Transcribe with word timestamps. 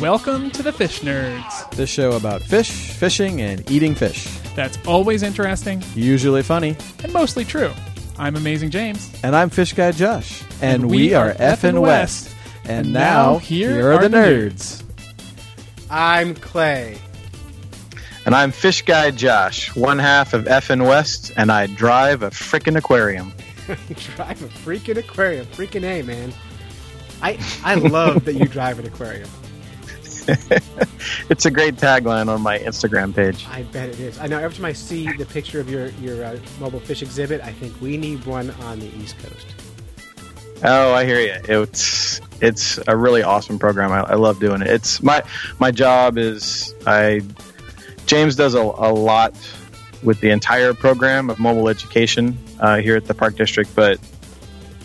Welcome 0.00 0.50
to 0.50 0.62
the 0.62 0.72
Fish 0.72 1.00
Nerds. 1.00 1.70
This 1.70 1.88
show 1.88 2.12
about 2.12 2.42
fish, 2.42 2.70
fishing, 2.70 3.40
and 3.40 3.68
eating 3.70 3.94
fish. 3.94 4.26
That's 4.54 4.78
always 4.86 5.22
interesting 5.22 5.82
Usually 5.94 6.42
funny. 6.42 6.76
and 7.02 7.12
mostly 7.12 7.44
true. 7.44 7.72
I'm 8.18 8.36
Amazing 8.36 8.70
James. 8.70 9.10
And 9.22 9.34
I'm 9.34 9.48
Fish 9.50 9.72
Guy 9.72 9.92
Josh. 9.92 10.42
And, 10.60 10.82
And 10.82 10.90
we, 10.90 10.96
we 11.08 11.14
are 11.14 11.28
are 11.30 11.36
F 11.38 11.64
and 11.64 11.80
West. 11.80 12.26
West. 12.26 12.36
And 12.64 12.86
And 12.86 12.92
now, 12.92 13.32
now 13.32 13.38
here 13.38 13.70
here, 13.74 13.90
are 13.90 13.94
are 13.94 14.02
the 14.02 14.08
the 14.10 14.16
nerds. 14.16 14.82
I'm 15.90 16.34
Clay. 16.34 16.98
And 18.26 18.34
I'm 18.34 18.50
Fish 18.50 18.82
Guy 18.82 19.12
Josh, 19.12 19.72
one 19.76 20.00
half 20.00 20.34
of 20.34 20.48
F 20.48 20.70
and 20.70 20.82
West, 20.82 21.30
and 21.36 21.52
I 21.52 21.68
drive 21.68 22.24
a 22.24 22.30
freaking 22.30 22.76
aquarium. 22.76 23.32
drive 23.68 24.42
a 24.42 24.48
freaking 24.48 24.96
aquarium. 24.96 25.46
Freaking 25.46 25.84
A, 25.84 26.02
man. 26.02 26.32
I 27.22 27.38
I 27.62 27.76
love 27.76 28.24
that 28.24 28.34
you 28.34 28.46
drive 28.46 28.80
an 28.80 28.86
aquarium. 28.86 29.30
It's 31.30 31.46
a 31.46 31.52
great 31.52 31.76
tagline 31.76 32.26
on 32.26 32.42
my 32.42 32.58
Instagram 32.58 33.14
page. 33.14 33.46
I 33.48 33.62
bet 33.62 33.90
it 33.90 34.00
is. 34.00 34.18
I 34.18 34.26
know 34.26 34.40
every 34.40 34.56
time 34.56 34.64
I 34.64 34.72
see 34.72 35.12
the 35.12 35.24
picture 35.26 35.60
of 35.60 35.70
your, 35.70 35.90
your 36.00 36.24
uh, 36.24 36.36
mobile 36.58 36.80
fish 36.80 37.00
exhibit, 37.00 37.40
I 37.42 37.52
think 37.52 37.80
we 37.80 37.96
need 37.96 38.26
one 38.26 38.50
on 38.62 38.80
the 38.80 38.92
East 38.96 39.16
Coast. 39.20 39.46
Oh, 40.64 40.92
I 40.92 41.04
hear 41.04 41.20
you. 41.20 41.36
It's 41.62 42.20
it's 42.40 42.80
a 42.88 42.96
really 42.96 43.22
awesome 43.22 43.60
program. 43.60 43.92
I, 43.92 44.00
I 44.00 44.14
love 44.14 44.40
doing 44.40 44.62
it. 44.62 44.66
It's 44.66 45.00
my 45.00 45.22
my 45.60 45.70
job 45.70 46.18
is 46.18 46.74
I 46.86 47.20
James 48.06 48.36
does 48.36 48.54
a, 48.54 48.60
a 48.60 48.92
lot 48.92 49.34
with 50.02 50.20
the 50.20 50.30
entire 50.30 50.72
program 50.72 51.28
of 51.30 51.38
mobile 51.38 51.68
education 51.68 52.38
uh, 52.60 52.78
here 52.78 52.96
at 52.96 53.06
the 53.06 53.14
Park 53.14 53.36
District, 53.36 53.74
but 53.74 53.98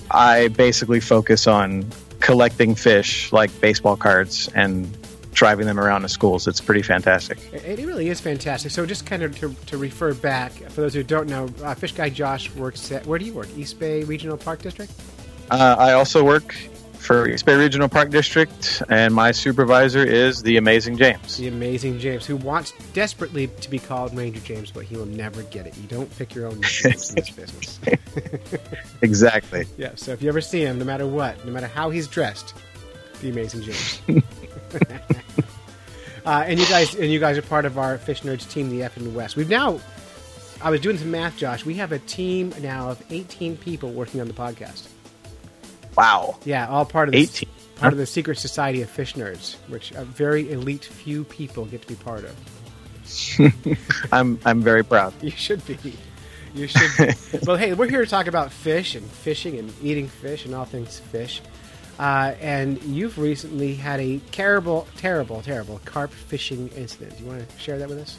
I 0.09 0.49
basically 0.49 0.99
focus 0.99 1.47
on 1.47 1.85
collecting 2.19 2.75
fish 2.75 3.31
like 3.31 3.49
baseball 3.61 3.95
cards 3.95 4.49
and 4.55 4.97
driving 5.33 5.65
them 5.65 5.79
around 5.79 6.01
to 6.01 6.09
schools. 6.09 6.47
It's 6.47 6.59
pretty 6.59 6.81
fantastic. 6.81 7.39
It, 7.53 7.79
it 7.79 7.85
really 7.85 8.09
is 8.09 8.19
fantastic. 8.19 8.71
So 8.71 8.85
just 8.85 9.05
kind 9.05 9.23
of 9.23 9.37
to, 9.39 9.55
to 9.67 9.77
refer 9.77 10.13
back, 10.13 10.51
for 10.51 10.81
those 10.81 10.93
who 10.93 11.03
don't 11.03 11.29
know, 11.29 11.49
uh, 11.63 11.73
Fish 11.73 11.93
Guy 11.93 12.09
Josh 12.09 12.53
works 12.55 12.91
at, 12.91 13.05
where 13.05 13.17
do 13.17 13.25
you 13.25 13.33
work? 13.33 13.47
East 13.55 13.79
Bay 13.79 14.03
Regional 14.03 14.37
Park 14.37 14.61
District? 14.61 14.91
Uh, 15.49 15.75
I 15.77 15.93
also 15.93 16.23
work 16.23 16.55
for 17.01 17.27
East 17.27 17.45
Bay 17.45 17.55
Regional 17.55 17.89
Park 17.89 18.11
District, 18.11 18.83
and 18.87 19.13
my 19.13 19.31
supervisor 19.31 20.03
is 20.03 20.43
the 20.43 20.57
amazing 20.57 20.97
James. 20.97 21.37
The 21.37 21.47
amazing 21.47 21.99
James, 21.99 22.25
who 22.25 22.37
wants 22.37 22.73
desperately 22.93 23.47
to 23.47 23.69
be 23.69 23.79
called 23.79 24.15
Ranger 24.15 24.39
James, 24.41 24.71
but 24.71 24.85
he 24.85 24.95
will 24.95 25.07
never 25.07 25.41
get 25.43 25.65
it. 25.65 25.75
You 25.77 25.87
don't 25.87 26.15
pick 26.17 26.35
your 26.35 26.47
own 26.47 26.59
nicknames 26.59 27.09
in 27.09 27.15
this 27.15 27.29
business. 27.31 27.79
Exactly. 29.01 29.65
Yeah, 29.77 29.93
so 29.95 30.11
if 30.11 30.21
you 30.21 30.29
ever 30.29 30.41
see 30.41 30.61
him, 30.61 30.77
no 30.77 30.85
matter 30.85 31.07
what, 31.07 31.43
no 31.43 31.51
matter 31.51 31.65
how 31.65 31.89
he's 31.89 32.07
dressed, 32.07 32.53
the 33.21 33.29
amazing 33.29 33.63
James. 33.63 33.99
uh, 36.25 36.43
and 36.45 36.59
you 36.59 36.65
guys, 36.67 36.93
and 36.93 37.11
you 37.11 37.19
guys 37.19 37.37
are 37.37 37.41
part 37.41 37.65
of 37.65 37.79
our 37.79 37.97
Fish 37.97 38.21
Nerds 38.21 38.47
team, 38.49 38.69
the 38.69 38.83
F 38.83 38.97
and 38.97 39.15
West. 39.15 39.35
We've 39.35 39.49
now, 39.49 39.79
I 40.61 40.69
was 40.69 40.81
doing 40.81 40.97
some 40.97 41.09
math, 41.09 41.37
Josh. 41.37 41.65
We 41.65 41.73
have 41.75 41.91
a 41.91 41.99
team 41.99 42.53
now 42.61 42.89
of 42.89 43.01
18 43.09 43.57
people 43.57 43.91
working 43.91 44.21
on 44.21 44.27
the 44.27 44.33
podcast. 44.33 44.87
Wow. 46.01 46.35
Yeah, 46.45 46.67
all 46.67 46.83
part 46.83 47.09
of 47.09 47.11
the, 47.11 47.19
18. 47.19 47.49
part 47.75 47.93
of 47.93 47.99
the 47.99 48.07
secret 48.07 48.39
society 48.39 48.81
of 48.81 48.89
Fish 48.89 49.13
Nerds, 49.13 49.57
which 49.67 49.91
a 49.91 50.03
very 50.03 50.51
elite 50.51 50.85
few 50.85 51.25
people 51.25 51.65
get 51.65 51.83
to 51.83 51.87
be 51.87 51.93
part 51.93 52.23
of. 52.23 54.09
I'm 54.11 54.39
I'm 54.43 54.63
very 54.63 54.83
proud. 54.83 55.13
You 55.21 55.29
should 55.29 55.63
be. 55.67 55.77
You 56.55 56.65
should 56.65 56.89
be. 56.97 57.39
well, 57.45 57.55
hey, 57.55 57.73
we're 57.73 57.87
here 57.87 58.03
to 58.03 58.09
talk 58.09 58.25
about 58.25 58.51
fish 58.51 58.95
and 58.95 59.05
fishing 59.05 59.59
and 59.59 59.71
eating 59.83 60.07
fish 60.07 60.45
and 60.45 60.55
all 60.55 60.65
things 60.65 60.97
fish. 60.97 61.39
Uh, 61.99 62.33
and 62.41 62.81
you've 62.81 63.19
recently 63.19 63.75
had 63.75 63.99
a 63.99 64.17
terrible, 64.31 64.87
terrible, 64.97 65.43
terrible 65.43 65.81
carp 65.85 66.09
fishing 66.09 66.69
incident. 66.69 67.15
Do 67.15 67.25
you 67.25 67.29
want 67.29 67.47
to 67.47 67.59
share 67.59 67.77
that 67.77 67.89
with 67.89 67.99
us? 67.99 68.17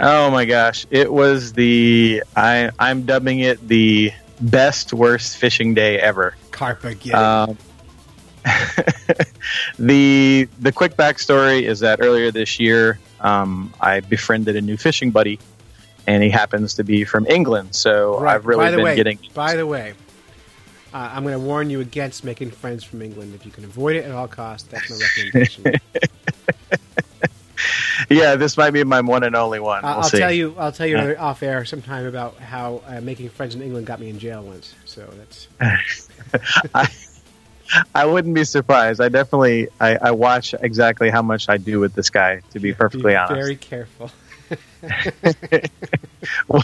Oh 0.00 0.28
my 0.32 0.44
gosh, 0.44 0.86
it 0.90 1.12
was 1.12 1.52
the 1.52 2.24
I 2.34 2.72
I'm 2.80 3.06
dubbing 3.06 3.38
it 3.38 3.68
the 3.68 4.12
best 4.40 4.92
worst 4.92 5.36
fishing 5.36 5.74
day 5.74 6.00
ever. 6.00 6.34
Carp 6.54 6.84
again. 6.84 7.14
Um, 7.14 7.58
the 9.78 10.48
the 10.60 10.72
quick 10.72 10.96
backstory 10.96 11.62
is 11.62 11.80
that 11.80 12.00
earlier 12.00 12.30
this 12.30 12.60
year, 12.60 12.98
um, 13.20 13.72
I 13.80 14.00
befriended 14.00 14.54
a 14.56 14.60
new 14.60 14.76
fishing 14.76 15.10
buddy, 15.10 15.38
and 16.06 16.22
he 16.22 16.30
happens 16.30 16.74
to 16.74 16.84
be 16.84 17.04
from 17.04 17.26
England. 17.26 17.74
So 17.74 18.20
Right. 18.20 18.34
I've 18.34 18.46
really 18.46 18.64
by 18.66 18.70
the 18.70 18.76
been 18.76 18.84
way, 18.84 18.96
getting. 18.96 19.18
By 19.34 19.56
the 19.56 19.66
way, 19.66 19.94
uh, 20.92 21.10
I'm 21.12 21.24
going 21.24 21.34
to 21.34 21.44
warn 21.44 21.70
you 21.70 21.80
against 21.80 22.22
making 22.22 22.52
friends 22.52 22.84
from 22.84 23.02
England. 23.02 23.34
If 23.34 23.44
you 23.44 23.50
can 23.50 23.64
avoid 23.64 23.96
it 23.96 24.04
at 24.04 24.12
all 24.12 24.28
costs, 24.28 24.68
that's 24.68 24.90
my 24.90 24.96
recommendation. 24.96 25.64
yeah, 28.10 28.36
this 28.36 28.56
might 28.56 28.70
be 28.72 28.82
my 28.84 29.00
one 29.00 29.24
and 29.24 29.34
only 29.36 29.60
one. 29.60 29.84
I'll, 29.84 29.94
We'll 29.96 30.02
I'll 30.04 30.10
see. 30.10 30.18
tell 30.18 30.32
you. 30.32 30.54
I'll 30.58 30.72
tell 30.72 30.86
you 30.86 30.96
Uh. 30.98 31.14
off 31.18 31.42
air 31.42 31.64
sometime 31.64 32.06
about 32.06 32.36
how 32.38 32.82
uh, 32.86 33.00
making 33.00 33.28
friends 33.30 33.54
in 33.54 33.62
England 33.62 33.86
got 33.86 34.00
me 34.00 34.08
in 34.10 34.18
jail 34.18 34.42
once. 34.42 34.74
So 34.84 35.08
that's 35.16 35.48
I, 36.74 36.88
I 37.94 38.04
wouldn't 38.06 38.34
be 38.34 38.44
surprised. 38.44 39.00
I 39.00 39.08
definitely 39.08 39.68
I, 39.80 39.96
I 39.96 40.10
watch 40.12 40.54
exactly 40.60 41.10
how 41.10 41.22
much 41.22 41.48
I 41.48 41.56
do 41.56 41.80
with 41.80 41.94
this 41.94 42.10
guy. 42.10 42.40
To 42.52 42.60
be 42.60 42.72
perfectly 42.74 43.12
be 43.12 43.16
honest. 43.16 43.34
very 43.40 43.56
careful. 43.56 44.10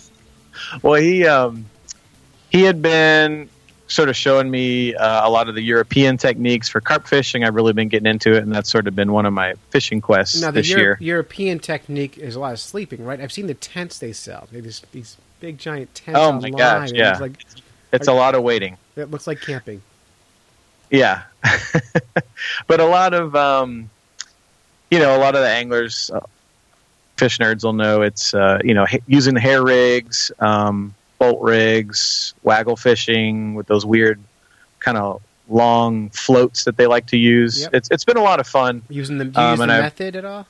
Well, 0.83 1.01
he 1.01 1.27
um, 1.27 1.67
he 2.51 2.63
had 2.63 2.81
been 2.83 3.49
sort 3.91 4.09
of 4.09 4.17
showing 4.17 4.51
me 4.51 4.95
uh, 4.95 5.27
a 5.27 5.31
lot 5.31 5.49
of 5.49 5.55
the 5.55 5.61
European 5.63 6.17
techniques 6.17 6.69
for 6.69 6.81
carp 6.81 7.07
fishing. 7.07 7.45
I've 7.45 7.55
really 7.55 7.73
been 7.73 7.89
getting 7.89 8.07
into 8.09 8.33
it, 8.35 8.43
and 8.43 8.55
that's 8.55 8.71
sort 8.71 8.87
of 8.87 8.95
been 8.97 9.13
one 9.13 9.27
of 9.27 9.33
my 9.33 9.55
fishing 9.71 10.01
quests 10.01 10.41
Now, 10.41 10.51
the 10.51 10.61
this 10.61 10.69
Euro- 10.71 10.81
year. 10.83 10.99
European 11.01 11.59
technique 11.59 12.17
is 12.17 12.37
a 12.37 12.41
lot 12.41 12.53
of 12.53 12.61
sleeping, 12.61 13.05
right? 13.05 13.21
I've 13.21 13.33
seen 13.33 13.47
the 13.49 13.55
tents 13.55 13.99
they 13.99 14.13
sell. 14.13 14.49
They 14.53 14.61
just 14.61 14.91
these 14.93 15.17
big 15.41 15.59
giant 15.59 15.95
tents. 15.95 16.19
Oh 16.19 16.33
my 16.33 16.51
gosh, 16.51 16.93
yeah. 16.93 17.11
It's 17.13 17.21
like, 17.21 17.33
It's 17.93 18.09
a 18.09 18.13
lot 18.13 18.35
of 18.35 18.43
waiting. 18.43 18.77
it 18.97 19.11
looks 19.11 19.27
like 19.27 19.41
camping. 19.41 19.83
Yeah, 20.91 21.23
but 22.67 22.81
a 22.81 22.85
lot 22.85 23.15
of 23.15 23.35
um, 23.37 23.91
you 24.91 24.99
know, 24.99 25.17
a 25.17 25.19
lot 25.19 25.35
of 25.35 25.41
the 25.43 25.49
anglers, 25.49 26.11
uh, 26.13 26.21
fish 27.17 27.39
nerds 27.39 27.63
will 27.65 27.73
know 27.75 28.03
it's 28.03 28.35
uh, 28.35 28.59
you 28.65 28.75
know 28.75 28.87
ha- 28.87 28.99
using 29.07 29.37
hair 29.37 29.63
rigs, 29.63 30.33
um, 30.41 30.95
bolt 31.21 31.41
rigs, 31.41 32.35
waggle 32.43 32.77
fishing 32.77 33.55
with 33.55 33.69
those 33.69 33.87
weird 33.87 34.19
kind 34.81 34.97
of 34.97 35.23
long 35.49 36.09
floats 36.11 36.65
that 36.65 36.77
they 36.77 36.87
like 36.87 37.07
to 37.09 37.17
use. 37.17 37.61
Yep. 37.61 37.75
It's 37.75 37.89
it's 37.93 38.05
been 38.05 38.17
a 38.17 38.23
lot 38.23 38.41
of 38.41 38.47
fun. 38.49 38.83
Using 38.89 39.19
the, 39.19 39.31
Um, 39.37 39.51
use 39.53 39.61
the 39.61 39.67
method 39.67 40.17
at 40.17 40.25
all? 40.25 40.47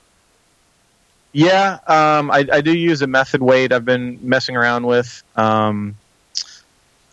Yeah, 1.33 1.79
um, 1.87 2.31
I, 2.31 2.47
I 2.53 2.61
do 2.61 2.77
use 2.77 3.03
a 3.03 3.07
method 3.07 3.43
weight. 3.43 3.73
I've 3.73 3.85
been 3.85 4.19
messing 4.23 4.57
around 4.57 4.87
with 4.87 5.23
um, 5.37 5.95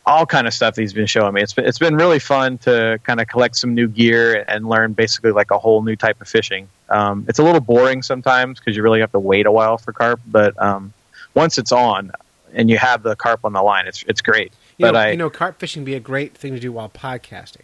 all 0.07 0.25
kind 0.25 0.47
of 0.47 0.53
stuff 0.53 0.73
that 0.75 0.81
he's 0.81 0.93
been 0.93 1.05
showing 1.05 1.33
me. 1.33 1.41
It's 1.41 1.53
been, 1.53 1.65
it's 1.65 1.77
been 1.77 1.95
really 1.95 2.17
fun 2.19 2.57
to 2.59 2.99
kind 3.03 3.21
of 3.21 3.27
collect 3.27 3.55
some 3.57 3.75
new 3.75 3.87
gear 3.87 4.43
and 4.47 4.67
learn 4.67 4.93
basically 4.93 5.31
like 5.31 5.51
a 5.51 5.59
whole 5.59 5.83
new 5.83 5.95
type 5.95 6.19
of 6.19 6.27
fishing. 6.27 6.67
Um, 6.89 7.25
it's 7.27 7.37
a 7.37 7.43
little 7.43 7.61
boring 7.61 8.01
sometimes 8.01 8.59
because 8.59 8.75
you 8.75 8.81
really 8.81 9.01
have 9.01 9.11
to 9.11 9.19
wait 9.19 9.45
a 9.45 9.51
while 9.51 9.77
for 9.77 9.93
carp, 9.93 10.19
but 10.25 10.59
um, 10.59 10.93
once 11.35 11.59
it's 11.59 11.71
on 11.71 12.11
and 12.53 12.69
you 12.69 12.77
have 12.77 13.03
the 13.03 13.15
carp 13.15 13.41
on 13.43 13.53
the 13.53 13.61
line, 13.61 13.87
it's 13.87 14.03
it's 14.07 14.21
great. 14.21 14.51
You 14.77 14.85
but 14.85 14.91
know, 14.93 14.99
I 14.99 15.11
you 15.11 15.17
know, 15.17 15.29
carp 15.29 15.59
fishing 15.59 15.81
would 15.83 15.85
be 15.87 15.95
a 15.95 15.99
great 15.99 16.35
thing 16.37 16.53
to 16.53 16.59
do 16.59 16.71
while 16.71 16.89
podcasting. 16.89 17.61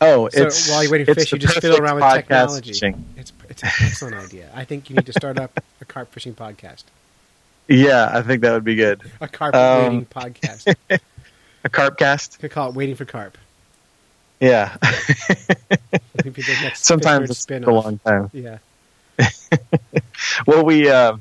oh, 0.00 0.28
So 0.30 0.46
it's 0.46 0.68
while 0.70 0.82
you're 0.82 0.92
waiting 0.92 1.06
to 1.06 1.14
fish, 1.14 1.32
you 1.32 1.38
just 1.38 1.60
fiddle 1.60 1.78
around 1.80 1.96
with 1.96 2.04
technology. 2.12 2.70
fishing. 2.72 3.04
It's 3.16 3.32
it's 3.48 3.62
an 3.62 3.70
excellent 3.82 4.14
idea. 4.16 4.50
I 4.54 4.64
think 4.64 4.88
you 4.90 4.96
need 4.96 5.06
to 5.06 5.12
start 5.12 5.38
up 5.38 5.62
a 5.80 5.84
carp 5.84 6.10
fishing 6.12 6.34
podcast, 6.34 6.84
Yeah, 7.68 8.10
I 8.12 8.22
think 8.22 8.42
that 8.42 8.52
would 8.52 8.64
be 8.64 8.74
good. 8.76 9.00
a 9.20 9.28
carp 9.28 9.54
Um, 9.54 9.82
waiting 9.82 10.06
podcast. 10.06 10.74
A 11.62 11.68
carp 11.68 11.98
cast. 11.98 12.40
They 12.40 12.48
call 12.48 12.70
it 12.70 12.74
"Waiting 12.74 12.94
for 12.96 13.04
Carp." 13.04 13.36
Yeah. 14.40 14.74
Maybe 16.24 16.40
the 16.40 16.56
next 16.62 16.84
Sometimes 16.86 17.28
it's 17.28 17.46
a 17.50 17.58
long 17.70 17.98
time. 17.98 18.30
Yeah. 18.32 18.58
well 20.46 20.64
we 20.64 20.88
uh 20.88 21.16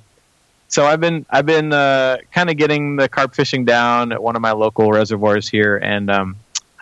so 0.69 0.85
i've 0.85 0.99
been 1.01 1.25
i've 1.29 1.45
been 1.45 1.73
uh 1.73 2.15
kind 2.31 2.49
of 2.49 2.55
getting 2.57 2.95
the 2.95 3.09
carp 3.09 3.35
fishing 3.35 3.65
down 3.65 4.11
at 4.11 4.21
one 4.23 4.35
of 4.35 4.41
my 4.41 4.51
local 4.51 4.91
reservoirs 4.91 5.49
here 5.49 5.75
and 5.77 6.09
um 6.09 6.35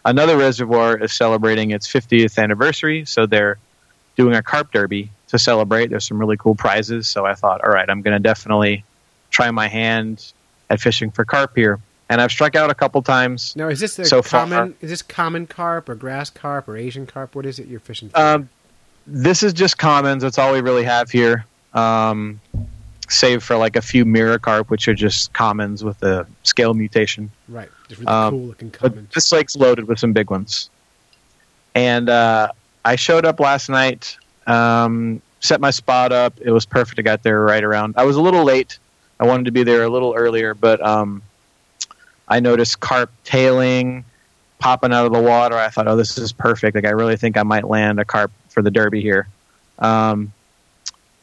another 0.06 0.38
reservoir 0.38 0.96
is 0.98 1.12
celebrating 1.12 1.72
its 1.72 1.88
50th 1.88 2.38
anniversary 2.38 3.04
so 3.06 3.26
they're 3.26 3.58
doing 4.16 4.36
a 4.36 4.44
carp 4.44 4.72
derby 4.72 5.10
to 5.28 5.40
celebrate 5.40 5.90
there's 5.90 6.06
some 6.08 6.20
really 6.20 6.38
cool 6.38 6.54
prizes 6.56 7.08
so 7.08 7.26
i 7.26 7.34
thought 7.34 7.62
all 7.64 7.72
right 7.72 7.90
i'm 7.90 8.02
going 8.02 8.14
to 8.16 8.20
definitely 8.22 8.84
try 9.32 9.50
my 9.52 9.68
hand 9.68 10.32
at 10.70 10.80
fishing 10.80 11.10
for 11.12 11.26
carp 11.26 11.52
here 11.56 11.80
and 12.10 12.22
i've 12.22 12.32
struck 12.32 12.56
out 12.56 12.70
a 12.70 12.76
couple 12.76 13.02
times 13.02 13.56
Now, 13.56 13.68
is 13.70 13.80
this 13.80 13.94
So 13.96 14.22
far- 14.22 14.42
common? 14.42 14.76
Is 14.82 14.90
this 14.90 15.02
common 15.02 15.48
carp 15.48 15.90
or 15.90 15.96
grass 15.96 16.30
carp 16.30 16.68
or 16.70 16.78
Asian 16.78 17.06
carp? 17.06 17.36
What 17.36 17.46
is 17.46 17.60
it 17.60 17.68
you're 17.68 17.82
fishing? 17.82 18.10
For? 18.10 18.18
Um, 18.20 18.50
this 19.06 19.44
is 19.44 19.52
just 19.54 19.78
commons. 19.78 20.24
That's 20.24 20.38
all 20.38 20.54
we 20.54 20.62
really 20.62 20.84
have 20.86 21.10
here. 21.10 21.46
Um, 21.74 22.40
save 23.10 23.44
for 23.44 23.56
like 23.58 23.76
a 23.76 23.82
few 23.82 24.06
mirror 24.06 24.40
carp, 24.40 24.70
which 24.70 24.88
are 24.88 24.94
just 24.94 25.34
commons 25.34 25.84
with 25.84 26.00
the 26.00 26.28
scale 26.44 26.74
mutation. 26.74 27.32
Right. 27.48 27.70
Just 27.88 28.02
really 28.02 28.12
Um, 28.12 28.32
cool 28.32 28.46
looking 28.48 28.74
But 28.82 29.12
this 29.12 29.32
lake's 29.32 29.56
loaded 29.56 29.88
with 29.88 30.00
some 30.00 30.14
big 30.14 30.30
ones. 30.30 30.70
And 31.76 32.10
uh, 32.10 32.52
I 32.84 32.96
showed 32.96 33.26
up 33.26 33.40
last 33.40 33.70
night, 33.70 34.18
um, 34.48 35.22
set 35.40 35.62
my 35.62 35.72
spot 35.72 36.12
up. 36.12 36.40
It 36.42 36.52
was 36.52 36.66
perfect. 36.66 37.00
I 37.00 37.04
got 37.04 37.24
there 37.24 37.42
right 37.42 37.64
around. 37.64 37.96
I 37.98 38.04
was 38.04 38.16
a 38.16 38.22
little 38.22 38.44
late. 38.44 38.80
I 39.20 39.26
wanted 39.26 39.46
to 39.46 39.52
be 39.52 39.64
there 39.64 39.84
a 39.84 39.90
little 39.90 40.14
earlier, 40.16 40.54
but 40.54 40.86
um, 40.86 41.22
I 42.28 42.40
noticed 42.40 42.80
carp 42.80 43.12
tailing, 43.24 44.06
popping 44.60 44.92
out 44.92 45.06
of 45.06 45.14
the 45.14 45.22
water. 45.22 45.56
I 45.58 45.70
thought, 45.70 45.88
oh, 45.88 45.96
this 45.96 46.18
is 46.18 46.32
perfect. 46.32 46.76
Like 46.76 46.86
I 46.86 46.92
really 46.92 47.18
think 47.18 47.38
I 47.38 47.44
might 47.44 47.68
land 47.68 48.00
a 48.00 48.06
carp 48.06 48.32
for 48.50 48.62
the 48.62 48.72
derby 48.72 49.02
here. 49.02 49.28
Um, 49.80 50.34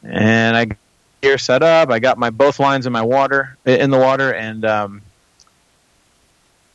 and 0.02 0.56
I 0.56 0.68
gear 1.24 1.38
set 1.38 1.62
up. 1.62 1.90
I 1.90 1.98
got 1.98 2.18
my 2.18 2.30
both 2.30 2.60
lines 2.60 2.86
in 2.86 2.92
my 2.92 3.02
water 3.02 3.56
in 3.64 3.90
the 3.90 3.98
water, 3.98 4.32
and 4.32 4.64
um, 4.64 5.02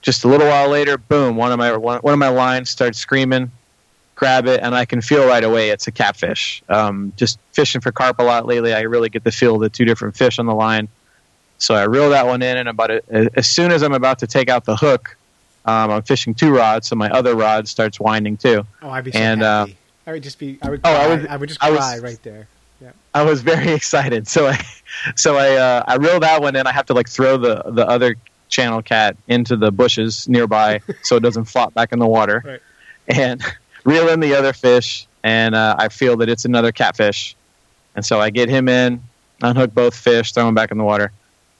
just 0.01 0.23
a 0.23 0.27
little 0.27 0.47
while 0.47 0.69
later, 0.69 0.97
boom! 0.97 1.35
One 1.37 1.51
of 1.51 1.57
my 1.59 1.75
one, 1.77 1.99
one 1.99 2.13
of 2.13 2.19
my 2.19 2.29
lines 2.29 2.69
starts 2.69 2.97
screaming. 2.99 3.51
Grab 4.15 4.47
it, 4.47 4.59
and 4.61 4.75
I 4.75 4.83
can 4.83 4.99
feel 5.01 5.25
right 5.25 5.43
away 5.43 5.69
it's 5.69 5.87
a 5.87 5.91
catfish. 5.93 6.61
Um, 6.67 7.13
just 7.15 7.39
fishing 7.53 7.79
for 7.79 7.93
carp 7.93 8.19
a 8.19 8.23
lot 8.23 8.45
lately, 8.45 8.73
I 8.73 8.81
really 8.81 9.07
get 9.07 9.23
the 9.23 9.31
feel 9.31 9.55
of 9.55 9.61
the 9.61 9.69
two 9.69 9.85
different 9.85 10.17
fish 10.17 10.39
on 10.39 10.45
the 10.45 10.53
line. 10.53 10.89
So 11.57 11.73
I 11.73 11.83
reel 11.83 12.09
that 12.09 12.25
one 12.25 12.41
in, 12.41 12.57
and 12.57 12.67
about 12.67 12.91
it, 12.91 13.05
as 13.09 13.47
soon 13.47 13.71
as 13.71 13.81
I'm 13.81 13.93
about 13.93 14.19
to 14.19 14.27
take 14.27 14.49
out 14.49 14.65
the 14.65 14.75
hook, 14.75 15.15
um, 15.65 15.91
I'm 15.91 16.01
fishing 16.03 16.33
two 16.33 16.53
rods, 16.53 16.87
so 16.87 16.95
my 16.97 17.09
other 17.09 17.33
rod 17.35 17.67
starts 17.69 17.97
winding 17.99 18.35
too. 18.37 18.65
Oh, 18.81 18.89
I'd 18.89 19.05
be 19.05 19.11
so 19.11 19.19
and, 19.19 19.41
uh. 19.43 19.67
I 20.07 20.11
would 20.13 20.23
just 20.23 20.39
be. 20.39 20.57
I 20.61 20.69
would. 20.71 20.79
Oh, 20.83 20.89
Cry. 20.89 20.93
I 20.95 21.03
I 21.03 21.07
would- 21.07 21.39
would, 21.41 21.49
just 21.49 21.63
I 21.63 21.69
was- 21.69 21.79
cry 21.79 21.99
right 21.99 22.23
there. 22.23 22.47
I 23.13 23.23
was 23.23 23.41
very 23.41 23.69
excited. 23.79 24.27
So 24.27 24.47
I, 24.47 24.59
so 25.15 25.35
I, 25.37 25.55
uh, 25.55 25.83
I 25.87 25.95
reel 25.95 26.19
that 26.19 26.41
one 26.41 26.55
in. 26.55 26.67
I 26.67 26.71
have 26.71 26.85
to 26.87 26.93
like 26.93 27.09
throw 27.09 27.37
the 27.37 27.63
the 27.67 27.87
other 27.87 28.15
channel 28.49 28.81
cat 28.81 29.15
into 29.27 29.55
the 29.55 29.71
bushes 29.71 30.27
nearby 30.27 30.81
so 31.03 31.15
it 31.15 31.19
doesn't 31.21 31.45
flop 31.45 31.73
back 31.73 31.91
in 31.93 31.99
the 31.99 32.07
water, 32.07 32.41
Right. 32.45 32.61
and 33.07 33.41
reel 33.83 34.09
in 34.09 34.19
the 34.19 34.33
other 34.35 34.53
fish. 34.53 35.05
And 35.23 35.53
uh, 35.53 35.75
I 35.77 35.89
feel 35.89 36.15
that 36.17 36.29
it's 36.29 36.45
another 36.45 36.71
catfish, 36.71 37.35
and 37.95 38.05
so 38.05 38.21
I 38.21 38.29
get 38.29 38.47
him 38.47 38.69
in, 38.69 39.03
unhook 39.41 39.73
both 39.73 39.93
fish, 39.93 40.31
throw 40.31 40.45
them 40.45 40.55
back 40.55 40.71
in 40.71 40.77
the 40.77 40.83
water, 40.85 41.11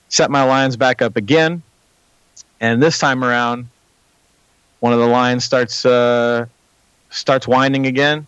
set 0.08 0.32
my 0.32 0.44
lines 0.44 0.78
back 0.78 1.02
up 1.02 1.18
again, 1.18 1.62
and 2.62 2.82
this 2.82 2.98
time 3.00 3.22
around, 3.24 3.68
one 4.80 4.94
of 4.94 5.00
the 5.00 5.08
lines 5.08 5.44
starts 5.44 5.86
uh, 5.86 6.46
starts 7.10 7.48
winding 7.50 7.86
again. 7.86 8.26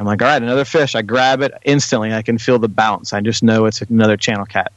I'm 0.00 0.06
like, 0.06 0.22
all 0.22 0.28
right, 0.28 0.42
another 0.42 0.64
fish. 0.64 0.94
I 0.94 1.02
grab 1.02 1.42
it 1.42 1.52
instantly. 1.64 2.12
I 2.14 2.22
can 2.22 2.38
feel 2.38 2.58
the 2.58 2.68
bounce. 2.68 3.12
I 3.12 3.20
just 3.20 3.42
know 3.42 3.66
it's 3.66 3.82
another 3.82 4.16
channel 4.16 4.46
cat. 4.46 4.72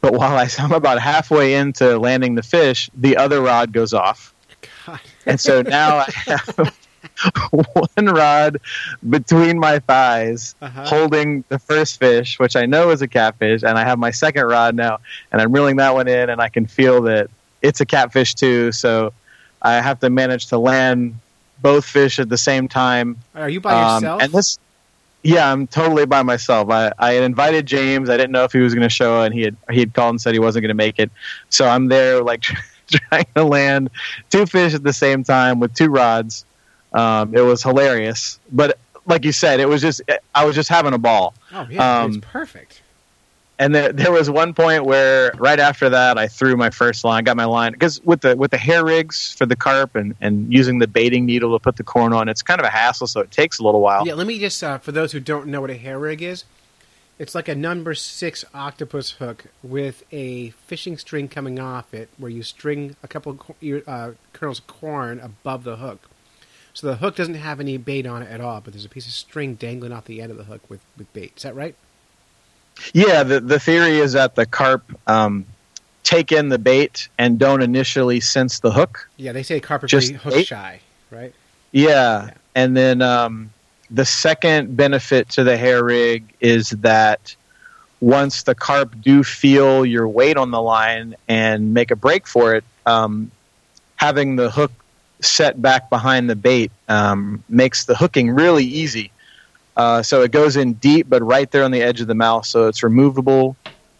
But 0.00 0.12
while 0.18 0.36
I, 0.36 0.48
I'm 0.58 0.72
about 0.72 1.00
halfway 1.00 1.54
into 1.54 1.98
landing 1.98 2.34
the 2.34 2.42
fish, 2.42 2.90
the 2.92 3.16
other 3.16 3.40
rod 3.40 3.72
goes 3.72 3.94
off. 3.94 4.34
God. 4.86 5.00
And 5.24 5.40
so 5.40 5.62
now 5.62 5.98
I 5.98 6.10
have 6.26 6.74
one 7.50 8.06
rod 8.06 8.58
between 9.08 9.60
my 9.60 9.78
thighs 9.78 10.56
Uh-huh. 10.60 10.84
holding 10.84 11.44
the 11.48 11.60
first 11.60 11.98
fish, 12.00 12.38
which 12.40 12.56
I 12.56 12.66
know 12.66 12.90
is 12.90 13.02
a 13.02 13.08
catfish, 13.08 13.62
and 13.62 13.78
I 13.78 13.84
have 13.84 14.00
my 14.00 14.10
second 14.10 14.46
rod 14.46 14.74
now, 14.74 14.98
and 15.30 15.40
I'm 15.40 15.52
reeling 15.52 15.76
that 15.76 15.94
one 15.94 16.08
in, 16.08 16.28
and 16.28 16.40
I 16.40 16.48
can 16.48 16.66
feel 16.66 17.02
that 17.02 17.30
it's 17.62 17.80
a 17.80 17.86
catfish 17.86 18.34
too. 18.34 18.72
So 18.72 19.12
I 19.62 19.74
have 19.80 20.00
to 20.00 20.10
manage 20.10 20.48
to 20.48 20.58
land 20.58 21.14
both 21.62 21.84
fish 21.84 22.18
at 22.18 22.28
the 22.28 22.38
same 22.38 22.68
time 22.68 23.16
Are 23.34 23.48
you 23.48 23.60
by 23.60 23.72
um, 23.72 23.94
yourself? 24.02 24.22
and 24.22 24.32
this, 24.32 24.58
yeah, 25.22 25.50
I'm 25.50 25.66
totally 25.66 26.06
by 26.06 26.22
myself. 26.22 26.70
I, 26.70 26.92
I 26.98 27.14
had 27.14 27.24
invited 27.24 27.66
James. 27.66 28.08
I 28.08 28.16
didn't 28.16 28.32
know 28.32 28.44
if 28.44 28.52
he 28.52 28.60
was 28.60 28.74
going 28.74 28.88
to 28.88 28.94
show, 28.94 29.22
and 29.22 29.34
he 29.34 29.42
had 29.42 29.56
he 29.70 29.80
had 29.80 29.92
called 29.92 30.10
and 30.10 30.20
said 30.20 30.34
he 30.34 30.38
wasn't 30.38 30.62
going 30.62 30.68
to 30.68 30.74
make 30.74 30.98
it. 30.98 31.10
So 31.48 31.66
I'm 31.68 31.88
there, 31.88 32.22
like 32.22 32.42
trying 32.86 33.26
to 33.34 33.44
land 33.44 33.90
two 34.30 34.46
fish 34.46 34.74
at 34.74 34.82
the 34.82 34.92
same 34.92 35.24
time 35.24 35.58
with 35.58 35.74
two 35.74 35.88
rods. 35.88 36.44
Um, 36.92 37.34
it 37.34 37.40
was 37.40 37.62
hilarious, 37.62 38.38
but 38.52 38.78
like 39.06 39.24
you 39.24 39.32
said, 39.32 39.60
it 39.60 39.68
was 39.68 39.82
just 39.82 40.02
I 40.34 40.44
was 40.44 40.54
just 40.54 40.68
having 40.68 40.94
a 40.94 40.98
ball. 40.98 41.34
oh 41.52 41.66
yeah, 41.70 42.02
um, 42.02 42.14
it's 42.14 42.24
perfect. 42.24 42.82
And 43.58 43.74
there, 43.74 44.12
was 44.12 44.28
one 44.28 44.52
point 44.52 44.84
where 44.84 45.32
right 45.38 45.58
after 45.58 45.88
that, 45.88 46.18
I 46.18 46.28
threw 46.28 46.56
my 46.56 46.68
first 46.68 47.04
line, 47.04 47.24
got 47.24 47.38
my 47.38 47.46
line 47.46 47.72
because 47.72 48.02
with 48.04 48.20
the 48.20 48.36
with 48.36 48.50
the 48.50 48.58
hair 48.58 48.84
rigs 48.84 49.32
for 49.32 49.46
the 49.46 49.56
carp 49.56 49.94
and, 49.94 50.14
and 50.20 50.52
using 50.52 50.78
the 50.78 50.86
baiting 50.86 51.24
needle 51.24 51.58
to 51.58 51.62
put 51.62 51.76
the 51.76 51.82
corn 51.82 52.12
on, 52.12 52.28
it's 52.28 52.42
kind 52.42 52.60
of 52.60 52.66
a 52.66 52.70
hassle, 52.70 53.06
so 53.06 53.20
it 53.20 53.30
takes 53.30 53.58
a 53.58 53.62
little 53.62 53.80
while. 53.80 54.06
Yeah, 54.06 54.12
let 54.12 54.26
me 54.26 54.38
just 54.38 54.62
uh, 54.62 54.76
for 54.76 54.92
those 54.92 55.12
who 55.12 55.20
don't 55.20 55.46
know 55.46 55.62
what 55.62 55.70
a 55.70 55.76
hair 55.76 55.98
rig 55.98 56.20
is, 56.20 56.44
it's 57.18 57.34
like 57.34 57.48
a 57.48 57.54
number 57.54 57.94
six 57.94 58.44
octopus 58.52 59.12
hook 59.12 59.44
with 59.62 60.04
a 60.12 60.50
fishing 60.50 60.98
string 60.98 61.26
coming 61.26 61.58
off 61.58 61.94
it, 61.94 62.10
where 62.18 62.30
you 62.30 62.42
string 62.42 62.94
a 63.02 63.08
couple 63.08 63.32
of 63.32 63.82
uh, 63.86 64.10
kernels 64.34 64.58
of 64.58 64.66
corn 64.66 65.18
above 65.18 65.64
the 65.64 65.76
hook. 65.76 66.10
So 66.74 66.88
the 66.88 66.96
hook 66.96 67.16
doesn't 67.16 67.36
have 67.36 67.58
any 67.58 67.78
bait 67.78 68.06
on 68.06 68.20
it 68.20 68.30
at 68.30 68.42
all, 68.42 68.60
but 68.60 68.74
there's 68.74 68.84
a 68.84 68.90
piece 68.90 69.06
of 69.06 69.12
string 69.12 69.54
dangling 69.54 69.92
off 69.92 70.04
the 70.04 70.20
end 70.20 70.30
of 70.30 70.36
the 70.36 70.44
hook 70.44 70.60
with, 70.68 70.80
with 70.98 71.10
bait. 71.14 71.32
Is 71.38 71.44
that 71.44 71.54
right? 71.54 71.74
Yeah, 72.92 73.22
the 73.22 73.40
the 73.40 73.58
theory 73.58 73.98
is 73.98 74.12
that 74.12 74.34
the 74.34 74.46
carp 74.46 74.82
um, 75.06 75.46
take 76.02 76.30
in 76.32 76.48
the 76.50 76.58
bait 76.58 77.08
and 77.18 77.38
don't 77.38 77.62
initially 77.62 78.20
sense 78.20 78.60
the 78.60 78.70
hook. 78.72 79.08
Yeah, 79.16 79.32
they 79.32 79.42
say 79.42 79.60
carp 79.60 79.82
are 79.82 79.86
Just 79.86 80.08
pretty 80.08 80.22
hook 80.22 80.34
bait? 80.34 80.46
shy, 80.46 80.80
right? 81.10 81.34
Yeah, 81.72 82.26
Yeah. 82.26 82.30
and 82.54 82.76
then 82.76 83.02
um, 83.02 83.50
the 83.90 84.04
second 84.04 84.76
benefit 84.76 85.28
to 85.30 85.44
the 85.44 85.56
hair 85.56 85.82
rig 85.84 86.24
is 86.40 86.70
that 86.70 87.34
once 88.00 88.42
the 88.42 88.54
carp 88.54 88.94
do 89.00 89.24
feel 89.24 89.84
your 89.86 90.06
weight 90.06 90.36
on 90.36 90.50
the 90.50 90.60
line 90.60 91.16
and 91.28 91.72
make 91.72 91.90
a 91.90 91.96
break 91.96 92.26
for 92.26 92.54
it, 92.54 92.64
um, 92.84 93.30
having 93.96 94.36
the 94.36 94.50
hook 94.50 94.70
set 95.22 95.60
back 95.60 95.88
behind 95.88 96.28
the 96.28 96.36
bait 96.36 96.70
um, 96.90 97.42
makes 97.48 97.86
the 97.86 97.96
hooking 97.96 98.30
really 98.30 98.64
easy. 98.64 99.10
Uh, 99.76 100.02
so 100.02 100.22
it 100.22 100.30
goes 100.30 100.56
in 100.56 100.72
deep, 100.74 101.08
but 101.08 101.22
right 101.22 101.50
there 101.50 101.62
on 101.64 101.70
the 101.70 101.82
edge 101.82 102.00
of 102.00 102.06
the 102.06 102.14
mouth, 102.14 102.46
so 102.46 102.66
it's 102.68 102.82
removable 102.82 103.56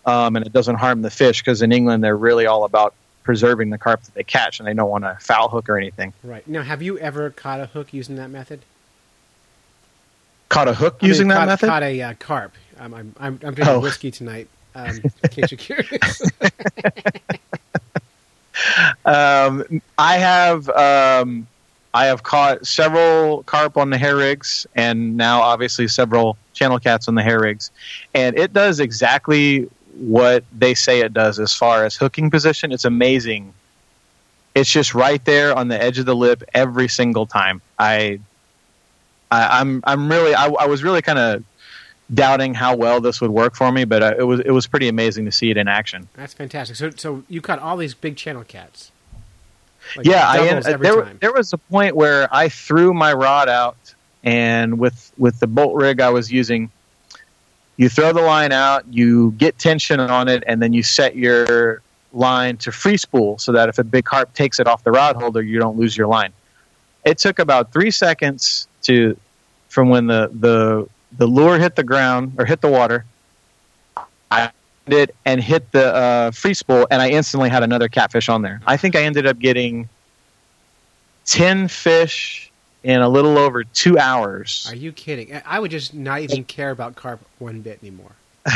um, 0.07 0.37
and 0.37 0.47
it 0.47 0.53
doesn't 0.53 0.77
harm 0.77 1.03
the 1.03 1.11
fish. 1.11 1.43
Because 1.43 1.61
in 1.63 1.73
England, 1.73 2.03
they're 2.03 2.17
really 2.17 2.47
all 2.47 2.65
about 2.65 2.95
preserving 3.25 3.71
the 3.71 3.79
carp 3.79 4.03
that 4.05 4.15
they 4.15 4.23
catch, 4.23 4.59
and 4.61 4.67
they 4.67 4.73
don't 4.75 4.89
want 4.89 5.05
to 5.05 5.19
foul 5.21 5.49
hook 5.49 5.69
or 5.69 5.77
anything. 5.77 6.13
Right. 6.23 6.47
Now, 6.49 6.63
have 6.63 6.81
you 6.81 6.99
ever 6.99 7.31
caught 7.31 7.61
a 7.61 7.67
hook 7.67 7.93
using 7.93 8.17
that 8.17 8.31
method? 8.31 8.61
Caught 10.49 10.69
a 10.69 10.75
hook 10.75 10.99
I 11.01 11.05
mean, 11.05 11.09
using 11.09 11.29
that 11.29 11.39
caught, 11.39 11.47
method? 11.49 11.67
Caught 11.67 11.83
a 11.83 12.03
uh, 12.03 12.15
carp. 12.21 12.53
Um, 12.79 12.95
I'm, 12.95 13.15
I'm, 13.19 13.41
I'm 13.45 13.55
drinking 13.55 13.67
Oh. 13.69 13.81
whiskey 13.81 14.11
tonight. 14.11 14.49
Um, 14.75 15.01
in 15.25 15.29
case 15.31 15.51
you're 15.51 15.59
curious. 15.59 16.23
Um, 19.05 19.83
I 19.99 20.17
have 20.19 20.69
um, 20.71 21.47
I 21.97 22.09
have 22.09 22.23
caught 22.23 22.67
several 22.67 23.43
carp 23.45 23.79
on 23.79 23.89
the 23.89 23.97
hair 23.97 24.17
rigs, 24.17 24.67
and 24.75 25.17
now 25.17 25.41
obviously 25.41 25.89
several 25.89 26.37
channel 26.53 26.79
cats 26.79 27.09
on 27.09 27.15
the 27.15 27.23
hair 27.23 27.41
rigs, 27.41 27.71
and 28.13 28.39
it 28.39 28.53
does 28.53 28.81
exactly 28.81 29.71
what 29.95 30.45
they 30.53 30.75
say 30.75 31.01
it 31.01 31.15
does 31.15 31.41
as 31.41 31.55
far 31.55 31.87
as 31.87 31.97
hooking 31.97 32.31
position. 32.31 32.71
It's 32.71 32.85
amazing. 32.85 33.55
It's 34.55 34.71
just 34.71 34.95
right 34.95 35.25
there 35.25 35.57
on 35.57 35.69
the 35.69 35.83
edge 35.83 35.99
of 35.99 36.05
the 36.05 36.15
lip 36.15 36.43
every 36.53 36.89
single 36.89 37.25
time. 37.25 37.63
I, 37.79 38.21
I 39.31 39.61
I'm 39.61 39.81
I'm 39.85 40.11
really 40.11 40.35
I, 40.35 40.49
I 40.49 40.67
was 40.67 40.85
really 40.85 41.01
kind 41.01 41.19
of 41.19 41.45
doubting 42.13 42.53
how 42.53 42.77
well 42.77 43.01
this 43.01 43.23
would 43.23 43.31
work 43.31 43.55
for 43.55 43.73
me, 43.73 43.85
but 43.87 44.03
uh, 44.03 44.15
it 44.19 44.25
was 44.25 44.41
it 44.41 44.51
was 44.51 44.67
pretty 44.67 44.89
amazing 44.89 45.25
to 45.25 45.33
see 45.33 45.51
it 45.51 45.57
in 45.57 45.67
action. 45.67 46.11
That's 46.13 46.35
fantastic. 46.35 46.77
So, 46.77 46.91
so 46.91 47.25
you 47.27 47.41
caught 47.41 47.59
all 47.59 47.79
these 47.79 47.95
big 47.95 48.19
channel 48.19 48.45
cats. 48.45 48.93
Like 49.97 50.07
yeah, 50.07 50.29
I 50.29 50.47
en- 50.47 50.59
uh, 50.59 50.63
every 50.67 50.87
there 50.87 51.03
time. 51.03 51.19
there 51.21 51.33
was 51.33 51.53
a 51.53 51.59
point 51.59 51.95
where 51.97 52.33
I 52.35 52.49
threw 52.49 52.93
my 52.93 53.13
rod 53.13 53.49
out, 53.49 53.77
and 54.25 54.79
with 54.79 55.13
with 55.19 55.39
the 55.41 55.47
bolt 55.47 55.75
rig 55.77 56.01
I 56.01 56.11
was 56.11 56.31
using, 56.33 56.71
you 57.77 57.89
throw 57.89 58.13
the 58.13 58.23
line 58.23 58.53
out, 58.53 58.85
you 58.93 59.33
get 59.33 59.59
tension 59.59 60.01
on 60.01 60.29
it, 60.29 60.45
and 60.47 60.61
then 60.61 60.73
you 60.73 60.83
set 60.83 61.17
your 61.17 61.83
line 62.13 62.57
to 62.57 62.73
free 62.73 62.97
spool 62.97 63.39
so 63.39 63.53
that 63.53 63.69
if 63.69 63.79
a 63.79 63.85
big 63.85 64.05
carp 64.05 64.33
takes 64.35 64.59
it 64.59 64.67
off 64.67 64.83
the 64.83 64.91
rod 64.91 65.17
holder, 65.17 65.43
you 65.43 65.59
don't 65.59 65.79
lose 65.79 65.97
your 65.97 66.07
line. 66.07 66.33
It 67.05 67.19
took 67.19 67.39
about 67.39 67.73
three 67.73 67.91
seconds 67.91 68.67
to 68.83 69.17
from 69.69 69.89
when 69.89 70.07
the 70.07 70.31
the 70.33 70.89
the 71.17 71.27
lure 71.27 71.59
hit 71.59 71.77
the 71.77 71.85
ground 71.85 72.35
or 72.39 72.45
hit 72.45 72.61
the 72.61 72.69
water. 72.69 73.05
It 74.87 75.15
and 75.25 75.43
hit 75.43 75.73
the 75.73 75.95
uh, 75.95 76.31
free 76.31 76.55
spool, 76.55 76.87
and 76.91 77.03
I 77.03 77.09
instantly 77.11 77.49
had 77.49 77.63
another 77.63 77.89
catfish 77.89 78.29
on 78.29 78.43
there. 78.43 78.61
I 78.67 78.77
think 78.77 78.95
I 78.95 79.03
ended 79.03 79.27
up 79.27 79.39
getting 79.39 79.89
ten 81.25 81.67
fish 81.69 82.51
in 82.85 83.01
a 83.01 83.09
little 83.09 83.37
over 83.37 83.65
two 83.65 83.99
hours. 83.99 84.67
Are 84.71 84.77
you 84.77 84.93
kidding? 84.93 85.41
I- 85.45 85.59
would 85.59 85.73
just 85.73 85.93
not 85.93 86.21
even 86.21 86.45
care 86.45 86.71
about 86.71 86.95
carp 86.95 87.21
one 87.39 87.61
bit 87.61 87.81
anymore. 87.83 88.13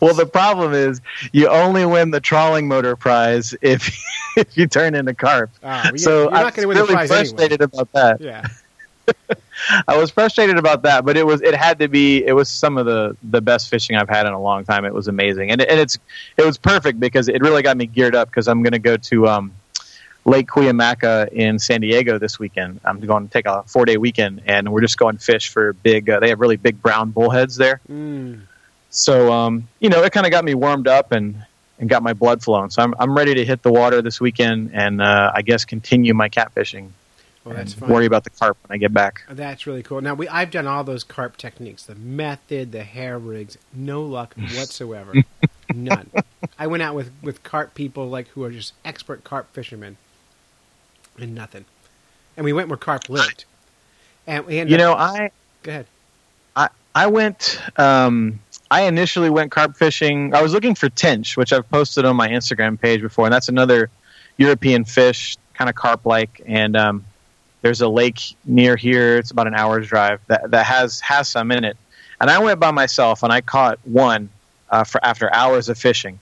Well, 0.00 0.14
the 0.14 0.24
problem 0.24 0.72
is 0.72 1.02
you 1.32 1.46
only 1.48 1.84
win 1.84 2.10
the 2.10 2.20
trolling 2.20 2.68
motor 2.68 2.96
prize 2.96 3.54
if 3.60 3.94
if 4.36 4.56
you 4.56 4.66
turn 4.66 4.94
into 4.94 5.12
carp. 5.12 5.50
Uh, 5.62 5.82
well, 5.84 5.98
so 5.98 6.22
you're 6.22 6.34
I 6.34 6.42
not 6.42 6.54
going 6.54 6.62
to 6.62 6.68
win 6.68 6.76
really 6.78 6.88
the 6.88 6.92
prize 6.94 7.10
anyway. 7.10 7.24
frustrated 7.28 7.60
about 7.60 7.92
that. 7.92 8.20
Yeah. 8.20 8.46
I 9.88 9.96
was 9.96 10.10
frustrated 10.10 10.58
about 10.58 10.82
that, 10.82 11.04
but 11.04 11.16
it 11.16 11.26
was 11.26 11.40
it 11.42 11.54
had 11.54 11.78
to 11.78 11.88
be 11.88 12.24
it 12.24 12.32
was 12.32 12.48
some 12.48 12.76
of 12.78 12.86
the 12.86 13.16
the 13.22 13.40
best 13.40 13.68
fishing 13.68 13.96
I've 13.96 14.08
had 14.08 14.26
in 14.26 14.32
a 14.32 14.40
long 14.40 14.64
time. 14.64 14.84
It 14.84 14.94
was 14.94 15.08
amazing, 15.08 15.50
and 15.50 15.60
and 15.60 15.80
it's 15.80 15.98
it 16.36 16.44
was 16.44 16.58
perfect 16.58 17.00
because 17.00 17.28
it 17.28 17.40
really 17.40 17.62
got 17.62 17.76
me 17.76 17.86
geared 17.86 18.14
up 18.14 18.28
because 18.28 18.48
I'm 18.48 18.62
going 18.62 18.72
to 18.72 18.78
go 18.78 18.96
to 18.96 19.28
um, 19.28 19.52
Lake 20.24 20.48
Cuyamaca 20.48 21.28
in 21.32 21.58
San 21.58 21.80
Diego 21.82 22.18
this 22.18 22.38
weekend. 22.38 22.80
I'm 22.84 23.00
going 23.00 23.26
to 23.28 23.32
take 23.32 23.46
a 23.46 23.62
four 23.64 23.84
day 23.84 23.96
weekend, 23.96 24.42
and 24.46 24.72
we're 24.72 24.80
just 24.80 24.96
going 24.98 25.18
fish 25.18 25.48
for 25.48 25.72
big. 25.72 26.08
Uh, 26.10 26.20
they 26.20 26.28
have 26.30 26.40
really 26.40 26.56
big 26.56 26.80
brown 26.82 27.10
bullheads 27.12 27.56
there, 27.56 27.80
Mm. 27.90 28.40
so 28.90 29.32
um, 29.32 29.68
you 29.80 29.88
know 29.88 30.02
it 30.02 30.12
kind 30.12 30.26
of 30.26 30.32
got 30.32 30.44
me 30.44 30.54
warmed 30.54 30.88
up 30.88 31.12
and 31.12 31.44
and 31.78 31.88
got 31.88 32.02
my 32.02 32.12
blood 32.12 32.42
flowing. 32.42 32.70
So 32.70 32.82
I'm 32.82 32.94
I'm 32.98 33.16
ready 33.16 33.34
to 33.34 33.44
hit 33.44 33.62
the 33.62 33.72
water 33.72 34.00
this 34.02 34.20
weekend 34.20 34.70
and 34.74 35.00
uh, 35.02 35.32
I 35.34 35.42
guess 35.42 35.64
continue 35.64 36.14
my 36.14 36.28
catfishing. 36.28 36.90
Well, 37.44 37.54
that's 37.54 37.74
fine. 37.74 37.90
worry 37.90 38.06
about 38.06 38.24
the 38.24 38.30
carp 38.30 38.56
when 38.66 38.74
I 38.74 38.78
get 38.78 38.94
back. 38.94 39.22
That's 39.28 39.66
really 39.66 39.82
cool. 39.82 40.00
Now 40.00 40.14
we 40.14 40.26
I've 40.28 40.50
done 40.50 40.66
all 40.66 40.82
those 40.84 41.04
carp 41.04 41.36
techniques, 41.36 41.82
the 41.84 41.94
method, 41.94 42.72
the 42.72 42.84
hair 42.84 43.18
rigs, 43.18 43.58
no 43.74 44.02
luck 44.02 44.34
whatsoever. 44.56 45.12
None. 45.74 46.10
I 46.58 46.66
went 46.66 46.82
out 46.82 46.94
with 46.94 47.10
with 47.22 47.42
carp 47.42 47.74
people 47.74 48.08
like 48.08 48.28
who 48.28 48.44
are 48.44 48.50
just 48.50 48.72
expert 48.84 49.24
carp 49.24 49.52
fishermen, 49.52 49.96
and 51.18 51.34
nothing. 51.34 51.64
And 52.36 52.44
we 52.44 52.52
went 52.52 52.68
where 52.68 52.76
carp 52.78 53.08
lived. 53.08 53.44
And 54.26 54.46
we 54.46 54.58
ended 54.58 54.78
You 54.80 54.86
up- 54.86 54.98
know, 54.98 55.02
I 55.04 55.30
go 55.62 55.70
ahead. 55.70 55.86
I 56.56 56.68
I 56.94 57.06
went. 57.08 57.60
Um, 57.76 58.40
I 58.70 58.82
initially 58.82 59.28
went 59.30 59.50
carp 59.52 59.76
fishing. 59.76 60.34
I 60.34 60.42
was 60.42 60.52
looking 60.54 60.74
for 60.74 60.88
tench, 60.88 61.36
which 61.36 61.52
I've 61.52 61.68
posted 61.70 62.04
on 62.06 62.16
my 62.16 62.28
Instagram 62.28 62.80
page 62.80 63.02
before, 63.02 63.26
and 63.26 63.34
that's 63.34 63.48
another 63.50 63.90
European 64.38 64.84
fish, 64.84 65.36
kind 65.52 65.68
of 65.68 65.76
carp-like. 65.76 66.40
And 66.46 66.76
um, 66.76 67.04
there's 67.64 67.80
a 67.80 67.88
lake 67.88 68.36
near 68.44 68.76
here. 68.76 69.16
It's 69.16 69.30
about 69.30 69.46
an 69.46 69.54
hour's 69.54 69.88
drive 69.88 70.20
that 70.26 70.50
that 70.50 70.66
has 70.66 71.00
has 71.00 71.28
some 71.28 71.50
in 71.50 71.64
it. 71.64 71.78
And 72.20 72.30
I 72.30 72.38
went 72.38 72.60
by 72.60 72.70
myself, 72.72 73.22
and 73.22 73.32
I 73.32 73.40
caught 73.40 73.78
one 73.84 74.28
uh, 74.68 74.84
for 74.84 75.02
after 75.02 75.32
hours 75.32 75.70
of 75.70 75.78
fishing. 75.78 76.20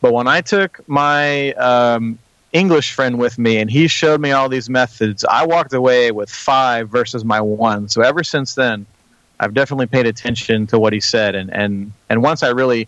But 0.00 0.12
when 0.12 0.28
I 0.28 0.40
took 0.40 0.88
my 0.88 1.52
um, 1.54 2.16
English 2.52 2.92
friend 2.92 3.18
with 3.18 3.38
me, 3.40 3.58
and 3.58 3.68
he 3.68 3.88
showed 3.88 4.20
me 4.20 4.30
all 4.30 4.48
these 4.48 4.70
methods, 4.70 5.24
I 5.24 5.44
walked 5.44 5.72
away 5.72 6.12
with 6.12 6.30
five 6.30 6.90
versus 6.90 7.24
my 7.24 7.40
one. 7.40 7.88
So 7.88 8.00
ever 8.00 8.24
since 8.24 8.54
then. 8.54 8.86
I've 9.40 9.52
definitely 9.52 9.86
paid 9.86 10.06
attention 10.06 10.68
to 10.68 10.78
what 10.78 10.92
he 10.92 11.00
said, 11.00 11.34
and 11.34 11.52
and 11.52 11.92
and 12.08 12.22
once 12.22 12.44
I 12.44 12.50
really 12.50 12.86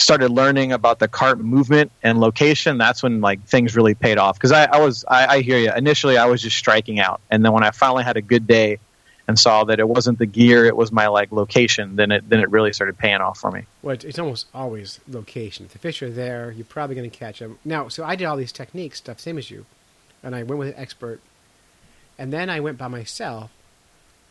started 0.00 0.30
learning 0.30 0.72
about 0.72 0.98
the 0.98 1.08
carp 1.08 1.38
movement 1.38 1.92
and 2.02 2.18
location, 2.20 2.78
that's 2.78 3.02
when 3.02 3.20
like 3.20 3.40
things 3.44 3.76
really 3.76 3.94
paid 3.94 4.18
off. 4.18 4.36
Because 4.36 4.52
I, 4.52 4.64
I 4.64 4.80
was 4.80 5.04
I, 5.08 5.26
I 5.26 5.40
hear 5.42 5.58
you. 5.58 5.72
Initially, 5.74 6.16
I 6.18 6.26
was 6.26 6.42
just 6.42 6.56
striking 6.56 6.98
out, 7.00 7.20
and 7.30 7.44
then 7.44 7.52
when 7.52 7.62
I 7.64 7.70
finally 7.70 8.04
had 8.04 8.16
a 8.16 8.22
good 8.22 8.46
day 8.46 8.78
and 9.28 9.38
saw 9.38 9.62
that 9.64 9.78
it 9.78 9.88
wasn't 9.88 10.18
the 10.18 10.26
gear, 10.26 10.64
it 10.64 10.76
was 10.76 10.90
my 10.90 11.06
like 11.06 11.30
location, 11.30 11.94
then 11.96 12.10
it 12.10 12.28
then 12.28 12.40
it 12.40 12.50
really 12.50 12.72
started 12.72 12.98
paying 12.98 13.20
off 13.20 13.38
for 13.38 13.50
me. 13.50 13.62
Well, 13.82 13.94
it's- 13.94 14.08
it's 14.08 14.18
almost 14.18 14.46
always 14.54 14.98
location. 15.08 15.66
If 15.66 15.72
the 15.72 15.78
fish 15.78 16.02
are 16.02 16.10
there, 16.10 16.50
you're 16.50 16.64
probably 16.64 16.96
going 16.96 17.08
to 17.10 17.16
catch 17.16 17.38
them. 17.38 17.58
Now, 17.64 17.88
so 17.88 18.04
I 18.04 18.16
did 18.16 18.24
all 18.24 18.36
these 18.36 18.52
techniques 18.52 18.98
stuff, 18.98 19.20
same 19.20 19.38
as 19.38 19.50
you, 19.50 19.66
and 20.22 20.34
I 20.34 20.42
went 20.42 20.58
with 20.58 20.68
an 20.68 20.74
expert, 20.76 21.20
and 22.18 22.32
then 22.32 22.50
I 22.50 22.58
went 22.60 22.76
by 22.78 22.88
myself, 22.88 23.50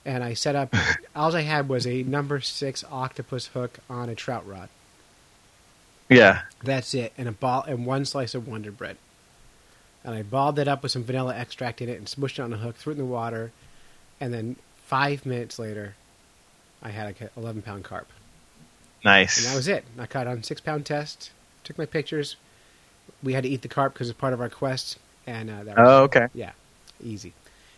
and 0.05 0.23
I 0.23 0.33
set 0.33 0.55
up. 0.55 0.73
all 1.15 1.33
I 1.35 1.41
had 1.41 1.69
was 1.69 1.87
a 1.87 2.03
number 2.03 2.41
six 2.41 2.83
octopus 2.91 3.47
hook 3.47 3.79
on 3.89 4.09
a 4.09 4.15
trout 4.15 4.45
rod. 4.47 4.67
Yeah, 6.09 6.41
That's 6.63 6.93
it, 6.93 7.13
and 7.17 7.27
a 7.27 7.31
ball 7.31 7.63
and 7.67 7.85
one 7.85 8.03
slice 8.05 8.33
of 8.35 8.47
Wonder 8.47 8.71
Bread. 8.71 8.97
And 10.03 10.15
I 10.15 10.23
balled 10.23 10.57
it 10.59 10.67
up 10.67 10.81
with 10.81 10.91
some 10.91 11.03
vanilla 11.03 11.35
extract 11.35 11.81
in 11.81 11.89
it 11.89 11.97
and 11.97 12.07
smushed 12.07 12.39
it 12.39 12.41
on 12.41 12.53
a 12.53 12.57
hook, 12.57 12.75
threw 12.77 12.91
it 12.91 12.95
in 12.95 12.99
the 12.99 13.05
water, 13.05 13.51
and 14.19 14.33
then 14.33 14.55
five 14.87 15.25
minutes 15.25 15.59
later, 15.59 15.95
I 16.81 16.89
had 16.89 17.15
a 17.21 17.29
11 17.39 17.61
pound 17.61 17.83
carp. 17.83 18.07
nice. 19.03 19.37
And 19.37 19.47
that 19.47 19.55
was 19.55 19.67
it. 19.67 19.83
I 19.99 20.05
caught 20.07 20.25
on 20.27 20.41
six 20.43 20.61
pound 20.61 20.85
test, 20.85 21.31
took 21.63 21.77
my 21.77 21.85
pictures. 21.85 22.37
We 23.21 23.33
had 23.33 23.43
to 23.43 23.49
eat 23.49 23.61
the 23.61 23.67
carp 23.67 23.93
because 23.93 24.09
it's 24.09 24.17
part 24.17 24.33
of 24.33 24.41
our 24.41 24.49
quest, 24.49 24.97
and 25.27 25.49
uh, 25.49 25.63
that 25.65 25.77
was 25.77 25.87
oh, 25.87 26.03
okay. 26.03 26.27
yeah, 26.33 26.51
easy. 27.03 27.33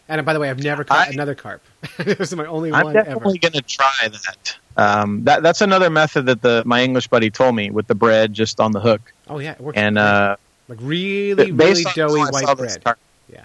And 0.07 0.19
uh, 0.19 0.23
by 0.23 0.33
the 0.33 0.39
way, 0.39 0.49
I've 0.49 0.63
never 0.63 0.83
caught 0.83 1.07
I- 1.07 1.11
another 1.11 1.35
carp. 1.35 1.61
this 1.97 2.19
is 2.31 2.35
my 2.35 2.45
only 2.45 2.71
I'm 2.71 2.83
one 2.85 2.95
ever. 2.95 3.05
definitely 3.09 3.39
going 3.39 3.53
to 3.53 3.61
try 3.61 3.91
that. 4.07 4.57
Um, 4.77 5.23
that 5.25 5.43
that's 5.43 5.61
another 5.61 5.89
method 5.89 6.25
that 6.27 6.41
the 6.41 6.63
my 6.65 6.81
English 6.83 7.07
buddy 7.07 7.29
told 7.29 7.55
me 7.55 7.69
with 7.71 7.87
the 7.87 7.95
bread 7.95 8.33
just 8.33 8.59
on 8.59 8.71
the 8.71 8.79
hook, 8.79 9.13
Oh 9.27 9.39
yeah, 9.39 9.51
it 9.53 9.61
works. 9.61 9.77
and 9.77 9.97
uh, 9.97 10.37
like 10.67 10.79
really, 10.81 11.51
really 11.51 11.83
doughy 11.83 12.19
how 12.19 12.27
I 12.27 12.31
saw 12.31 12.55
white 12.55 12.57
bread. 12.57 12.95
Yeah. 13.29 13.43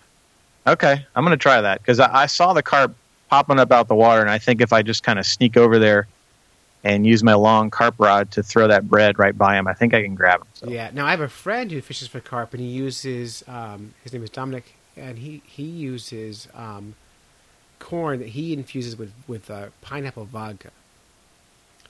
Okay, 0.66 1.04
I'm 1.14 1.24
going 1.24 1.36
to 1.36 1.42
try 1.42 1.60
that 1.60 1.80
because 1.80 1.98
I, 2.00 2.22
I 2.22 2.26
saw 2.26 2.52
the 2.52 2.62
carp 2.62 2.94
popping 3.28 3.58
up 3.58 3.72
out 3.72 3.88
the 3.88 3.94
water, 3.94 4.20
and 4.20 4.30
I 4.30 4.38
think 4.38 4.60
if 4.60 4.72
I 4.72 4.82
just 4.82 5.02
kind 5.02 5.18
of 5.18 5.26
sneak 5.26 5.56
over 5.56 5.78
there 5.78 6.06
and 6.84 7.04
use 7.04 7.24
my 7.24 7.34
long 7.34 7.70
carp 7.70 7.96
rod 7.98 8.30
to 8.32 8.42
throw 8.44 8.68
that 8.68 8.88
bread 8.88 9.18
right 9.18 9.36
by 9.36 9.56
him, 9.58 9.66
I 9.66 9.74
think 9.74 9.94
I 9.94 10.02
can 10.02 10.14
grab 10.14 10.40
him. 10.40 10.46
So. 10.54 10.68
Yeah. 10.70 10.90
Now 10.92 11.06
I 11.06 11.10
have 11.10 11.20
a 11.20 11.28
friend 11.28 11.70
who 11.70 11.80
fishes 11.80 12.06
for 12.06 12.20
carp, 12.20 12.54
and 12.54 12.60
he 12.60 12.68
uses 12.68 13.42
um, 13.48 13.94
his 14.04 14.12
name 14.12 14.22
is 14.22 14.30
Dominic, 14.30 14.74
and 14.96 15.18
he 15.18 15.42
he 15.44 15.64
uses 15.64 16.46
um, 16.54 16.94
corn 17.80 18.20
that 18.20 18.28
he 18.28 18.52
infuses 18.52 18.96
with 18.96 19.12
with 19.26 19.50
uh, 19.50 19.68
pineapple 19.80 20.26
vodka. 20.26 20.70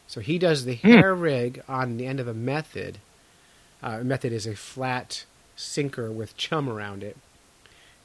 So 0.08 0.20
he 0.20 0.38
does 0.38 0.64
the 0.64 0.74
Hmm. 0.76 0.88
hair 0.88 1.14
rig 1.14 1.62
on 1.68 1.96
the 1.96 2.06
end 2.06 2.20
of 2.20 2.28
a 2.28 2.34
method. 2.34 2.98
Uh, 3.82 3.98
method 3.98 4.32
is 4.32 4.46
a 4.46 4.54
flat 4.54 5.24
sinker 5.56 6.10
with 6.10 6.36
chum 6.36 6.68
around 6.68 7.02
it, 7.02 7.16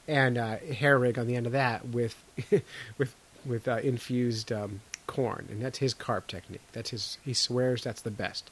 and 0.08 0.36
uh, 0.36 0.56
hair 0.58 0.98
rig 0.98 1.18
on 1.18 1.26
the 1.26 1.36
end 1.36 1.46
of 1.46 1.52
that 1.52 1.88
with 1.88 2.22
with 2.98 3.14
with 3.44 3.66
uh, 3.68 3.78
infused 3.82 4.52
um, 4.52 4.80
corn, 5.06 5.46
and 5.50 5.62
that's 5.62 5.78
his 5.78 5.94
carp 5.94 6.26
technique. 6.26 6.60
That's 6.72 6.90
his. 6.90 7.18
He 7.24 7.34
swears 7.34 7.82
that's 7.82 8.02
the 8.02 8.10
best. 8.10 8.50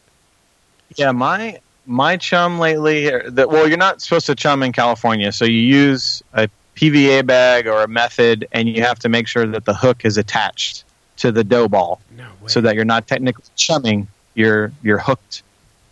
Yeah, 0.97 1.12
my 1.12 1.61
my 1.87 2.16
chum 2.16 2.59
lately. 2.59 3.11
That 3.28 3.49
well, 3.49 3.69
you're 3.69 3.78
not 3.78 4.00
supposed 4.00 4.26
to 4.26 4.35
chum 4.35 4.62
in 4.62 4.73
California, 4.73 5.33
so 5.33 5.45
you 5.45 5.61
use 5.61 6.23
a 6.33 6.49
PVA 6.76 7.26
bag 7.26 7.66
or 7.66 7.83
a 7.83 7.88
method, 7.88 8.49
and 8.52 8.69
you 8.69 8.83
have 8.83 8.99
to 9.00 9.09
make 9.09 9.28
sure 9.28 9.47
that 9.47 9.64
the 9.64 9.75
hook 9.75 10.04
is 10.04 10.16
attached 10.16 10.85
to 11.20 11.30
the 11.30 11.44
dough 11.44 11.68
ball, 11.68 12.00
No 12.16 12.26
so 12.46 12.60
that 12.62 12.74
you're 12.74 12.84
not 12.84 13.06
technically 13.06 13.44
chumming. 13.56 14.08
You're 14.34 14.72
you're 14.82 14.98
hooked 14.98 15.42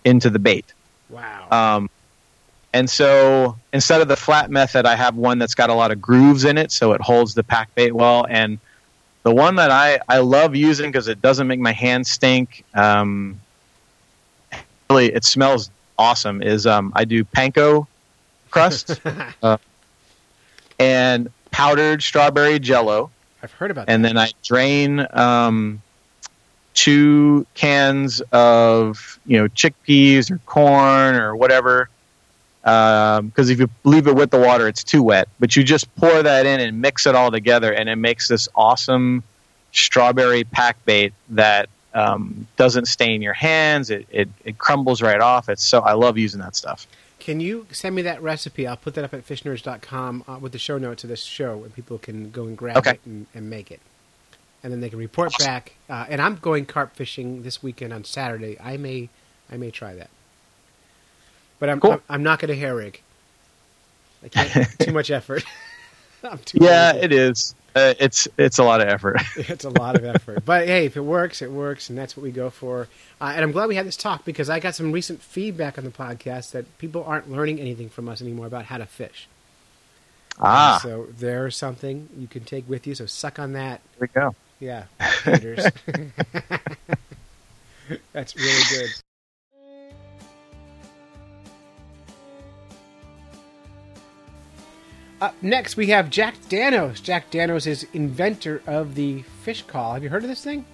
into 0.04 0.30
the 0.30 0.38
bait. 0.38 0.72
wow. 1.08 1.48
Um, 1.50 1.90
and 2.72 2.88
so 2.88 3.56
instead 3.72 4.00
of 4.02 4.08
the 4.08 4.16
flat 4.16 4.50
method, 4.50 4.84
I 4.86 4.94
have 4.94 5.16
one 5.16 5.38
that's 5.38 5.54
got 5.54 5.70
a 5.70 5.74
lot 5.74 5.90
of 5.90 6.00
grooves 6.00 6.44
in 6.44 6.58
it, 6.58 6.70
so 6.70 6.92
it 6.92 7.00
holds 7.00 7.34
the 7.34 7.42
pack 7.42 7.74
bait 7.74 7.92
well. 7.92 8.26
And 8.28 8.58
the 9.22 9.34
one 9.34 9.56
that 9.56 9.70
I, 9.70 10.00
I 10.08 10.18
love 10.18 10.54
using 10.54 10.90
because 10.90 11.08
it 11.08 11.20
doesn't 11.22 11.46
make 11.46 11.60
my 11.60 11.72
hands 11.72 12.10
stink. 12.10 12.64
Um, 12.74 13.40
really, 14.90 15.06
it 15.06 15.24
smells 15.24 15.70
awesome. 15.98 16.42
Is 16.42 16.66
um, 16.66 16.92
I 16.94 17.04
do 17.04 17.24
panko 17.24 17.86
crust 18.50 19.00
uh, 19.42 19.56
and 20.78 21.30
powdered 21.50 22.02
strawberry 22.02 22.58
jello 22.58 23.10
I've 23.42 23.52
heard 23.52 23.70
about 23.70 23.88
and 23.88 24.04
that. 24.04 24.08
then 24.08 24.18
I 24.18 24.30
drain 24.42 25.06
um, 25.10 25.82
two 26.74 27.46
cans 27.54 28.20
of 28.32 29.18
you 29.26 29.38
know 29.38 29.48
chickpeas 29.48 30.30
or 30.30 30.38
corn 30.38 31.14
or 31.14 31.36
whatever. 31.36 31.88
Because 32.62 33.48
if 33.48 33.58
you 33.58 33.70
leave 33.84 34.08
it 34.08 34.14
with 34.14 34.30
the 34.30 34.38
water, 34.38 34.68
it's 34.68 34.84
too 34.84 35.02
wet. 35.02 35.28
But 35.40 35.56
you 35.56 35.64
just 35.64 35.94
pour 35.96 36.22
that 36.22 36.44
in 36.44 36.60
and 36.60 36.82
mix 36.82 37.06
it 37.06 37.14
all 37.14 37.30
together, 37.30 37.72
and 37.72 37.88
it 37.88 37.96
makes 37.96 38.28
this 38.28 38.48
awesome 38.54 39.22
strawberry 39.72 40.44
pack 40.44 40.84
bait 40.84 41.14
that 41.30 41.68
um, 41.94 42.46
doesn't 42.56 42.86
stain 42.86 43.22
your 43.22 43.32
hands. 43.32 43.90
It, 43.90 44.06
it 44.10 44.28
it 44.44 44.58
crumbles 44.58 45.00
right 45.00 45.20
off. 45.20 45.48
It's 45.48 45.64
so 45.64 45.80
I 45.80 45.92
love 45.94 46.18
using 46.18 46.40
that 46.40 46.56
stuff. 46.56 46.86
Can 47.28 47.40
you 47.40 47.66
send 47.70 47.94
me 47.94 48.00
that 48.00 48.22
recipe? 48.22 48.66
I'll 48.66 48.78
put 48.78 48.94
that 48.94 49.04
up 49.04 49.12
at 49.12 49.26
fishnerds.com 49.26 50.24
uh, 50.26 50.38
with 50.40 50.52
the 50.52 50.58
show 50.58 50.78
notes 50.78 51.04
of 51.04 51.10
this 51.10 51.22
show, 51.24 51.62
and 51.62 51.74
people 51.74 51.98
can 51.98 52.30
go 52.30 52.44
and 52.44 52.56
grab 52.56 52.78
Okay. 52.78 52.92
it 52.92 53.00
and, 53.04 53.26
and 53.34 53.50
make 53.50 53.70
it. 53.70 53.80
And 54.64 54.72
then 54.72 54.80
they 54.80 54.88
can 54.88 54.98
report 54.98 55.36
back. 55.36 55.74
Uh, 55.90 56.06
and 56.08 56.22
I'm 56.22 56.36
going 56.36 56.64
carp 56.64 56.96
fishing 56.96 57.42
this 57.42 57.62
weekend 57.62 57.92
on 57.92 58.04
Saturday. 58.04 58.58
I 58.58 58.78
may, 58.78 59.10
I 59.52 59.58
may 59.58 59.70
try 59.70 59.94
that. 59.94 60.08
But 61.58 61.68
I'm, 61.68 61.80
Cool. 61.80 61.92
I'm, 61.92 62.02
I'm 62.08 62.22
not 62.22 62.38
going 62.38 62.48
to 62.48 62.56
hair 62.56 62.76
rig. 62.76 63.02
Too 64.78 64.92
much 64.92 65.10
effort. 65.10 65.44
I'm 66.24 66.38
too 66.38 66.60
Yeah, 66.60 66.92
lazy. 66.92 66.98
it 67.04 67.12
is. 67.12 67.54
Uh, 67.78 67.94
it's 68.00 68.26
it's 68.36 68.58
a 68.58 68.64
lot 68.64 68.80
of 68.80 68.88
effort. 68.88 69.16
it's 69.36 69.64
a 69.64 69.70
lot 69.70 69.94
of 69.96 70.04
effort. 70.04 70.44
But 70.44 70.66
hey, 70.66 70.86
if 70.86 70.96
it 70.96 71.02
works, 71.02 71.40
it 71.42 71.50
works, 71.50 71.88
and 71.88 71.96
that's 71.98 72.16
what 72.16 72.22
we 72.24 72.30
go 72.32 72.50
for. 72.50 72.88
Uh, 73.20 73.32
and 73.34 73.42
I'm 73.44 73.52
glad 73.52 73.68
we 73.68 73.76
had 73.76 73.86
this 73.86 73.96
talk 73.96 74.24
because 74.24 74.50
I 74.50 74.58
got 74.60 74.74
some 74.74 74.90
recent 74.92 75.22
feedback 75.22 75.78
on 75.78 75.84
the 75.84 75.90
podcast 75.90 76.50
that 76.52 76.78
people 76.78 77.04
aren't 77.04 77.30
learning 77.30 77.60
anything 77.60 77.88
from 77.88 78.08
us 78.08 78.20
anymore 78.20 78.46
about 78.46 78.64
how 78.66 78.78
to 78.78 78.86
fish. 78.86 79.28
ah, 80.40 80.80
So 80.82 81.06
there's 81.18 81.56
something 81.56 82.08
you 82.16 82.26
can 82.26 82.44
take 82.44 82.68
with 82.68 82.86
you. 82.86 82.94
So 82.94 83.06
suck 83.06 83.38
on 83.38 83.52
that. 83.52 83.80
here 83.98 84.08
we 84.14 84.20
go. 84.20 84.34
Yeah, 84.60 84.84
that's 88.12 88.36
really 88.36 88.62
good. 88.70 88.90
Up 95.20 95.34
next, 95.42 95.76
we 95.76 95.88
have 95.88 96.10
Jack 96.10 96.36
Danos. 96.48 97.02
Jack 97.02 97.30
Danos 97.30 97.66
is 97.66 97.86
inventor 97.92 98.62
of 98.66 98.94
the 98.94 99.22
fish 99.42 99.62
call. 99.62 99.94
Have 99.94 100.04
you 100.04 100.08
heard 100.08 100.22
of 100.22 100.28
this 100.28 100.44
thing? 100.44 100.64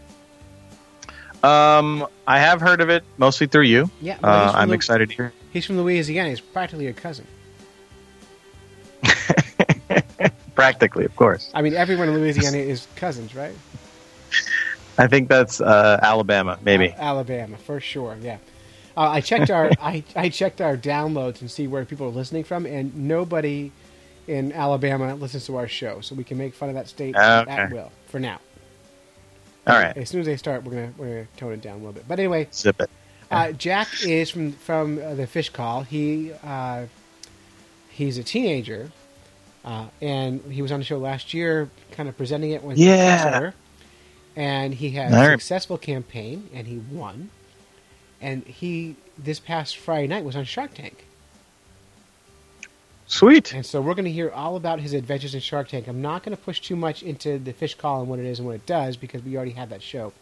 Um, 1.42 2.06
I 2.26 2.38
have 2.38 2.60
heard 2.60 2.80
of 2.80 2.90
it 2.90 3.04
mostly 3.16 3.46
through 3.46 3.62
you. 3.64 3.90
Yeah, 4.00 4.18
well, 4.22 4.50
uh, 4.50 4.52
I'm 4.52 4.68
Lu- 4.68 4.74
excited 4.74 5.08
to 5.10 5.14
hear. 5.14 5.32
He's 5.52 5.64
from 5.64 5.78
Louisiana. 5.78 6.28
He's 6.30 6.40
practically 6.40 6.84
your 6.84 6.94
cousin. 6.94 7.26
Practically, 10.54 11.04
of 11.04 11.14
course. 11.16 11.50
I 11.52 11.62
mean, 11.62 11.74
everyone 11.74 12.08
in 12.08 12.14
Louisiana 12.14 12.58
is 12.58 12.86
cousins, 12.96 13.34
right? 13.34 13.54
I 14.96 15.06
think 15.08 15.28
that's 15.28 15.60
uh, 15.60 15.98
Alabama, 16.00 16.58
maybe. 16.62 16.90
Al- 16.92 17.16
Alabama, 17.16 17.56
for 17.58 17.80
sure. 17.80 18.16
Yeah. 18.22 18.38
Uh, 18.96 19.08
I 19.10 19.20
checked 19.20 19.50
our 19.50 19.70
I, 19.80 20.04
I 20.14 20.28
checked 20.28 20.60
our 20.60 20.76
downloads 20.76 21.40
and 21.40 21.50
see 21.50 21.66
where 21.66 21.84
people 21.84 22.06
are 22.06 22.10
listening 22.10 22.44
from, 22.44 22.66
and 22.66 22.94
nobody 22.96 23.72
in 24.26 24.52
Alabama 24.52 25.14
listens 25.14 25.47
to 25.47 25.57
our 25.57 25.69
show, 25.69 26.00
so 26.00 26.14
we 26.14 26.25
can 26.25 26.38
make 26.38 26.54
fun 26.54 26.69
of 26.69 26.75
that 26.75 26.88
state 26.88 27.14
Okay. 27.16 27.50
at 27.50 27.71
will 27.73 27.90
for 28.07 28.19
now. 28.19 28.38
All 29.66 29.75
right, 29.75 29.97
As 29.97 30.11
soon 30.11 30.21
as 30.21 30.26
they 30.26 30.37
start, 30.37 30.62
we're 30.64 30.73
gonna 30.73 30.93
we're 30.99 31.09
gonna 31.09 31.26
tone 31.38 31.52
it 31.52 31.62
down 31.62 31.75
a 31.76 31.78
little 31.78 31.93
bit. 31.93 32.07
But 32.07 32.19
anyway, 32.19 32.49
zip 32.52 32.81
it. 32.81 32.90
uh, 33.31 33.52
Jack 33.52 33.88
is 34.04 34.28
from 34.31 34.52
from 34.52 34.99
uh, 35.02 35.14
the 35.14 35.26
Fish 35.26 35.49
Call. 35.50 35.83
He 35.83 36.33
uh, 36.45 36.85
he's 37.88 38.19
a 38.19 38.23
teenager, 38.23 38.90
uh, 39.64 39.87
and 40.02 40.43
he 40.52 40.61
was 40.61 40.71
on 40.71 40.81
the 40.81 40.85
show 40.85 40.99
last 40.99 41.33
year, 41.33 41.71
kind 41.93 42.09
of 42.11 42.16
presenting 42.19 42.50
it 42.50 42.62
when 42.62 42.76
Yeah. 42.76 43.52
and 44.37 44.75
he 44.75 44.90
had 44.90 45.12
a 45.12 45.31
successful 45.33 45.78
campaign, 45.78 46.50
and 46.52 46.66
he 46.66 46.78
won. 46.78 47.31
And 48.21 48.45
he 48.47 48.97
this 49.16 49.40
past 49.40 49.78
Friday 49.78 50.09
night 50.09 50.25
was 50.25 50.37
on 50.37 50.45
Shark 50.45 50.75
Tank, 50.75 51.07
Sweet. 53.06 53.52
and 53.52 53.64
so 53.66 53.80
we're 53.82 53.94
going 53.94 54.06
to 54.06 54.11
hear 54.12 54.30
all 54.30 54.56
about 54.56 54.80
his 54.80 54.92
adventures 54.94 55.34
in 55.34 55.40
Shark 55.40 55.68
Tank. 55.68 55.87
I'm 55.88 56.00
not 56.02 56.23
going 56.23 56.37
to 56.37 56.42
push 56.42 56.61
too 56.61 56.75
much 56.76 57.02
into 57.02 57.38
the 57.38 57.52
Fish 57.52 57.75
Call 57.75 58.00
and 58.00 58.08
what 58.08 58.18
it 58.18 58.25
is 58.26 58.38
and 58.38 58.46
what 58.46 58.54
it 58.56 58.66
does 58.66 58.96
because 58.96 59.23
we 59.23 59.37
already 59.37 59.52
have 59.52 59.68
that 59.70 59.82
show, 59.82 60.12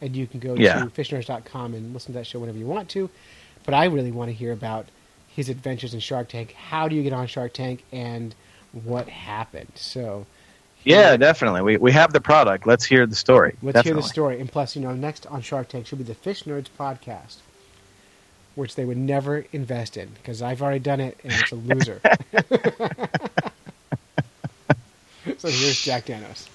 and 0.00 0.14
you 0.16 0.26
can 0.26 0.40
go 0.40 0.54
Yeah. 0.54 0.80
to 0.80 0.86
fishnerds.com 0.86 1.74
and 1.74 1.94
listen 1.94 2.12
to 2.12 2.18
that 2.18 2.26
show 2.26 2.38
whenever 2.40 2.58
you 2.58 2.66
want 2.66 2.88
to. 2.90 3.08
But 3.64 3.74
I 3.74 3.84
really 3.84 4.10
want 4.12 4.30
to 4.30 4.34
hear 4.34 4.52
about 4.52 4.86
his 5.28 5.48
adventures 5.48 5.94
in 5.94 6.00
Shark 6.00 6.28
Tank. 6.28 6.52
How 6.52 6.88
do 6.88 6.96
you 6.96 7.02
get 7.04 7.12
on 7.12 7.26
Shark 7.28 7.52
Tank, 7.52 7.84
and 7.92 8.34
what 8.72 9.08
happened? 9.08 9.70
So 9.76 10.26
Yeah, 10.84 11.16
definitely. 11.16 11.62
We 11.62 11.76
we 11.76 11.92
have 11.92 12.12
the 12.12 12.20
product. 12.20 12.66
Let's 12.66 12.84
hear 12.84 13.06
the 13.06 13.14
story. 13.16 13.56
Let's 13.62 13.74
definitely. 13.74 13.88
hear 14.00 14.02
the 14.02 14.08
story. 14.08 14.40
And 14.40 14.50
plus, 14.50 14.74
you 14.74 14.82
know, 14.82 14.94
next 14.94 15.26
on 15.26 15.42
Shark 15.42 15.68
Tank 15.68 15.86
should 15.86 15.98
be 15.98 16.04
the 16.04 16.14
Fish 16.14 16.42
Nerds 16.44 16.66
podcast, 16.78 17.36
which 18.58 18.74
they 18.74 18.84
would 18.84 18.98
never 18.98 19.46
invest 19.52 19.96
in 19.96 20.08
because 20.08 20.42
I've 20.42 20.60
already 20.60 20.80
done 20.80 21.00
it 21.00 21.18
and 21.22 21.32
it's 21.32 21.52
a 21.52 21.54
loser. 21.54 22.00
so 25.38 25.48
here's 25.48 25.80
Jack 25.80 26.06
Danos. 26.06 26.48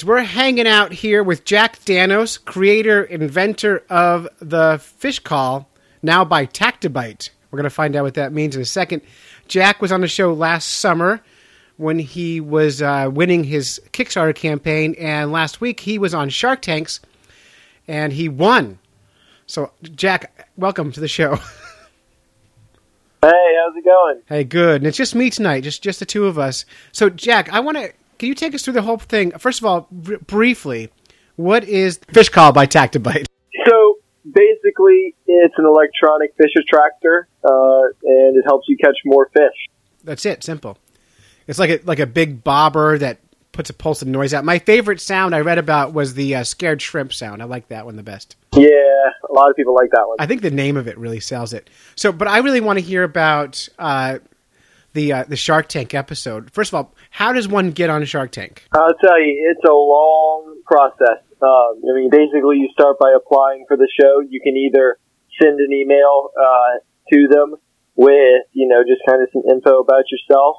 So 0.00 0.06
We're 0.06 0.22
hanging 0.22 0.66
out 0.66 0.92
here 0.92 1.22
with 1.22 1.44
Jack 1.44 1.78
Danos, 1.80 2.42
creator, 2.42 3.02
inventor 3.02 3.84
of 3.90 4.26
the 4.40 4.80
fish 4.82 5.18
call, 5.18 5.68
now 6.02 6.24
by 6.24 6.46
Tactibite. 6.46 7.30
We're 7.50 7.58
going 7.58 7.64
to 7.64 7.70
find 7.70 7.94
out 7.94 8.04
what 8.04 8.14
that 8.14 8.32
means 8.32 8.56
in 8.56 8.62
a 8.62 8.66
second. 8.66 9.02
Jack 9.48 9.80
was 9.80 9.92
on 9.92 10.00
the 10.00 10.08
show 10.08 10.32
last 10.32 10.66
summer 10.66 11.22
when 11.76 11.98
he 11.98 12.40
was 12.40 12.80
uh, 12.80 13.10
winning 13.12 13.44
his 13.44 13.80
Kickstarter 13.92 14.34
campaign, 14.34 14.94
and 14.98 15.32
last 15.32 15.60
week 15.60 15.80
he 15.80 15.98
was 15.98 16.14
on 16.14 16.28
Shark 16.28 16.62
Tanks 16.62 17.00
and 17.88 18.12
he 18.12 18.28
won. 18.28 18.78
So, 19.46 19.70
Jack, 19.82 20.48
welcome 20.56 20.92
to 20.92 21.00
the 21.00 21.08
show. 21.08 21.38
Hey, 23.22 23.54
how's 23.58 23.74
it 23.74 23.84
going? 23.84 24.22
Hey, 24.26 24.44
good. 24.44 24.82
And 24.82 24.86
it's 24.86 24.96
just 24.96 25.14
me 25.14 25.30
tonight, 25.30 25.62
just 25.62 25.82
just 25.82 25.98
the 25.98 26.06
two 26.06 26.26
of 26.26 26.38
us. 26.38 26.64
So, 26.92 27.10
Jack, 27.10 27.52
I 27.52 27.58
want 27.58 27.76
to. 27.76 27.92
Can 28.18 28.28
you 28.28 28.34
take 28.34 28.54
us 28.54 28.62
through 28.62 28.74
the 28.74 28.82
whole 28.82 28.98
thing? 28.98 29.32
First 29.32 29.58
of 29.58 29.66
all, 29.66 29.88
br- 29.90 30.16
briefly, 30.18 30.90
what 31.34 31.64
is 31.64 31.98
Fish 32.12 32.28
Call 32.28 32.52
by 32.52 32.66
Tactibite? 32.66 33.26
So 33.66 33.98
basically, 34.22 35.16
it's 35.26 35.54
an 35.56 35.64
electronic 35.64 36.34
fish 36.36 36.52
attractor, 36.56 37.26
uh, 37.42 37.82
and 38.04 38.36
it 38.36 38.44
helps 38.46 38.66
you 38.68 38.76
catch 38.76 38.96
more 39.04 39.28
fish. 39.32 39.66
That's 40.04 40.24
it. 40.24 40.44
Simple. 40.44 40.78
It's 41.46 41.58
like 41.58 41.70
a 41.70 41.80
like 41.84 41.98
a 41.98 42.06
big 42.06 42.42
bobber 42.42 42.98
that 42.98 43.18
puts 43.52 43.70
a 43.70 43.74
pulse 43.74 44.02
of 44.02 44.08
noise 44.08 44.34
out. 44.34 44.44
My 44.44 44.58
favorite 44.58 45.00
sound 45.00 45.34
I 45.34 45.40
read 45.40 45.58
about 45.58 45.92
was 45.92 46.14
the 46.14 46.36
uh, 46.36 46.44
scared 46.44 46.82
shrimp 46.82 47.12
sound. 47.12 47.42
I 47.42 47.46
like 47.46 47.68
that 47.68 47.86
one 47.86 47.96
the 47.96 48.02
best. 48.02 48.36
Yeah, 48.54 48.68
a 48.68 49.32
lot 49.32 49.50
of 49.50 49.56
people 49.56 49.74
like 49.74 49.90
that 49.90 50.04
one. 50.06 50.16
I 50.18 50.26
think 50.26 50.42
the 50.42 50.50
name 50.50 50.76
of 50.76 50.86
it 50.86 50.98
really 50.98 51.20
sells 51.20 51.52
it. 51.52 51.68
So, 51.94 52.12
but 52.12 52.28
I 52.28 52.38
really 52.38 52.60
want 52.60 52.78
to 52.78 52.84
hear 52.84 53.02
about 53.02 53.68
uh, 53.78 54.18
the 54.92 55.12
uh, 55.12 55.24
the 55.24 55.36
Shark 55.36 55.68
Tank 55.68 55.94
episode. 55.94 56.50
First 56.52 56.70
of 56.70 56.74
all, 56.74 56.94
how 57.10 57.32
does 57.32 57.48
one 57.48 57.70
get 57.70 57.90
on 57.90 58.04
Shark 58.04 58.30
Tank? 58.30 58.64
I'll 58.72 58.94
tell 58.94 59.20
you, 59.20 59.52
it's 59.54 59.64
a 59.68 59.72
long 59.72 60.60
process. 60.66 61.22
Um, 61.42 61.82
I 61.84 61.94
mean, 61.94 62.10
basically, 62.10 62.56
you 62.56 62.68
start 62.72 62.98
by 62.98 63.12
applying 63.16 63.64
for 63.68 63.76
the 63.76 63.88
show. 64.00 64.20
You 64.20 64.40
can 64.40 64.56
either 64.56 64.98
send 65.40 65.60
an 65.60 65.72
email 65.72 66.30
uh, 66.38 66.78
to 67.12 67.28
them 67.28 67.56
with, 67.94 68.42
you 68.52 68.68
know, 68.68 68.82
just 68.82 69.02
kind 69.08 69.22
of 69.22 69.28
some 69.32 69.42
info 69.50 69.80
about 69.80 70.04
yourself 70.10 70.56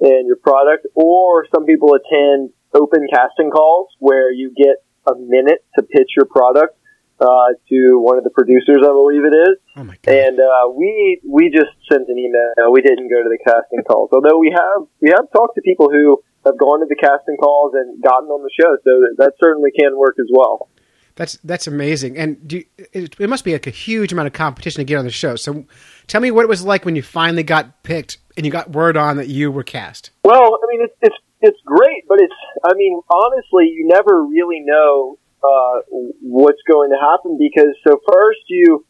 and 0.00 0.26
your 0.26 0.36
product, 0.36 0.86
or 0.94 1.46
some 1.54 1.64
people 1.64 1.94
attend 1.94 2.50
open 2.74 3.06
casting 3.12 3.50
calls 3.50 3.88
where 3.98 4.30
you 4.30 4.52
get 4.56 4.84
a 5.06 5.16
minute 5.18 5.64
to 5.78 5.82
pitch 5.82 6.10
your 6.16 6.26
product 6.26 6.76
uh, 7.20 7.56
to 7.68 7.98
one 7.98 8.18
of 8.18 8.24
the 8.24 8.30
producers, 8.30 8.82
I 8.82 8.92
believe 8.92 9.24
it 9.24 9.34
is. 9.34 9.56
Oh 9.76 9.84
my 9.84 9.96
god! 10.02 10.14
And 10.14 10.40
uh, 10.40 10.68
we 10.74 11.20
we 11.26 11.48
just 11.50 11.72
sent 11.90 12.08
an 12.08 12.18
email. 12.18 12.72
We 12.72 12.82
didn't 12.82 13.08
go 13.08 13.22
to 13.22 13.28
the 13.28 13.38
casting 13.38 13.82
calls, 13.88 14.10
although 14.12 14.38
we 14.38 14.52
have 14.52 14.86
we 15.00 15.10
have 15.10 15.30
talked 15.32 15.54
to 15.54 15.62
people 15.62 15.88
who 15.90 16.22
have 16.44 16.58
gone 16.58 16.80
to 16.80 16.86
the 16.86 16.96
casting 16.96 17.36
calls 17.36 17.72
and 17.74 18.02
gotten 18.02 18.28
on 18.28 18.42
the 18.42 18.50
show. 18.52 18.76
So 18.84 18.90
that, 19.00 19.14
that 19.18 19.32
certainly 19.40 19.70
can 19.78 19.96
work 19.96 20.16
as 20.20 20.26
well. 20.30 20.68
That's 21.16 21.38
that's 21.42 21.66
amazing. 21.66 22.18
And 22.18 22.46
do 22.46 22.58
you, 22.58 22.64
it, 22.92 23.16
it 23.18 23.28
must 23.28 23.44
be 23.44 23.52
like 23.52 23.66
a 23.66 23.70
huge 23.70 24.12
amount 24.12 24.26
of 24.26 24.34
competition 24.34 24.80
to 24.80 24.84
get 24.84 24.98
on 24.98 25.06
the 25.06 25.10
show. 25.10 25.34
So, 25.36 25.64
tell 26.06 26.20
me 26.20 26.30
what 26.30 26.42
it 26.42 26.48
was 26.48 26.64
like 26.64 26.84
when 26.84 26.96
you 26.96 27.02
finally 27.02 27.42
got 27.42 27.82
picked 27.82 28.18
and 28.36 28.44
you 28.44 28.52
got 28.52 28.70
word 28.70 28.96
on 28.96 29.16
that 29.16 29.28
you 29.28 29.50
were 29.50 29.64
cast. 29.64 30.10
Well, 30.24 30.58
I 30.62 30.66
mean, 30.70 30.84
it's 30.84 30.94
it's 31.02 31.16
it's 31.40 31.60
great, 31.64 32.04
but 32.08 32.20
it's 32.20 32.34
I 32.64 32.74
mean, 32.74 33.00
honestly, 33.10 33.68
you 33.68 33.88
never 33.88 34.24
really 34.24 34.60
know 34.64 35.18
uh, 35.42 35.80
what's 36.20 36.62
going 36.70 36.90
to 36.90 36.96
happen 36.96 37.38
because 37.38 37.74
so 37.86 38.00
first 38.12 38.40
you 38.48 38.84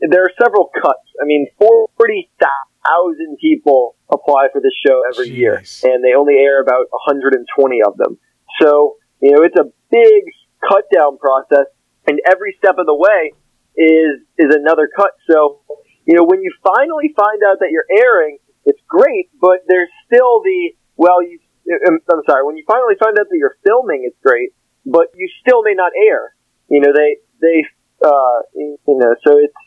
there 0.00 0.22
are 0.22 0.32
several 0.42 0.70
cuts. 0.74 1.06
I 1.20 1.24
mean, 1.24 1.46
forty 1.58 2.30
thousand 2.40 3.38
people 3.40 3.96
apply 4.10 4.48
for 4.52 4.60
this 4.60 4.72
show 4.86 5.02
every 5.12 5.30
year, 5.30 5.62
and 5.82 6.02
they 6.02 6.14
only 6.16 6.34
air 6.36 6.60
about 6.62 6.86
120 6.90 7.82
of 7.86 7.96
them. 7.96 8.18
So 8.60 8.96
you 9.20 9.32
know, 9.32 9.42
it's 9.42 9.58
a 9.58 9.70
big 9.90 10.22
cut 10.66 10.84
down 10.94 11.18
process, 11.18 11.66
and 12.06 12.20
every 12.30 12.56
step 12.58 12.76
of 12.78 12.86
the 12.86 12.94
way 12.94 13.32
is 13.76 14.20
is 14.38 14.54
another 14.54 14.88
cut. 14.94 15.12
So 15.30 15.60
you 16.08 16.16
know, 16.16 16.24
when 16.24 16.40
you 16.40 16.48
finally 16.64 17.12
find 17.14 17.44
out 17.44 17.60
that 17.60 17.68
you're 17.70 17.84
airing, 17.92 18.38
it's 18.64 18.80
great, 18.88 19.28
but 19.38 19.60
there's 19.68 19.92
still 20.08 20.40
the 20.40 20.72
well, 20.96 21.22
you. 21.22 21.38
I'm 21.68 22.00
I'm 22.10 22.22
sorry. 22.24 22.44
When 22.48 22.56
you 22.56 22.64
finally 22.66 22.96
find 22.96 23.12
out 23.20 23.28
that 23.28 23.36
you're 23.36 23.60
filming, 23.60 24.08
it's 24.08 24.16
great, 24.24 24.56
but 24.86 25.12
you 25.14 25.28
still 25.44 25.62
may 25.62 25.74
not 25.76 25.92
air. 25.92 26.32
You 26.72 26.80
know, 26.80 26.92
they 26.96 27.20
they 27.44 27.64
uh, 28.00 28.40
you 28.56 28.78
know, 28.88 29.14
so 29.20 29.36
it's 29.36 29.60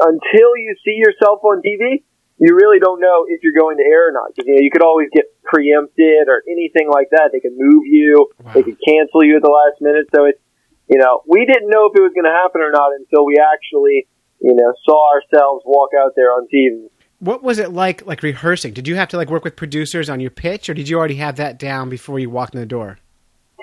until 0.00 0.50
you 0.58 0.74
see 0.84 0.98
yourself 0.98 1.38
on 1.44 1.62
TV, 1.62 2.02
you 2.38 2.56
really 2.56 2.80
don't 2.80 3.00
know 3.00 3.26
if 3.28 3.44
you're 3.44 3.54
going 3.54 3.76
to 3.78 3.84
air 3.84 4.08
or 4.08 4.12
not. 4.12 4.32
you 4.38 4.54
know, 4.54 4.60
you 4.60 4.70
could 4.72 4.82
always 4.82 5.08
get 5.14 5.26
preempted 5.44 6.26
or 6.26 6.42
anything 6.50 6.88
like 6.90 7.10
that. 7.12 7.30
They 7.32 7.38
could 7.40 7.54
move 7.54 7.84
you, 7.86 8.26
Wow. 8.42 8.52
they 8.54 8.62
could 8.64 8.78
cancel 8.82 9.22
you 9.22 9.36
at 9.36 9.42
the 9.42 9.54
last 9.54 9.80
minute. 9.80 10.08
So 10.14 10.24
it's 10.24 10.40
you 10.88 10.98
know, 10.98 11.22
we 11.28 11.46
didn't 11.46 11.70
know 11.70 11.86
if 11.86 11.94
it 11.94 12.02
was 12.02 12.10
going 12.10 12.26
to 12.26 12.34
happen 12.34 12.60
or 12.60 12.72
not 12.72 12.90
until 12.98 13.24
we 13.24 13.38
actually 13.38 14.08
you 14.40 14.54
know 14.54 14.72
saw 14.84 15.14
ourselves 15.14 15.62
walk 15.66 15.90
out 15.98 16.12
there 16.16 16.32
on 16.32 16.46
TV. 16.52 16.88
What 17.18 17.42
was 17.42 17.58
it 17.58 17.72
like, 17.72 18.06
like 18.06 18.22
rehearsing? 18.22 18.72
Did 18.72 18.88
you 18.88 18.96
have 18.96 19.08
to 19.08 19.18
like 19.18 19.28
work 19.28 19.44
with 19.44 19.54
producers 19.54 20.08
on 20.08 20.20
your 20.20 20.30
pitch, 20.30 20.70
or 20.70 20.74
did 20.74 20.88
you 20.88 20.98
already 20.98 21.16
have 21.16 21.36
that 21.36 21.58
down 21.58 21.90
before 21.90 22.18
you 22.18 22.30
walked 22.30 22.54
in 22.54 22.60
the 22.60 22.66
door? 22.66 22.98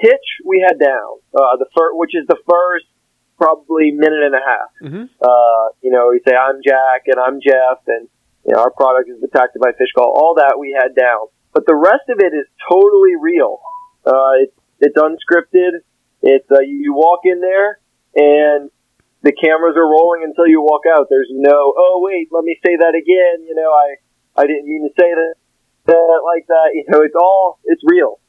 pitch 0.02 0.28
we 0.46 0.63
had 0.66 0.80
down, 0.80 1.20
uh, 1.34 1.58
the 1.58 1.68
first, 1.76 1.94
which 1.98 2.13
is 2.13 2.26
the 2.28 2.38
first 2.48 2.86
probably 3.38 3.92
minute 3.92 4.24
and 4.24 4.36
a 4.36 4.44
half. 4.44 4.70
Mm-hmm. 4.82 5.06
Uh, 5.22 5.66
you 5.82 5.92
know, 5.92 6.10
we 6.12 6.22
say 6.28 6.36
I'm 6.36 6.62
Jack 6.63 7.06
and 7.08 7.20
I'm 7.20 7.40
Jeff, 7.42 7.82
and 7.88 8.08
you 8.46 8.54
know 8.54 8.62
our 8.62 8.72
product 8.72 9.10
is 9.10 9.20
detected 9.20 9.60
by 9.60 9.72
fish 9.78 9.92
call. 9.96 10.13
All 10.13 10.36
that 10.38 10.58
we 10.60 10.76
had 10.78 10.96
down, 10.96 11.28
but 11.54 11.66
the 11.66 11.76
rest 11.76 12.10
of 12.10 12.20
it 12.20 12.34
is 12.34 12.46
totally 12.70 13.16
real. 13.20 13.60
Uh, 14.06 14.46
it's 14.46 14.58
it's 14.80 14.98
unscripted. 14.98 15.82
It's 16.22 16.50
uh, 16.52 16.62
you, 16.62 16.78
you 16.78 16.94
walk 16.94 17.22
in 17.26 17.42
there 17.42 17.80
and 18.16 18.70
the 19.24 19.32
cameras 19.32 19.76
are 19.76 19.88
rolling 19.88 20.24
until 20.24 20.48
you 20.48 20.62
walk 20.62 20.84
out. 20.88 21.08
There's 21.10 21.30
no 21.32 21.74
oh 21.76 22.02
wait, 22.04 22.30
let 22.32 22.44
me 22.44 22.58
say 22.66 22.76
that 22.78 22.94
again. 22.96 23.48
You 23.48 23.56
know, 23.56 23.72
I 23.72 24.42
I 24.42 24.48
didn't 24.48 24.66
mean 24.66 24.88
to 24.88 25.02
say 25.02 25.10
that 25.10 25.36
that 25.86 26.22
like 26.24 26.48
that. 26.48 26.72
You 26.74 26.86
know, 26.90 27.02
it's 27.02 27.16
all 27.16 27.60
it's 27.66 27.82
real. 27.86 28.20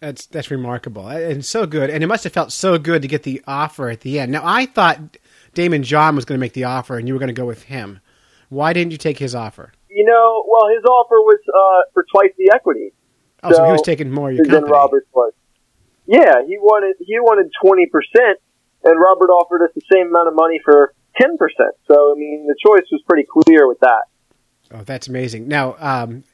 That's 0.00 0.26
that's 0.26 0.50
remarkable 0.50 1.08
and 1.08 1.44
so 1.44 1.66
good. 1.66 1.90
And 1.90 2.04
it 2.04 2.06
must 2.06 2.24
have 2.24 2.32
felt 2.32 2.52
so 2.52 2.78
good 2.78 3.02
to 3.02 3.08
get 3.08 3.22
the 3.22 3.42
offer 3.46 3.88
at 3.88 4.00
the 4.00 4.18
end. 4.20 4.32
Now 4.32 4.42
I 4.44 4.66
thought 4.66 5.16
Daymond 5.54 5.82
John 5.82 6.16
was 6.16 6.24
going 6.24 6.38
to 6.38 6.40
make 6.40 6.52
the 6.52 6.64
offer, 6.64 6.98
and 6.98 7.08
you 7.08 7.14
were 7.14 7.20
going 7.20 7.28
to 7.28 7.40
go 7.40 7.46
with 7.46 7.64
him. 7.64 8.00
Why 8.48 8.72
didn't 8.72 8.92
you 8.92 8.98
take 8.98 9.18
his 9.18 9.34
offer? 9.34 9.72
You 9.88 10.04
know, 10.04 10.44
well, 10.46 10.68
his 10.68 10.84
offer 10.84 11.16
was 11.16 11.40
uh, 11.48 11.90
for 11.94 12.04
twice 12.12 12.30
the 12.36 12.52
equity 12.54 12.92
Oh, 13.42 13.52
so, 13.52 13.64
he 13.64 13.72
was 13.72 13.82
taking 13.82 14.10
more 14.10 14.30
of 14.30 14.36
your 14.36 14.44
than 14.44 14.54
company. 14.54 14.72
Robert 14.72 15.06
was. 15.12 15.32
Yeah, 16.06 16.44
he 16.46 16.56
wanted 16.58 16.96
he 17.00 17.18
wanted 17.20 17.50
twenty 17.60 17.86
percent, 17.86 18.38
and 18.86 19.00
Robert 19.00 19.30
offered 19.30 19.62
us 19.64 19.70
the 19.74 19.82
same 19.92 20.08
amount 20.08 20.28
of 20.28 20.34
money 20.34 20.60
for 20.64 20.94
ten 21.20 21.36
percent. 21.36 21.74
So 21.86 22.12
I 22.12 22.14
mean, 22.18 22.46
the 22.46 22.56
choice 22.64 22.86
was 22.90 23.02
pretty 23.08 23.26
clear 23.28 23.66
with 23.68 23.80
that. 23.80 24.04
Oh, 24.72 24.82
that's 24.84 25.06
amazing. 25.08 25.46
Now, 25.48 25.76
um, 25.78 26.24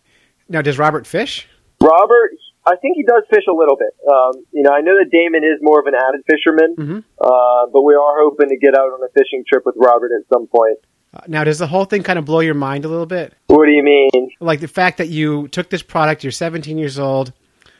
now 0.48 0.62
does 0.62 0.78
Robert 0.78 1.06
fish? 1.06 1.46
Robert, 1.82 2.30
I 2.64 2.76
think 2.76 2.96
he 2.96 3.02
does 3.02 3.24
fish 3.28 3.44
a 3.48 3.52
little 3.52 3.76
bit. 3.76 3.90
Um, 4.10 4.44
you 4.52 4.62
know, 4.62 4.70
I 4.70 4.80
know 4.80 4.94
that 4.96 5.10
Daymond 5.12 5.44
is 5.44 5.58
more 5.60 5.80
of 5.80 5.86
an 5.86 5.94
avid 5.94 6.22
fisherman, 6.30 6.76
Mhm. 6.76 7.04
uh, 7.20 7.66
but 7.72 7.82
we 7.82 7.94
are 7.94 8.22
hoping 8.22 8.48
to 8.48 8.56
get 8.56 8.74
out 8.78 8.86
on 8.92 9.00
a 9.02 9.08
fishing 9.18 9.44
trip 9.46 9.66
with 9.66 9.74
Robert 9.76 10.12
at 10.16 10.22
some 10.32 10.46
point. 10.46 10.78
Uh, 11.14 11.20
now, 11.28 11.44
does 11.44 11.58
the 11.58 11.66
whole 11.66 11.84
thing 11.84 12.02
kind 12.02 12.18
of 12.18 12.24
blow 12.24 12.40
your 12.40 12.54
mind 12.54 12.84
a 12.86 12.88
little 12.88 13.04
bit? 13.04 13.34
What 13.48 13.66
do 13.66 13.72
you 13.72 13.82
mean? 13.82 14.30
Like 14.40 14.60
the 14.60 14.68
fact 14.68 14.96
that 14.96 15.08
you 15.08 15.48
took 15.48 15.68
this 15.68 15.82
product, 15.82 16.24
you're 16.24 16.30
17 16.30 16.78
years 16.78 16.98
old, 16.98 17.34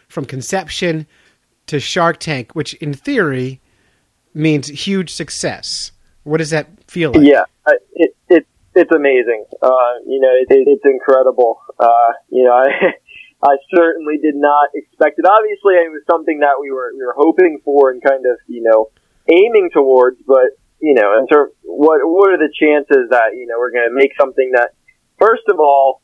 from 0.08 0.26
conception 0.26 1.06
to 1.68 1.80
Shark 1.80 2.18
Tank, 2.18 2.52
which 2.52 2.74
in 2.74 2.92
theory 2.92 3.61
means 4.34 4.68
huge 4.68 5.10
success. 5.10 5.92
What 6.24 6.38
does 6.38 6.50
that 6.50 6.68
feel 6.86 7.12
like? 7.12 7.26
Yeah, 7.26 7.44
it, 7.94 8.16
it 8.28 8.46
it's 8.74 8.92
amazing. 8.92 9.44
Uh, 9.60 9.92
you 10.06 10.20
know, 10.20 10.30
it, 10.30 10.46
it, 10.50 10.68
it's 10.68 10.84
incredible. 10.84 11.60
Uh, 11.78 12.12
you 12.30 12.44
know, 12.44 12.52
I 12.56 12.94
I 13.42 13.56
certainly 13.74 14.18
did 14.18 14.36
not 14.36 14.70
expect 14.74 15.18
it. 15.18 15.26
Obviously, 15.26 15.74
it 15.74 15.90
was 15.90 16.02
something 16.10 16.40
that 16.40 16.60
we 16.60 16.70
were 16.70 16.92
we 16.94 17.04
were 17.04 17.14
hoping 17.16 17.60
for 17.64 17.90
and 17.90 18.02
kind 18.02 18.24
of 18.26 18.38
you 18.46 18.62
know 18.62 18.90
aiming 19.28 19.70
towards. 19.72 20.18
But 20.26 20.54
you 20.80 20.94
know, 20.94 21.18
in 21.18 21.26
terms 21.26 21.52
what 21.64 22.00
what 22.04 22.30
are 22.30 22.38
the 22.38 22.52
chances 22.54 23.10
that 23.10 23.34
you 23.34 23.46
know 23.46 23.58
we're 23.58 23.72
going 23.72 23.88
to 23.88 23.94
make 23.94 24.12
something 24.18 24.52
that 24.54 24.70
first 25.18 25.42
of 25.48 25.58
all 25.58 26.02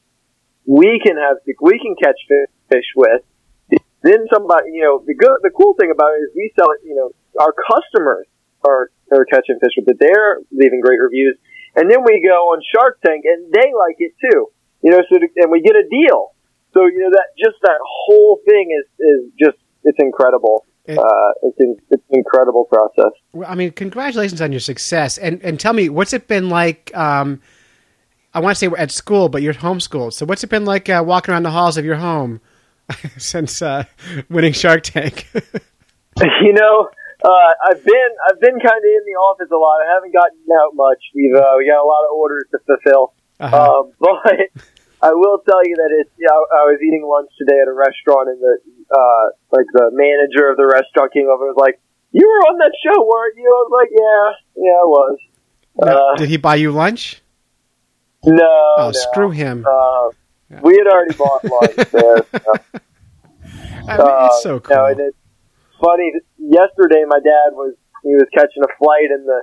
we 0.67 1.01
can 1.05 1.17
have 1.17 1.37
we 1.62 1.79
can 1.79 1.95
catch 1.97 2.19
fi- 2.29 2.53
fish 2.69 2.91
with. 2.95 3.23
Then 4.01 4.27
somebody, 4.33 4.71
you 4.71 4.83
know, 4.83 5.03
the 5.05 5.14
good, 5.14 5.43
the 5.43 5.51
cool 5.51 5.75
thing 5.75 5.91
about 5.91 6.14
it 6.14 6.23
is 6.23 6.31
we 6.37 6.53
sell 6.55 6.71
it. 6.71 6.87
You 6.87 6.95
know, 6.95 7.11
our 7.38 7.55
customers 7.70 8.27
are 8.64 8.90
are 9.12 9.24
catching 9.24 9.59
fish 9.61 9.72
with 9.77 9.88
it. 9.88 9.96
They're 10.01 10.38
leaving 10.53 10.81
great 10.81 11.01
reviews, 11.01 11.37
and 11.77 11.90
then 11.90 12.03
we 12.05 12.22
go 12.27 12.53
on 12.53 12.62
Shark 12.74 13.01
Tank, 13.05 13.24
and 13.24 13.53
they 13.53 13.72
like 13.72 13.96
it 13.98 14.12
too. 14.20 14.48
You 14.83 14.90
know, 14.92 15.03
so 15.11 15.18
to, 15.18 15.27
and 15.37 15.51
we 15.51 15.61
get 15.62 15.74
a 15.77 15.87
deal. 15.88 16.35
So 16.74 16.87
you 16.87 16.98
know 16.98 17.11
that 17.11 17.29
just 17.38 17.57
that 17.62 17.79
whole 17.83 18.40
thing 18.46 18.70
is 18.79 18.87
is 19.01 19.33
just 19.38 19.59
it's 19.85 19.98
incredible. 20.01 20.64
It- 20.85 20.98
uh, 20.98 21.33
it's 21.42 21.57
in, 21.61 21.77
it's 21.90 22.03
an 22.11 22.18
incredible 22.18 22.64
process. 22.64 23.12
I 23.46 23.55
mean, 23.55 23.72
congratulations 23.72 24.40
on 24.40 24.53
your 24.53 24.61
success. 24.61 25.18
And 25.18 25.42
and 25.42 25.61
tell 25.61 25.72
me, 25.74 25.88
what's 25.90 26.12
it 26.14 26.29
been 26.29 26.48
like? 26.48 26.96
Um, 26.96 27.42
I 28.35 28.40
want 28.40 28.55
to 28.55 28.59
say 28.59 28.68
we're 28.68 28.79
at 28.79 28.90
school, 28.90 29.29
but 29.29 29.42
you're 29.42 29.55
homeschooled. 29.55 30.12
So 30.12 30.24
what's 30.27 30.44
it 30.44 30.51
been 30.51 30.64
like 30.64 30.88
uh, 30.88 31.03
walking 31.05 31.33
around 31.33 31.42
the 31.42 31.51
halls 31.51 31.77
of 31.77 31.85
your 31.85 31.96
home 31.96 32.40
since 33.18 33.61
uh, 33.62 33.85
winning 34.31 34.53
Shark 34.53 34.83
Tank? 34.83 35.29
you 36.42 36.53
know, 36.53 36.88
uh, 37.25 37.51
I've 37.71 37.83
been 37.85 38.11
I've 38.29 38.41
been 38.41 38.59
kind 38.61 38.79
of 38.83 38.91
in 38.99 39.05
the 39.07 39.17
office 39.19 39.51
a 39.51 39.57
lot. 39.57 39.83
I 39.83 39.95
haven't 39.95 40.13
gotten 40.13 40.39
out 40.63 40.75
much. 40.75 40.99
We've 41.15 41.35
uh, 41.35 41.55
we 41.59 41.67
got 41.67 41.83
a 41.83 41.89
lot 41.89 42.05
of 42.07 42.13
orders 42.17 42.45
to 42.53 42.59
fulfill. 42.67 43.15
Uh-huh. 43.41 43.55
Um, 43.55 43.93
but 44.01 44.39
I 45.03 45.13
will 45.13 45.39
tell 45.49 45.63
you 45.67 45.77
that 45.77 45.91
it's. 45.99 46.11
Yeah, 46.19 46.31
I, 46.31 46.39
I 46.39 46.63
was 46.71 46.79
eating 46.83 47.03
lunch 47.07 47.31
today 47.39 47.59
at 47.63 47.69
a 47.69 47.73
restaurant, 47.75 48.29
and 48.31 48.41
the 48.41 48.55
uh, 48.95 49.25
like 49.51 49.67
the 49.73 49.91
manager 49.93 50.49
of 50.51 50.57
the 50.57 50.67
restaurant 50.67 51.13
came 51.13 51.27
over 51.27 51.47
and 51.47 51.55
was 51.55 51.61
like, 51.61 51.79
"You 52.13 52.27
were 52.27 52.43
on 52.51 52.59
that 52.59 52.73
show, 52.83 52.99
weren't 53.03 53.37
you?" 53.37 53.47
I 53.47 53.59
was 53.67 53.73
like, 53.75 53.91
"Yeah, 53.95 54.25
yeah, 54.63 54.79
I 54.79 54.87
was." 54.87 55.19
Uh, 55.81 56.17
Did 56.19 56.29
he 56.29 56.37
buy 56.39 56.57
you 56.57 56.73
lunch? 56.73 57.23
no, 58.25 58.75
Oh, 58.79 58.87
no. 58.87 58.93
screw 58.93 59.31
him! 59.31 59.65
Uh, 59.65 60.09
we 60.63 60.77
had 60.77 60.87
already 60.89 61.15
bought 61.15 61.45
lunch 61.45 61.77
there. 61.93 62.27
so. 62.33 62.53
I 63.89 63.97
mean, 63.97 64.27
it's 64.27 64.43
so 64.43 64.57
Uh, 64.57 64.61
cool. 64.61 64.77
No, 64.77 64.85
and 64.87 65.01
it's 65.01 65.17
funny. 65.81 66.13
Yesterday, 66.49 67.05
my 67.07 67.21
dad 67.21 67.53
was 67.53 67.75
he 68.03 68.15
was 68.15 68.25
catching 68.33 68.63
a 68.65 68.73
flight, 68.81 69.11
and 69.13 69.27
the 69.29 69.43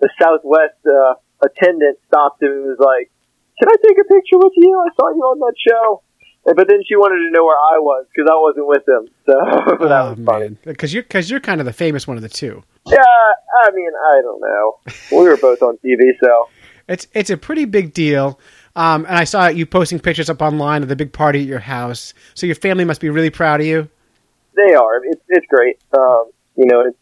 the 0.00 0.10
Southwest 0.22 0.78
uh, 0.86 1.14
attendant 1.42 1.98
stopped 2.06 2.42
him 2.42 2.52
and 2.52 2.64
was 2.64 2.78
like, 2.78 3.10
"Can 3.58 3.68
I 3.68 3.76
take 3.82 3.98
a 3.98 4.06
picture 4.06 4.38
with 4.38 4.52
you? 4.56 4.70
I 4.78 4.94
saw 4.94 5.10
you 5.14 5.22
on 5.22 5.38
that 5.40 5.54
show." 5.58 6.02
But 6.44 6.68
then 6.68 6.80
she 6.86 6.94
wanted 6.94 7.24
to 7.24 7.30
know 7.32 7.42
where 7.44 7.56
I 7.56 7.78
was 7.80 8.04
because 8.14 8.28
I 8.30 8.36
wasn't 8.36 8.66
with 8.66 8.86
him. 8.86 9.08
So 9.24 9.32
that 9.88 10.00
oh 10.02 10.10
was 10.10 10.18
funny. 10.26 10.56
because 10.62 10.92
you're 10.92 11.02
because 11.02 11.30
you're 11.30 11.40
kind 11.40 11.58
of 11.60 11.64
the 11.64 11.72
famous 11.72 12.06
one 12.06 12.16
of 12.18 12.22
the 12.22 12.28
two. 12.28 12.62
Yeah, 12.86 12.98
I 13.64 13.70
mean, 13.72 13.90
I 14.12 14.20
don't 14.20 14.40
know. 14.42 14.78
We 15.10 15.24
were 15.24 15.38
both 15.38 15.62
on 15.62 15.78
TV, 15.78 16.00
so 16.22 16.48
It's 16.86 17.06
it's 17.14 17.30
a 17.30 17.38
pretty 17.38 17.64
big 17.64 17.94
deal. 17.94 18.38
Um, 18.76 19.06
and 19.06 19.16
I 19.16 19.24
saw 19.24 19.46
you 19.46 19.64
posting 19.64 19.98
pictures 20.00 20.28
up 20.28 20.42
online 20.42 20.82
of 20.82 20.88
the 20.90 20.96
big 20.96 21.12
party 21.14 21.40
at 21.40 21.46
your 21.46 21.60
house. 21.60 22.12
So 22.34 22.44
your 22.44 22.56
family 22.56 22.84
must 22.84 23.00
be 23.00 23.08
really 23.08 23.30
proud 23.30 23.60
of 23.60 23.66
you. 23.66 23.88
they 24.54 24.74
are. 24.74 25.02
It's 25.04 25.22
it's 25.28 25.46
great. 25.48 25.78
Um, 25.96 26.24
you 26.56 26.66
know, 26.66 26.80
it's 26.86 26.98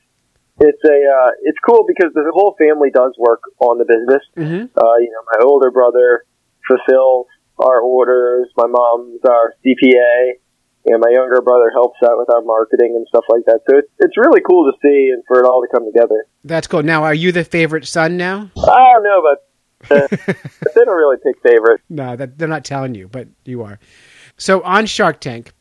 it's 0.61 0.85
a 0.85 0.99
uh, 1.09 1.31
it's 1.43 1.59
cool 1.65 1.85
because 1.87 2.12
the 2.15 2.31
whole 2.33 2.55
family 2.59 2.91
does 2.91 3.15
work 3.19 3.43
on 3.61 3.79
the 3.79 3.85
business. 3.85 4.23
Mm-hmm. 4.37 4.79
Uh, 4.79 4.97
you 4.99 5.11
know, 5.11 5.23
my 5.33 5.45
older 5.45 5.71
brother 5.71 6.25
fulfills 6.67 7.27
our 7.59 7.81
orders. 7.81 8.49
My 8.57 8.67
mom's 8.67 9.21
our 9.29 9.55
CPA. 9.65 10.38
And 10.85 11.01
my 11.01 11.11
younger 11.12 11.41
brother 11.41 11.71
helps 11.71 11.99
out 12.03 12.19
with 12.19 12.29
our 12.35 12.43
marketing 12.43 12.95
and 12.97 13.07
stuff 13.07 13.25
like 13.29 13.45
that. 13.47 13.61
So 13.71 13.79
it's, 13.79 13.88
it's 14.01 14.17
really 14.17 14.41
cool 14.41 14.69
to 14.71 14.77
see 14.83 15.11
and 15.15 15.23
for 15.29 15.38
it 15.38 15.47
all 15.47 15.62
to 15.62 15.69
come 15.73 15.85
together. 15.87 16.27
That's 16.43 16.67
cool. 16.67 16.83
Now, 16.83 17.05
are 17.05 17.15
you 17.15 17.31
the 17.31 17.45
favorite 17.45 17.87
son 17.87 18.17
now? 18.17 18.51
I 18.57 18.93
don't 18.93 19.05
know, 19.05 19.23
but 19.23 19.95
uh, 19.95 20.09
they 20.75 20.85
don't 20.85 20.97
really 20.97 21.19
pick 21.23 21.41
favorites. 21.41 21.85
No, 21.88 22.17
that 22.17 22.37
they're 22.37 22.49
not 22.49 22.65
telling 22.65 22.97
you, 22.97 23.07
but 23.07 23.29
you 23.45 23.62
are. 23.62 23.79
So 24.37 24.61
on 24.62 24.87
Shark 24.87 25.21
Tank, 25.21 25.53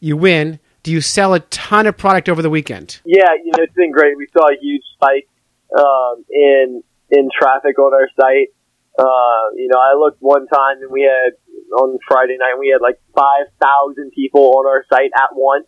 you 0.00 0.16
win. 0.16 0.58
Do 0.84 0.92
you 0.92 1.00
sell 1.00 1.32
a 1.32 1.40
ton 1.40 1.86
of 1.86 1.96
product 1.96 2.28
over 2.28 2.42
the 2.42 2.50
weekend? 2.50 3.00
Yeah, 3.06 3.32
you 3.42 3.52
know, 3.56 3.64
it's 3.64 3.74
been 3.74 3.90
great. 3.90 4.18
We 4.18 4.28
saw 4.36 4.48
a 4.52 4.56
huge 4.60 4.82
spike 4.92 5.28
um, 5.76 6.24
in 6.30 6.82
in 7.10 7.30
traffic 7.32 7.78
on 7.78 7.94
our 7.94 8.08
site. 8.20 8.52
Uh, 8.98 9.56
you 9.56 9.68
know, 9.72 9.80
I 9.80 9.96
looked 9.98 10.20
one 10.20 10.46
time 10.46 10.82
and 10.82 10.92
we 10.92 11.02
had 11.02 11.32
on 11.72 11.98
Friday 12.06 12.36
night 12.38 12.54
we 12.60 12.68
had 12.68 12.82
like 12.82 13.00
five 13.16 13.46
thousand 13.60 14.12
people 14.12 14.52
on 14.58 14.66
our 14.66 14.84
site 14.92 15.10
at 15.16 15.32
once. 15.32 15.66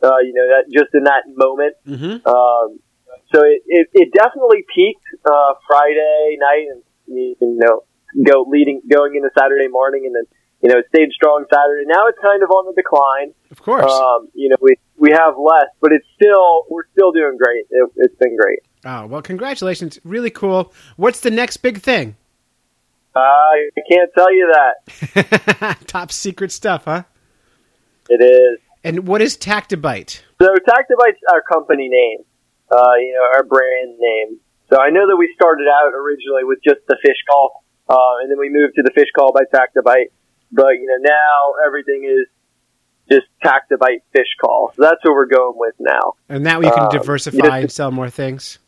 Uh, 0.00 0.22
you 0.22 0.32
know, 0.32 0.46
that 0.46 0.70
just 0.72 0.94
in 0.94 1.04
that 1.04 1.24
moment. 1.26 1.74
Mm-hmm. 1.84 2.26
Um, 2.26 2.78
so 3.34 3.42
it, 3.42 3.62
it, 3.66 3.88
it 3.92 4.12
definitely 4.12 4.64
peaked 4.72 5.04
uh, 5.26 5.54
Friday 5.66 6.38
night, 6.38 6.66
and 6.70 6.82
you 7.08 7.34
you 7.40 7.58
know 7.58 7.82
go 8.24 8.46
leading 8.48 8.80
going 8.88 9.16
into 9.16 9.30
Saturday 9.36 9.68
morning, 9.68 10.06
and 10.06 10.14
then 10.14 10.24
you 10.62 10.68
know 10.70 10.78
it 10.78 10.86
stayed 10.94 11.10
strong 11.12 11.44
Saturday. 11.52 11.84
Now 11.86 12.06
it's 12.06 12.18
kind 12.20 12.42
of 12.42 12.50
on 12.50 12.66
the 12.66 12.80
decline. 12.80 13.34
Of 13.50 13.62
course. 13.62 13.90
Um, 13.92 14.28
you 14.34 14.48
know, 14.48 14.56
we 14.60 14.76
we 14.96 15.10
have 15.10 15.34
less, 15.36 15.68
but 15.80 15.92
it's 15.92 16.06
still 16.14 16.64
we're 16.70 16.86
still 16.92 17.12
doing 17.12 17.36
great. 17.36 17.66
It, 17.70 17.90
it's 17.96 18.14
been 18.16 18.36
great. 18.36 18.60
oh 18.84 19.06
well, 19.06 19.22
congratulations! 19.22 19.98
Really 20.04 20.30
cool. 20.30 20.72
What's 20.96 21.20
the 21.20 21.30
next 21.30 21.58
big 21.58 21.80
thing? 21.80 22.16
Uh, 23.14 23.18
I 23.20 23.68
can't 23.90 24.10
tell 24.14 24.32
you 24.32 24.54
that 24.54 25.78
Top 25.86 26.10
secret 26.10 26.50
stuff, 26.50 26.84
huh? 26.86 27.02
it 28.08 28.22
is. 28.24 28.58
And 28.84 29.06
what 29.06 29.20
is 29.20 29.36
Tactibite? 29.36 30.22
So 30.40 30.48
Tactibite's 30.66 31.20
our 31.30 31.42
company 31.42 31.88
name, 31.90 32.24
uh, 32.70 32.94
you 32.98 33.12
know, 33.14 33.36
our 33.36 33.44
brand 33.44 33.98
name. 33.98 34.40
So 34.70 34.80
I 34.80 34.88
know 34.88 35.06
that 35.06 35.16
we 35.16 35.30
started 35.36 35.68
out 35.68 35.92
originally 35.94 36.44
with 36.44 36.58
just 36.64 36.80
the 36.88 36.96
fish 37.04 37.18
call, 37.30 37.62
uh, 37.88 38.22
and 38.22 38.30
then 38.30 38.38
we 38.38 38.48
moved 38.48 38.74
to 38.76 38.82
the 38.82 38.90
fish 38.94 39.08
call 39.14 39.32
by 39.32 39.42
Tactibite. 39.52 40.08
But 40.52 40.72
you 40.78 40.86
know, 40.86 41.08
now 41.08 41.54
everything 41.66 42.04
is 42.04 42.26
just 43.10 43.26
Tactibite 43.44 44.02
fish 44.12 44.28
call. 44.40 44.72
So 44.76 44.82
that's 44.82 45.02
what 45.02 45.14
we're 45.14 45.26
going 45.26 45.54
with 45.56 45.74
now. 45.80 46.14
And 46.28 46.46
that 46.46 46.60
way 46.60 46.66
you 46.66 46.72
can 46.72 46.84
Um, 46.84 46.90
diversify 46.90 47.36
you 47.36 47.42
just- 47.42 47.60
and 47.62 47.72
sell 47.72 47.90
more 47.90 48.08
things. 48.10 48.58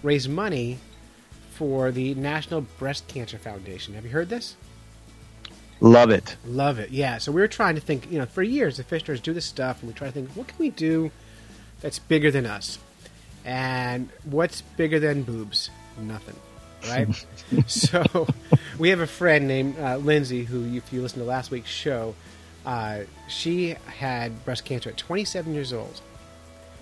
raise 0.04 0.28
money 0.28 0.78
for 1.50 1.90
the 1.90 2.14
National 2.14 2.60
Breast 2.60 3.08
Cancer 3.08 3.38
Foundation. 3.38 3.94
Have 3.94 4.04
you 4.04 4.10
heard 4.10 4.28
this? 4.28 4.54
Love 5.80 6.10
it. 6.10 6.36
Love 6.46 6.78
it. 6.78 6.90
Yeah. 6.90 7.18
So 7.18 7.32
we 7.32 7.40
were 7.40 7.48
trying 7.48 7.74
to 7.74 7.80
think. 7.80 8.10
You 8.10 8.20
know, 8.20 8.26
for 8.26 8.42
years 8.42 8.76
the 8.76 8.84
Fishers 8.84 9.20
do 9.20 9.32
this 9.32 9.44
stuff, 9.44 9.80
and 9.80 9.88
we 9.88 9.94
try 9.94 10.06
to 10.06 10.12
think, 10.12 10.30
what 10.30 10.46
can 10.46 10.56
we 10.58 10.70
do 10.70 11.10
that's 11.80 11.98
bigger 11.98 12.30
than 12.30 12.46
us? 12.46 12.78
And 13.44 14.08
what's 14.24 14.62
bigger 14.62 14.98
than 14.98 15.22
boobs? 15.22 15.70
Nothing. 16.00 16.36
Right. 16.88 17.08
so 17.66 18.26
we 18.78 18.90
have 18.90 19.00
a 19.00 19.06
friend 19.06 19.46
named 19.48 19.78
uh, 19.78 19.96
Lindsay 19.96 20.44
who, 20.44 20.64
if 20.76 20.92
you 20.92 21.00
listen 21.02 21.18
to 21.20 21.24
last 21.24 21.50
week's 21.50 21.70
show, 21.70 22.14
uh, 22.64 23.00
she 23.28 23.76
had 23.86 24.44
breast 24.44 24.64
cancer 24.64 24.90
at 24.90 24.96
27 24.96 25.54
years 25.54 25.72
old, 25.72 26.00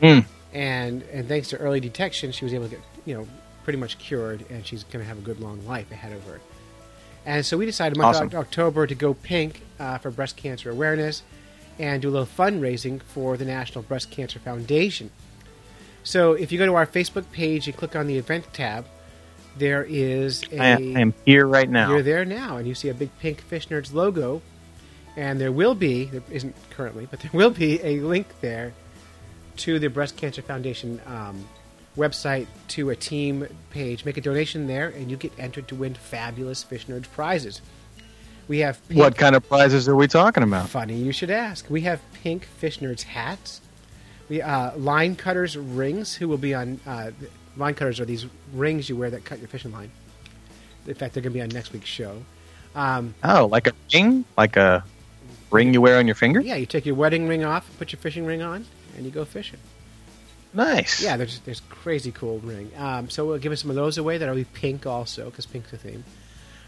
Mm. 0.02 0.24
and 0.52 1.02
and 1.12 1.28
thanks 1.28 1.48
to 1.50 1.56
early 1.58 1.78
detection, 1.78 2.32
she 2.32 2.44
was 2.44 2.52
able 2.52 2.64
to 2.64 2.70
get 2.76 2.80
you 3.04 3.14
know 3.14 3.28
pretty 3.62 3.78
much 3.78 3.96
cured, 3.98 4.44
and 4.50 4.66
she's 4.66 4.82
going 4.84 5.02
to 5.02 5.08
have 5.08 5.18
a 5.18 5.20
good 5.22 5.40
long 5.40 5.64
life 5.66 5.90
ahead 5.92 6.12
of 6.12 6.24
her. 6.24 6.40
And 7.24 7.46
so 7.46 7.56
we 7.56 7.64
decided 7.64 7.96
month 7.96 8.16
Awesome. 8.16 8.34
October 8.38 8.86
to 8.86 8.94
go 8.94 9.14
pink 9.14 9.60
uh, 9.78 9.98
for 9.98 10.10
breast 10.10 10.36
cancer 10.36 10.70
awareness 10.70 11.22
and 11.78 12.02
do 12.02 12.08
a 12.08 12.12
little 12.12 12.26
fundraising 12.26 13.02
for 13.02 13.36
the 13.36 13.44
National 13.44 13.82
Breast 13.82 14.10
Cancer 14.10 14.38
Foundation. 14.38 15.10
So 16.02 16.32
if 16.34 16.52
you 16.52 16.58
go 16.58 16.66
to 16.66 16.74
our 16.74 16.86
Facebook 16.86 17.30
page 17.32 17.66
and 17.66 17.76
click 17.76 17.96
on 17.96 18.06
the 18.06 18.18
event 18.18 18.52
tab, 18.52 18.86
there 19.56 19.84
is 19.84 20.42
a 20.52 20.60
I, 20.60 20.70
I 20.72 21.00
am 21.00 21.14
here 21.24 21.46
right 21.46 21.68
now. 21.68 21.90
you're 21.90 22.02
there 22.02 22.24
now, 22.24 22.56
and 22.56 22.66
you 22.66 22.74
see 22.74 22.88
a 22.88 22.94
big 22.94 23.10
pink 23.20 23.40
Fish 23.40 23.68
Nerds 23.68 23.92
logo, 23.92 24.42
and 25.16 25.40
there 25.40 25.52
will 25.52 25.74
be 25.74 26.04
there 26.04 26.22
isn't 26.30 26.54
currently, 26.70 27.06
but 27.10 27.20
there 27.20 27.30
will 27.32 27.50
be 27.50 27.80
a 27.82 28.00
link 28.00 28.26
there 28.40 28.72
to 29.58 29.78
the 29.78 29.88
Breast 29.88 30.16
Cancer 30.16 30.42
Foundation 30.42 31.00
um, 31.06 31.46
website 31.96 32.46
to 32.68 32.90
a 32.90 32.96
team 32.96 33.46
page. 33.70 34.04
Make 34.04 34.16
a 34.16 34.20
donation 34.20 34.66
there, 34.66 34.88
and 34.88 35.10
you 35.10 35.16
get 35.16 35.32
entered 35.38 35.68
to 35.68 35.74
win 35.74 35.94
fabulous 35.94 36.62
Fish 36.62 36.86
Nerds 36.86 37.10
prizes. 37.10 37.60
We 38.48 38.58
have 38.58 38.86
pink, 38.88 39.00
What 39.00 39.16
kind 39.16 39.34
of 39.34 39.48
prizes 39.48 39.88
are 39.88 39.96
we 39.96 40.06
talking 40.06 40.42
about? 40.42 40.68
Funny 40.68 40.94
you 40.96 41.12
should 41.12 41.30
ask. 41.30 41.68
We 41.70 41.80
have 41.82 42.00
pink 42.22 42.44
Fish 42.44 42.78
Nerds 42.80 43.02
hats. 43.02 43.60
We 44.28 44.42
uh, 44.42 44.76
line 44.76 45.16
cutters 45.16 45.56
rings. 45.56 46.14
Who 46.14 46.28
will 46.28 46.38
be 46.38 46.54
on 46.54 46.78
uh, 46.86 47.10
line 47.56 47.74
cutters? 47.74 48.00
Are 48.00 48.04
these 48.04 48.26
rings 48.52 48.88
you 48.88 48.96
wear 48.96 49.10
that 49.10 49.24
cut 49.24 49.38
your 49.38 49.48
fishing 49.48 49.72
line? 49.72 49.90
In 50.86 50.94
fact, 50.94 51.14
they're 51.14 51.22
going 51.22 51.32
to 51.32 51.38
be 51.38 51.42
on 51.42 51.48
next 51.48 51.72
week's 51.72 51.88
show. 51.88 52.22
Um, 52.74 53.14
Oh, 53.24 53.46
like 53.46 53.66
a 53.66 53.72
ring? 53.92 54.24
Like 54.36 54.56
a 54.56 54.84
ring 55.50 55.72
you 55.72 55.80
wear 55.80 55.98
on 55.98 56.06
your 56.06 56.14
finger? 56.16 56.40
yeah, 56.40 56.56
you 56.56 56.66
take 56.66 56.84
your 56.84 56.94
wedding 56.96 57.26
ring 57.28 57.44
off, 57.44 57.70
put 57.78 57.92
your 57.92 58.00
fishing 58.00 58.26
ring 58.26 58.42
on, 58.42 58.66
and 58.96 59.04
you 59.06 59.10
go 59.10 59.24
fishing. 59.24 59.58
Nice. 60.52 61.02
Yeah, 61.02 61.16
there's 61.16 61.40
there's 61.40 61.60
crazy 61.68 62.12
cool 62.12 62.38
ring. 62.40 62.70
Um, 62.76 63.10
so 63.10 63.26
we'll 63.26 63.38
give 63.38 63.52
us 63.52 63.60
some 63.62 63.70
of 63.70 63.76
those 63.76 63.98
away. 63.98 64.18
That'll 64.18 64.34
be 64.36 64.44
pink 64.44 64.86
also, 64.86 65.24
because 65.30 65.46
pink's 65.46 65.72
a 65.72 65.76
theme. 65.76 66.04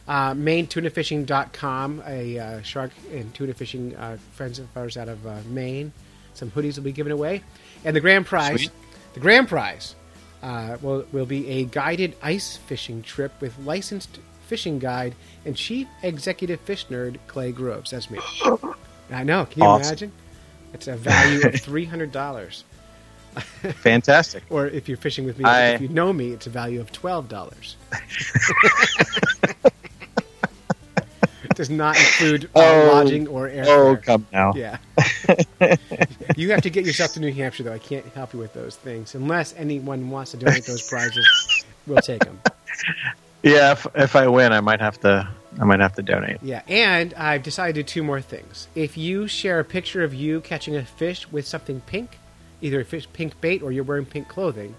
Uh, 0.09 0.35
MaineTunaFishing.com, 0.35 2.03
a 2.07 2.39
uh, 2.39 2.63
shark 2.63 2.93
and 3.13 3.33
tuna 3.35 3.53
fishing 3.55 3.95
uh, 3.97 4.17
friends 4.33 4.59
of 4.59 4.69
ours 4.77 4.97
out 4.97 5.09
of 5.09 5.27
uh, 5.27 5.37
Maine. 5.49 5.93
Some 6.35 6.51
hoodies 6.51 6.77
will 6.77 6.85
be 6.85 6.93
given 6.93 7.13
away, 7.13 7.43
and 7.85 7.97
the 7.97 8.01
grand 8.01 8.27
prize, 8.27 8.61
Sweet. 8.61 8.71
the 9.15 9.21
grand 9.21 9.49
prize, 9.49 9.95
uh, 10.43 10.77
will 10.81 11.05
will 11.13 11.27
be 11.27 11.49
a 11.49 11.65
guided 11.65 12.15
ice 12.23 12.57
fishing 12.57 13.03
trip 13.03 13.33
with 13.41 13.59
licensed 13.61 14.21
fishing 14.47 14.79
guide 14.79 15.15
and 15.45 15.57
chief 15.57 15.89
executive 16.03 16.61
fish 16.61 16.87
nerd 16.87 17.17
Clay 17.27 17.51
Groves. 17.51 17.91
That's 17.91 18.09
me. 18.11 18.21
I 19.11 19.25
know. 19.25 19.45
Can 19.47 19.63
you 19.63 19.69
Awesome. 19.69 19.89
imagine? 19.89 20.13
It's 20.73 20.87
a 20.89 20.95
value 20.97 21.47
of 21.49 21.55
three 21.61 21.85
hundred 21.87 22.13
dollars. 22.13 22.63
Fantastic. 23.37 24.45
Or 24.51 24.67
if 24.67 24.89
you're 24.89 24.97
fishing 24.99 25.25
with 25.25 25.39
me, 25.39 25.45
I- 25.47 25.71
if 25.71 25.81
you 25.81 25.89
know 25.89 26.13
me, 26.13 26.31
it's 26.33 26.47
a 26.47 26.51
value 26.51 26.81
of 26.81 26.93
twelve 26.93 27.29
dollars. 27.29 27.77
Does 31.57 31.71
not 31.71 31.97
include 31.99 32.45
uh, 32.55 32.61
Oh, 32.61 32.91
lodging 32.93 33.27
or 33.29 33.49
airfare. 33.49 33.67
Oh, 33.67 33.97
come 33.97 34.27
now. 34.33 34.53
Yeah. 34.55 34.77
you 36.37 36.51
have 36.53 36.61
to 36.63 36.71
get 36.71 36.85
yourself 36.87 37.13
to 37.15 37.21
New 37.21 37.33
Hampshire, 37.33 37.63
though. 37.65 37.73
I 37.73 37.79
can't 37.79 38.05
help 38.13 38.33
you 38.35 38.39
with 38.39 38.53
those 38.55 38.77
things 38.77 39.15
unless 39.15 39.55
anyone 39.57 40.11
wants 40.11 40.31
to 40.33 40.37
donate 40.37 40.65
those 40.67 40.87
prizes. 40.89 41.65
We'll 41.87 41.99
take 42.03 42.25
them. 42.25 42.39
Yeah, 43.43 43.73
if, 43.73 43.87
if 43.95 44.17
I 44.17 44.27
win, 44.29 44.53
I 44.53 44.61
might 44.61 44.81
have 44.81 45.01
to. 45.01 45.29
I 45.59 45.65
might 45.65 45.81
have 45.81 45.95
to 45.95 46.03
donate. 46.03 46.37
Yeah, 46.43 46.61
and 46.69 47.15
I've 47.15 47.43
decided 47.43 47.75
to 47.77 47.83
do 47.83 47.87
two 47.87 48.03
more 48.03 48.21
things. 48.21 48.69
If 48.75 48.99
you 48.99 49.27
share 49.27 49.59
a 49.59 49.65
picture 49.65 50.05
of 50.05 50.13
you 50.13 50.43
catching 50.43 50.77
a 50.77 50.85
fish 50.85 51.27
with 51.33 51.47
something 51.47 51.81
pink, 51.87 52.19
either 52.61 52.81
a 52.81 52.85
fish 52.85 53.09
pink 53.15 53.41
bait 53.41 53.63
or 53.63 53.73
you're 53.73 53.85
wearing 53.85 54.05
pink 54.05 54.29
clothing, 54.29 54.75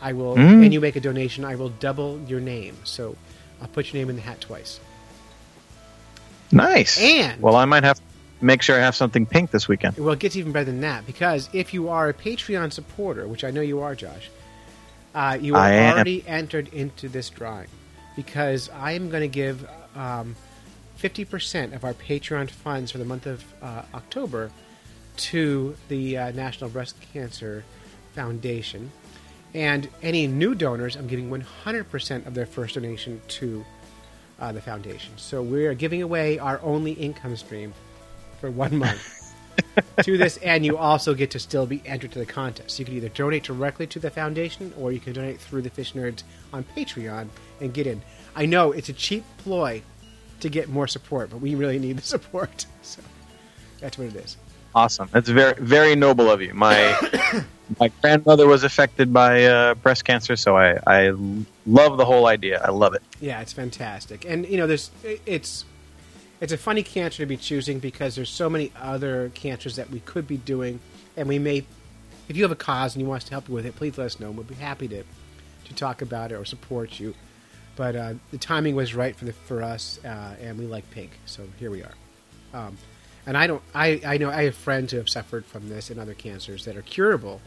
I 0.00 0.14
will, 0.14 0.36
Mm. 0.36 0.64
and 0.64 0.72
you 0.72 0.80
make 0.80 0.96
a 0.96 1.00
donation, 1.00 1.44
I 1.44 1.56
will 1.56 1.68
double 1.68 2.18
your 2.26 2.40
name. 2.40 2.76
So 2.84 3.16
I'll 3.60 3.68
put 3.68 3.92
your 3.92 4.00
name 4.00 4.08
in 4.08 4.16
the 4.16 4.22
hat 4.22 4.40
twice. 4.40 4.80
Nice. 6.54 7.00
And- 7.00 7.40
well, 7.40 7.56
I 7.56 7.64
might 7.64 7.84
have 7.84 7.98
to 7.98 8.02
make 8.40 8.62
sure 8.62 8.76
I 8.76 8.80
have 8.80 8.96
something 8.96 9.26
pink 9.26 9.50
this 9.50 9.68
weekend. 9.68 9.96
Well, 9.98 10.12
it 10.12 10.18
gets 10.18 10.36
even 10.36 10.52
better 10.52 10.66
than 10.66 10.80
that 10.80 11.06
because 11.06 11.48
if 11.52 11.74
you 11.74 11.88
are 11.88 12.08
a 12.08 12.14
Patreon 12.14 12.72
supporter, 12.72 13.26
which 13.26 13.44
I 13.44 13.50
know 13.50 13.60
you 13.60 13.80
are, 13.80 13.94
Josh, 13.94 14.30
uh, 15.14 15.38
you 15.40 15.54
are 15.54 15.60
I 15.60 15.72
am. 15.72 15.94
already 15.94 16.26
entered 16.26 16.68
into 16.68 17.08
this 17.08 17.30
drawing 17.30 17.68
because 18.16 18.68
I 18.70 18.92
am 18.92 19.10
going 19.10 19.22
to 19.22 19.28
give 19.28 19.68
um, 19.96 20.36
50% 21.00 21.74
of 21.74 21.84
our 21.84 21.94
Patreon 21.94 22.50
funds 22.50 22.90
for 22.90 22.98
the 22.98 23.04
month 23.04 23.26
of 23.26 23.44
uh, 23.62 23.82
October 23.94 24.50
to 25.16 25.76
the 25.88 26.18
uh, 26.18 26.30
National 26.32 26.70
Breast 26.70 26.96
Cancer 27.12 27.64
Foundation. 28.14 28.90
And 29.54 29.88
any 30.02 30.26
new 30.26 30.54
donors, 30.54 30.96
I'm 30.96 31.06
giving 31.06 31.30
100% 31.30 32.26
of 32.26 32.34
their 32.34 32.46
first 32.46 32.74
donation 32.74 33.20
to 33.28 33.64
uh, 34.40 34.52
the 34.52 34.60
foundation. 34.60 35.12
So 35.16 35.42
we're 35.42 35.74
giving 35.74 36.02
away 36.02 36.38
our 36.38 36.60
only 36.62 36.92
income 36.92 37.36
stream 37.36 37.72
for 38.40 38.50
one 38.50 38.76
month 38.76 39.34
to 40.02 40.18
this, 40.18 40.36
and 40.38 40.64
you 40.64 40.76
also 40.76 41.14
get 41.14 41.30
to 41.32 41.38
still 41.38 41.66
be 41.66 41.82
entered 41.86 42.12
to 42.12 42.18
the 42.18 42.26
contest. 42.26 42.78
You 42.78 42.84
can 42.84 42.94
either 42.94 43.08
donate 43.08 43.44
directly 43.44 43.86
to 43.88 43.98
the 43.98 44.10
foundation, 44.10 44.72
or 44.78 44.92
you 44.92 45.00
can 45.00 45.12
donate 45.12 45.40
through 45.40 45.62
the 45.62 45.70
Fish 45.70 45.92
Nerds 45.92 46.22
on 46.52 46.64
Patreon 46.76 47.28
and 47.60 47.72
get 47.72 47.86
in. 47.86 48.02
I 48.34 48.46
know 48.46 48.72
it's 48.72 48.88
a 48.88 48.92
cheap 48.92 49.24
ploy 49.38 49.82
to 50.40 50.48
get 50.48 50.68
more 50.68 50.88
support, 50.88 51.30
but 51.30 51.38
we 51.38 51.54
really 51.54 51.78
need 51.78 51.98
the 51.98 52.02
support. 52.02 52.66
So 52.82 53.00
that's 53.80 53.96
what 53.96 54.08
it 54.08 54.16
is. 54.16 54.36
Awesome. 54.74 55.08
That's 55.12 55.28
very 55.28 55.54
very 55.54 55.94
noble 55.94 56.30
of 56.30 56.42
you. 56.42 56.52
My 56.52 57.44
my 57.80 57.90
grandmother 58.00 58.46
was 58.46 58.64
affected 58.64 59.12
by 59.12 59.44
uh, 59.44 59.74
breast 59.74 60.04
cancer, 60.04 60.36
so 60.36 60.56
I 60.56 60.78
I 60.86 61.12
love 61.66 61.96
the 61.96 62.04
whole 62.04 62.26
idea. 62.26 62.60
I 62.62 62.70
love 62.70 62.94
it. 62.94 63.02
Yeah, 63.20 63.40
it's 63.40 63.52
fantastic, 63.52 64.24
and 64.24 64.46
you 64.46 64.56
know, 64.56 64.66
there's 64.66 64.90
it's 65.04 65.64
it's 66.40 66.52
a 66.52 66.58
funny 66.58 66.82
cancer 66.82 67.22
to 67.22 67.26
be 67.26 67.36
choosing 67.36 67.78
because 67.78 68.16
there's 68.16 68.30
so 68.30 68.50
many 68.50 68.72
other 68.80 69.30
cancers 69.34 69.76
that 69.76 69.90
we 69.90 70.00
could 70.00 70.26
be 70.26 70.36
doing, 70.36 70.80
and 71.16 71.28
we 71.28 71.38
may, 71.38 71.64
if 72.28 72.36
you 72.36 72.42
have 72.42 72.52
a 72.52 72.56
cause 72.56 72.94
and 72.94 73.02
you 73.02 73.08
want 73.08 73.22
us 73.22 73.28
to 73.28 73.30
help 73.30 73.48
you 73.48 73.54
with 73.54 73.66
it, 73.66 73.76
please 73.76 73.96
let 73.96 74.06
us 74.06 74.20
know. 74.20 74.30
We'll 74.30 74.44
be 74.44 74.54
happy 74.56 74.88
to 74.88 75.04
to 75.64 75.74
talk 75.74 76.02
about 76.02 76.32
it 76.32 76.34
or 76.34 76.44
support 76.44 76.98
you. 77.00 77.14
But 77.76 77.96
uh, 77.96 78.14
the 78.30 78.38
timing 78.38 78.74
was 78.74 78.94
right 78.94 79.14
for 79.14 79.24
the 79.24 79.32
for 79.32 79.62
us, 79.62 80.00
uh, 80.04 80.34
and 80.40 80.58
we 80.58 80.66
like 80.66 80.90
pink, 80.90 81.12
so 81.26 81.44
here 81.58 81.70
we 81.70 81.82
are. 81.82 81.94
Um, 82.52 82.76
and 83.26 83.36
I 83.36 83.46
don't, 83.46 83.62
I, 83.74 84.00
I 84.06 84.18
know 84.18 84.30
I 84.30 84.44
have 84.44 84.54
friends 84.54 84.92
who 84.92 84.98
have 84.98 85.08
suffered 85.08 85.44
from 85.44 85.68
this 85.68 85.90
and 85.90 85.98
other 85.98 86.14
cancers 86.14 86.64
that 86.64 86.76
are 86.76 86.82
curable 86.82 87.40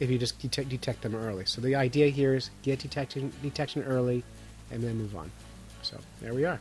if 0.00 0.10
you 0.10 0.18
just 0.18 0.38
detect, 0.38 0.68
detect 0.68 1.02
them 1.02 1.14
early. 1.14 1.44
So 1.46 1.60
the 1.60 1.74
idea 1.74 2.08
here 2.08 2.34
is 2.34 2.50
get 2.62 2.78
detection 2.78 3.32
detection 3.42 3.82
early, 3.84 4.22
and 4.70 4.82
then 4.82 4.96
move 4.96 5.16
on. 5.16 5.30
So 5.82 5.98
there 6.20 6.34
we 6.34 6.44
are. 6.44 6.60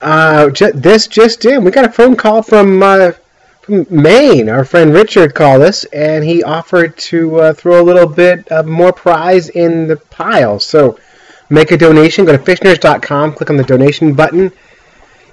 Uh, 0.00 0.50
this 0.74 1.06
just 1.06 1.44
in. 1.44 1.64
We 1.64 1.70
got 1.70 1.84
a 1.84 1.92
phone 1.92 2.16
call 2.16 2.42
from 2.42 2.82
uh, 2.82 3.12
from 3.60 3.86
Maine. 3.88 4.48
Our 4.48 4.64
friend 4.64 4.92
Richard 4.92 5.34
called 5.34 5.62
us, 5.62 5.84
and 5.84 6.24
he 6.24 6.42
offered 6.42 6.96
to 6.98 7.40
uh, 7.40 7.52
throw 7.54 7.80
a 7.80 7.84
little 7.84 8.08
bit 8.08 8.50
uh, 8.50 8.62
more 8.64 8.92
prize 8.92 9.48
in 9.48 9.86
the 9.86 9.96
pile. 9.96 10.58
So 10.58 10.98
make 11.48 11.70
a 11.70 11.76
donation. 11.76 12.24
Go 12.24 12.32
to 12.32 12.38
fishnerds.com, 12.38 13.34
click 13.34 13.50
on 13.50 13.56
the 13.56 13.64
donation 13.64 14.14
button. 14.14 14.52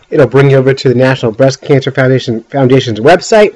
It'll 0.09 0.27
bring 0.27 0.49
you 0.49 0.57
over 0.57 0.73
to 0.73 0.89
the 0.89 0.95
National 0.95 1.31
Breast 1.31 1.61
Cancer 1.61 1.91
Foundation 1.91 2.41
Foundation's 2.43 2.99
website. 2.99 3.55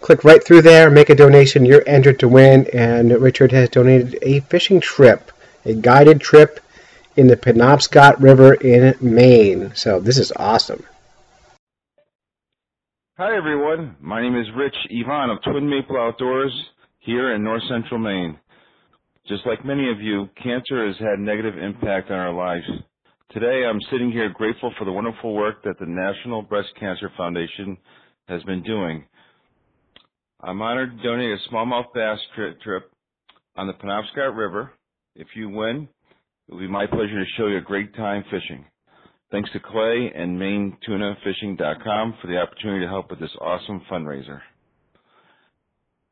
Click 0.00 0.22
right 0.22 0.44
through 0.44 0.62
there, 0.62 0.90
make 0.90 1.08
a 1.08 1.14
donation. 1.14 1.64
You're 1.64 1.82
entered 1.86 2.18
to 2.20 2.28
win, 2.28 2.66
and 2.72 3.10
Richard 3.10 3.52
has 3.52 3.70
donated 3.70 4.18
a 4.22 4.40
fishing 4.40 4.80
trip, 4.80 5.32
a 5.64 5.72
guided 5.72 6.20
trip 6.20 6.60
in 7.16 7.26
the 7.26 7.36
Penobscot 7.36 8.20
River 8.20 8.54
in 8.54 8.94
Maine. 9.00 9.74
So 9.74 9.98
this 9.98 10.18
is 10.18 10.30
awesome. 10.36 10.84
Hi, 13.16 13.36
everyone. 13.36 13.96
My 14.00 14.22
name 14.22 14.36
is 14.36 14.46
Rich 14.54 14.76
Yvonne 14.90 15.30
of 15.30 15.42
Twin 15.42 15.68
Maple 15.68 15.96
Outdoors 15.96 16.52
here 16.98 17.34
in 17.34 17.42
north 17.42 17.62
central 17.68 17.98
Maine. 17.98 18.38
Just 19.26 19.44
like 19.46 19.64
many 19.64 19.90
of 19.90 20.00
you, 20.00 20.28
cancer 20.40 20.86
has 20.86 20.96
had 20.98 21.18
negative 21.18 21.58
impact 21.58 22.10
on 22.10 22.18
our 22.18 22.32
lives. 22.32 22.66
Today, 23.30 23.66
I'm 23.68 23.80
sitting 23.90 24.10
here 24.10 24.30
grateful 24.30 24.72
for 24.78 24.86
the 24.86 24.92
wonderful 24.92 25.34
work 25.34 25.62
that 25.64 25.78
the 25.78 25.84
National 25.84 26.40
Breast 26.40 26.70
Cancer 26.80 27.12
Foundation 27.14 27.76
has 28.26 28.42
been 28.44 28.62
doing. 28.62 29.04
I'm 30.40 30.62
honored 30.62 30.96
to 30.96 31.02
donate 31.02 31.38
a 31.38 31.52
smallmouth 31.52 31.92
bass 31.92 32.18
tri- 32.34 32.54
trip 32.64 32.90
on 33.54 33.66
the 33.66 33.74
Penobscot 33.74 34.34
River. 34.34 34.72
If 35.14 35.26
you 35.36 35.50
win, 35.50 35.90
it 36.48 36.54
will 36.54 36.60
be 36.60 36.68
my 36.68 36.86
pleasure 36.86 37.22
to 37.22 37.30
show 37.36 37.48
you 37.48 37.58
a 37.58 37.60
great 37.60 37.94
time 37.94 38.24
fishing. 38.30 38.64
Thanks 39.30 39.52
to 39.52 39.60
Clay 39.60 40.10
and 40.14 40.40
MaineTunaFishing.com 40.40 42.14
for 42.22 42.28
the 42.28 42.38
opportunity 42.38 42.86
to 42.86 42.88
help 42.88 43.10
with 43.10 43.20
this 43.20 43.36
awesome 43.42 43.82
fundraiser. 43.90 44.40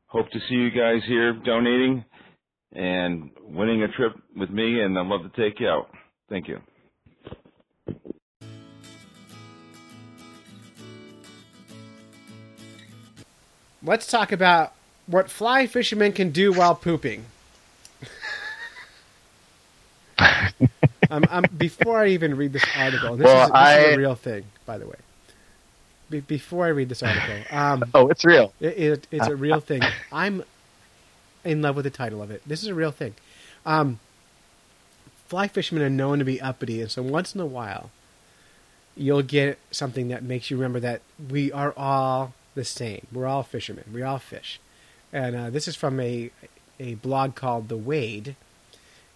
Hope 0.05 0.29
to 0.29 0.39
see 0.47 0.55
you 0.55 0.69
guys 0.69 1.01
here 1.07 1.33
donating 1.33 2.05
and 2.73 3.31
winning 3.41 3.81
a 3.81 3.87
trip 3.87 4.13
with 4.35 4.51
me, 4.51 4.81
and 4.81 4.99
I'd 4.99 5.07
love 5.07 5.21
to 5.23 5.41
take 5.41 5.59
you 5.59 5.67
out. 5.67 5.89
Thank 6.29 6.47
you. 6.47 6.59
Let's 13.83 14.07
talk 14.07 14.31
about 14.31 14.73
what 15.05 15.29
fly 15.29 15.67
fishermen 15.67 16.11
can 16.13 16.31
do 16.31 16.51
while 16.51 16.75
pooping. 16.75 17.25
um, 21.09 21.23
um, 21.29 21.45
before 21.57 21.99
I 21.99 22.07
even 22.09 22.35
read 22.35 22.53
this 22.53 22.65
article, 22.75 23.15
this, 23.15 23.25
Well, 23.25 23.43
is, 23.43 23.47
this 23.49 23.55
I- 23.55 23.79
is 23.79 23.95
a 23.95 23.97
real 23.97 24.15
thing, 24.15 24.43
by 24.65 24.77
the 24.77 24.87
way. 24.87 24.95
Be- 26.09 26.21
before 26.21 26.65
I 26.65 26.69
read 26.69 26.89
this 26.89 27.03
article, 27.03 27.35
um, 27.51 27.83
Oh, 27.93 28.07
it's 28.07 28.25
real. 28.25 28.53
it, 28.59 28.77
it, 28.77 29.07
it's 29.11 29.27
a 29.27 29.35
real 29.35 29.59
thing. 29.61 29.81
I'm 30.11 30.43
in 31.43 31.61
love 31.61 31.75
with 31.75 31.83
the 31.85 31.91
title 31.91 32.21
of 32.21 32.31
it. 32.31 32.41
This 32.47 32.63
is 32.63 32.69
a 32.69 32.73
real 32.75 32.91
thing. 32.91 33.13
Um, 33.65 33.99
fly 35.27 35.47
fishermen 35.47 35.83
are 35.83 35.89
known 35.89 36.19
to 36.19 36.25
be 36.25 36.41
uppity, 36.41 36.81
and 36.81 36.89
so 36.89 37.01
once 37.01 37.35
in 37.35 37.41
a 37.41 37.45
while, 37.45 37.91
you'll 38.95 39.21
get 39.21 39.59
something 39.71 40.07
that 40.07 40.23
makes 40.23 40.49
you 40.49 40.57
remember 40.57 40.79
that 40.79 41.01
we 41.29 41.51
are 41.51 41.73
all 41.77 42.33
the 42.55 42.65
same. 42.65 43.05
We're 43.11 43.27
all 43.27 43.43
fishermen. 43.43 43.85
We 43.93 44.01
all 44.01 44.19
fish. 44.19 44.59
And 45.13 45.35
uh, 45.35 45.49
this 45.49 45.67
is 45.67 45.75
from 45.75 45.99
a 45.99 46.31
a 46.79 46.95
blog 46.95 47.35
called 47.35 47.69
The 47.69 47.77
Wade, 47.77 48.35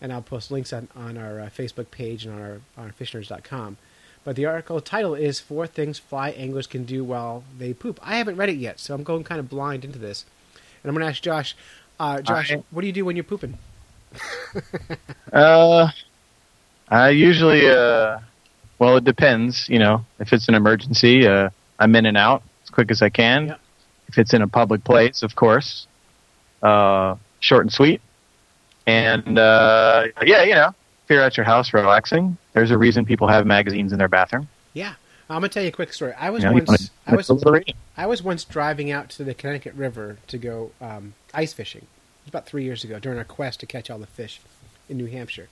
and 0.02 0.12
I'll 0.12 0.22
post 0.22 0.50
links 0.50 0.74
on, 0.74 0.88
on 0.96 1.18
our 1.18 1.40
uh, 1.40 1.50
Facebook 1.50 1.92
page 1.92 2.26
and 2.26 2.34
on 2.34 2.42
our 2.42 2.62
on 2.78 2.94
fishnerds.com. 3.00 3.78
But 4.24 4.36
the 4.36 4.46
article 4.46 4.80
title 4.82 5.16
is 5.16 5.40
Four 5.40 5.68
Things 5.68 5.98
Fly 6.00 6.30
Anglers 6.32 6.68
Can 6.68 6.86
Do 6.86 7.04
While 7.04 7.44
They 7.58 7.74
Poop. 7.74 8.00
I 8.04 8.18
haven't 8.18 8.38
read 8.38 8.50
it 8.50 8.58
yet, 8.58 8.80
so 8.80 8.94
I'm 8.94 9.04
going 9.04 9.24
kind 9.24 9.40
of 9.40 9.50
blind 9.50 9.84
into 9.84 10.00
this. 10.00 10.26
And 10.84 10.90
I'm 10.90 10.96
going 10.96 11.06
to 11.06 11.10
ask 11.12 11.22
Josh, 11.22 11.56
uh, 12.00 12.22
Josh, 12.22 12.52
what 12.70 12.82
do 12.82 12.88
you 12.88 12.94
do 12.94 13.06
when 13.06 13.16
you're 13.16 13.24
pooping? 13.24 13.58
Uh, 15.34 15.90
I 16.90 17.12
usually, 17.12 17.70
uh, 17.70 18.20
well, 18.80 18.98
it 18.98 19.06
depends. 19.06 19.70
You 19.70 19.80
know, 19.80 20.06
if 20.20 20.34
it's 20.34 20.50
an 20.50 20.56
emergency, 20.56 21.26
uh, 21.26 21.52
I'm 21.80 21.96
in 21.96 22.06
and 22.06 22.18
out 22.18 22.44
as 22.64 22.70
quick 22.70 22.92
as 22.92 23.02
I 23.02 23.08
can. 23.08 23.48
Yep. 23.48 23.60
If 24.10 24.18
it's 24.18 24.34
in 24.34 24.42
a 24.42 24.48
public 24.50 24.84
place, 24.84 25.24
of 25.24 25.36
course, 25.36 25.88
uh, 26.62 27.16
short 27.40 27.62
and 27.62 27.72
sweet. 27.72 28.02
And 28.86 29.40
uh, 29.40 30.08
yeah, 30.22 30.44
you 30.44 30.54
know, 30.54 30.76
if 31.06 31.10
you're 31.10 31.22
at 31.22 31.38
your 31.38 31.46
house 31.46 31.74
relaxing, 31.74 32.38
there's 32.52 32.72
a 32.72 32.78
reason 32.78 33.06
people 33.06 33.30
have 33.30 33.46
magazines 33.46 33.94
in 33.94 34.00
their 34.00 34.10
bathroom. 34.10 34.50
Yeah. 34.74 34.96
I'm 35.30 35.40
going 35.40 35.50
to 35.50 35.54
tell 35.54 35.64
you 35.64 35.70
a 35.70 35.72
quick 35.72 35.94
story. 35.94 36.14
I 36.20 36.30
was 36.30 36.44
once 36.44 36.92
I 37.08 37.16
was 37.16 37.30
a 37.30 37.34
little 37.34 37.54
reading. 37.54 37.76
I 37.96 38.06
was 38.06 38.22
once 38.22 38.44
driving 38.44 38.92
out 38.92 39.10
to 39.12 39.24
the 39.24 39.34
Connecticut 39.34 39.74
River 39.76 40.18
to 40.28 40.38
go 40.38 40.72
um, 40.82 41.14
ice 41.34 41.54
fishing. 41.54 41.88
Was 42.26 42.30
about 42.30 42.46
three 42.46 42.64
years 42.64 42.84
ago 42.84 43.00
during 43.00 43.18
our 43.18 43.24
quest 43.24 43.60
to 43.62 43.66
catch 43.66 43.90
all 43.90 43.98
the 44.00 44.08
fish 44.08 44.40
in 44.90 44.98
New 44.98 45.08
Hampshire. 45.08 45.48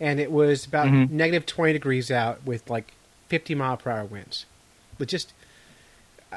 And 0.00 0.18
it 0.18 0.32
was 0.32 0.66
about 0.66 0.88
Mhm. 0.88 1.10
negative 1.10 1.46
20 1.46 1.72
degrees 1.72 2.10
out 2.10 2.44
with 2.44 2.68
like 2.68 2.92
50 3.28 3.54
mile 3.54 3.76
per 3.76 3.90
hour 3.90 4.04
winds. 4.04 4.44
But 4.98 5.08
just, 5.08 5.32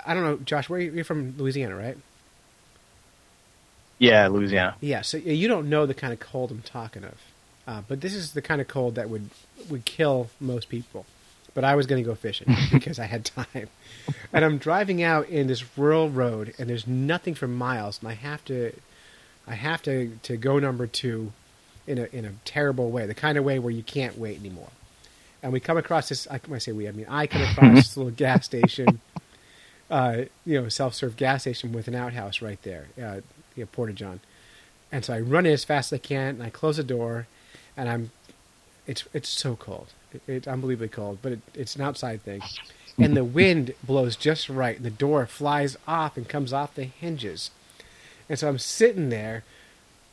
I 0.06 0.14
don't 0.14 0.24
know, 0.24 0.38
Josh, 0.38 0.70
where 0.70 0.80
you- 0.80 0.92
you're 0.92 1.04
from 1.04 1.36
Louisiana, 1.38 1.76
right? 1.76 1.98
Yeah, 4.00 4.28
Louisiana. 4.28 4.76
Yeah, 4.80 5.02
so 5.02 5.18
you 5.18 5.48
don't 5.48 5.70
know 5.70 5.86
the 5.86 5.94
kind 5.96 6.14
of 6.14 6.20
cold 6.20 6.52
I'm 6.52 6.62
talking 6.62 7.04
of. 7.04 7.16
Uh, 7.68 7.82
but 7.88 8.00
this 8.02 8.14
is 8.14 8.34
the 8.34 8.42
kind 8.42 8.62
of 8.62 8.68
cold 8.68 8.96
that 8.96 9.10
would 9.10 9.30
would 9.70 9.86
kill 9.86 10.30
most 10.40 10.70
people. 10.70 11.06
But 11.56 11.64
I 11.64 11.74
was 11.76 11.88
going 11.88 12.02
to 12.04 12.08
go 12.08 12.14
fishing 12.14 12.56
because 12.72 13.00
I 13.00 13.06
had 13.06 13.26
time. 13.26 13.70
And 14.32 14.46
I'm 14.46 14.60
driving 14.60 15.02
out 15.02 15.28
in 15.30 15.48
this 15.48 15.64
rural 15.78 16.10
road, 16.10 16.54
and 16.60 16.70
there's 16.70 16.86
nothing 16.86 17.34
for 17.34 17.48
miles, 17.48 17.98
and 18.00 18.08
I 18.08 18.14
have 18.14 18.46
to, 18.46 18.74
I 19.48 19.56
have 19.56 19.82
to, 19.84 20.18
to 20.24 20.38
go 20.38 20.60
number 20.60 20.88
two, 20.88 21.32
in 21.88 21.98
a 21.98 22.04
in 22.12 22.26
a 22.26 22.34
terrible 22.44 22.92
way, 22.92 23.06
the 23.06 23.14
kind 23.14 23.38
of 23.38 23.44
way 23.44 23.58
where 23.58 23.72
you 23.72 23.82
can't 23.82 24.18
wait 24.18 24.40
anymore. 24.40 24.70
And 25.42 25.54
we 25.54 25.60
come 25.60 25.78
across 25.78 26.10
this. 26.10 26.28
I, 26.30 26.40
I 26.52 26.58
say 26.58 26.74
we, 26.74 26.88
I 26.88 26.92
mean 26.92 27.06
I 27.10 27.26
come 27.28 27.42
across 27.42 27.76
this 27.76 27.98
little 27.98 28.12
gas 28.16 28.46
station, 28.46 29.00
uh, 29.90 30.24
you 30.46 30.62
know, 30.62 30.70
self 30.70 30.94
serve 30.94 31.16
gas 31.16 31.42
station 31.44 31.72
with 31.72 31.88
an 31.88 31.96
outhouse 31.96 32.42
right 32.42 32.62
there, 32.64 32.88
uh, 33.02 33.22
you 33.56 33.64
know, 33.64 33.68
Porta 33.72 33.94
John. 33.94 34.20
And 34.92 35.04
so 35.04 35.14
I 35.14 35.22
run 35.22 35.46
in 35.46 35.54
as 35.54 35.64
fast 35.64 35.92
as 35.92 36.00
I 36.00 36.02
can, 36.02 36.36
and 36.36 36.44
I 36.44 36.50
close 36.50 36.78
the 36.78 36.84
door, 36.84 37.28
and 37.76 37.90
I'm, 37.90 38.12
it's 38.86 39.06
it's 39.14 39.30
so 39.30 39.56
cold, 39.56 39.88
it, 40.14 40.22
it's 40.28 40.48
unbelievably 40.48 40.90
cold, 40.90 41.20
but 41.22 41.34
it, 41.34 41.40
it's 41.54 41.76
an 41.76 41.82
outside 41.82 42.22
thing, 42.24 42.42
and 42.98 43.16
the 43.16 43.26
wind 43.26 43.74
blows 43.84 44.16
just 44.16 44.48
right, 44.50 44.78
and 44.78 44.86
the 44.86 44.90
door 44.90 45.26
flies 45.26 45.76
off 45.88 46.16
and 46.16 46.28
comes 46.28 46.54
off 46.54 46.76
the 46.76 46.86
hinges, 46.86 47.52
and 48.30 48.38
so 48.38 48.48
I'm 48.48 48.60
sitting 48.60 49.10
there, 49.10 49.44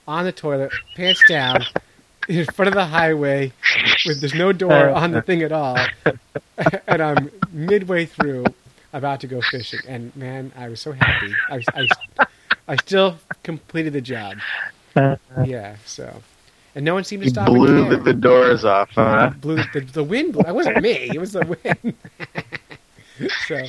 on 0.07 0.25
the 0.25 0.33
toilet, 0.33 0.73
pants 0.97 1.23
down, 1.29 1.65
in 2.29 2.45
front 2.47 2.69
of 2.69 2.75
the 2.75 2.87
highway, 2.87 3.53
with 4.07 4.21
there's 4.21 4.35
no 4.35 4.53
door 4.53 4.91
uh, 4.91 5.01
on 5.01 5.13
the 5.13 5.19
uh. 5.19 5.23
thing 5.23 5.43
at 5.43 5.53
all, 5.53 5.79
and 6.87 7.03
I'm 7.03 7.31
midway 7.53 8.07
through, 8.07 8.45
about 8.93 9.21
to 9.21 9.27
go 9.27 9.41
fishing, 9.41 9.81
and 9.89 10.15
man, 10.17 10.53
I 10.57 10.69
was 10.69 10.81
so 10.81 10.93
happy. 10.93 11.35
I 11.51 11.63
I, 11.75 12.27
I 12.69 12.77
still 12.77 13.19
completed 13.43 13.93
the 13.93 14.01
job. 14.01 14.39
Uh-huh. 14.97 15.17
Yeah, 15.45 15.77
so. 15.85 16.23
And 16.77 16.85
no 16.85 16.95
one 16.95 17.05
seemed 17.05 17.23
to 17.23 17.27
You 17.27 17.31
stop 17.31 17.49
and 17.49 17.57
blew 17.57 17.89
care. 17.89 17.97
the, 17.97 18.03
the 18.03 18.13
doors 18.13 18.65
off, 18.65 18.91
huh? 18.91 19.33
blew 19.41 19.57
the, 19.73 19.81
the 19.93 20.03
wind. 20.03 20.33
Blew, 20.33 20.43
that 20.43 20.55
wasn't 20.55 20.83
me. 20.83 21.11
It 21.13 21.21
was 21.21 21.33
the 21.33 21.47
wind. 21.47 21.95
so, 23.47 23.63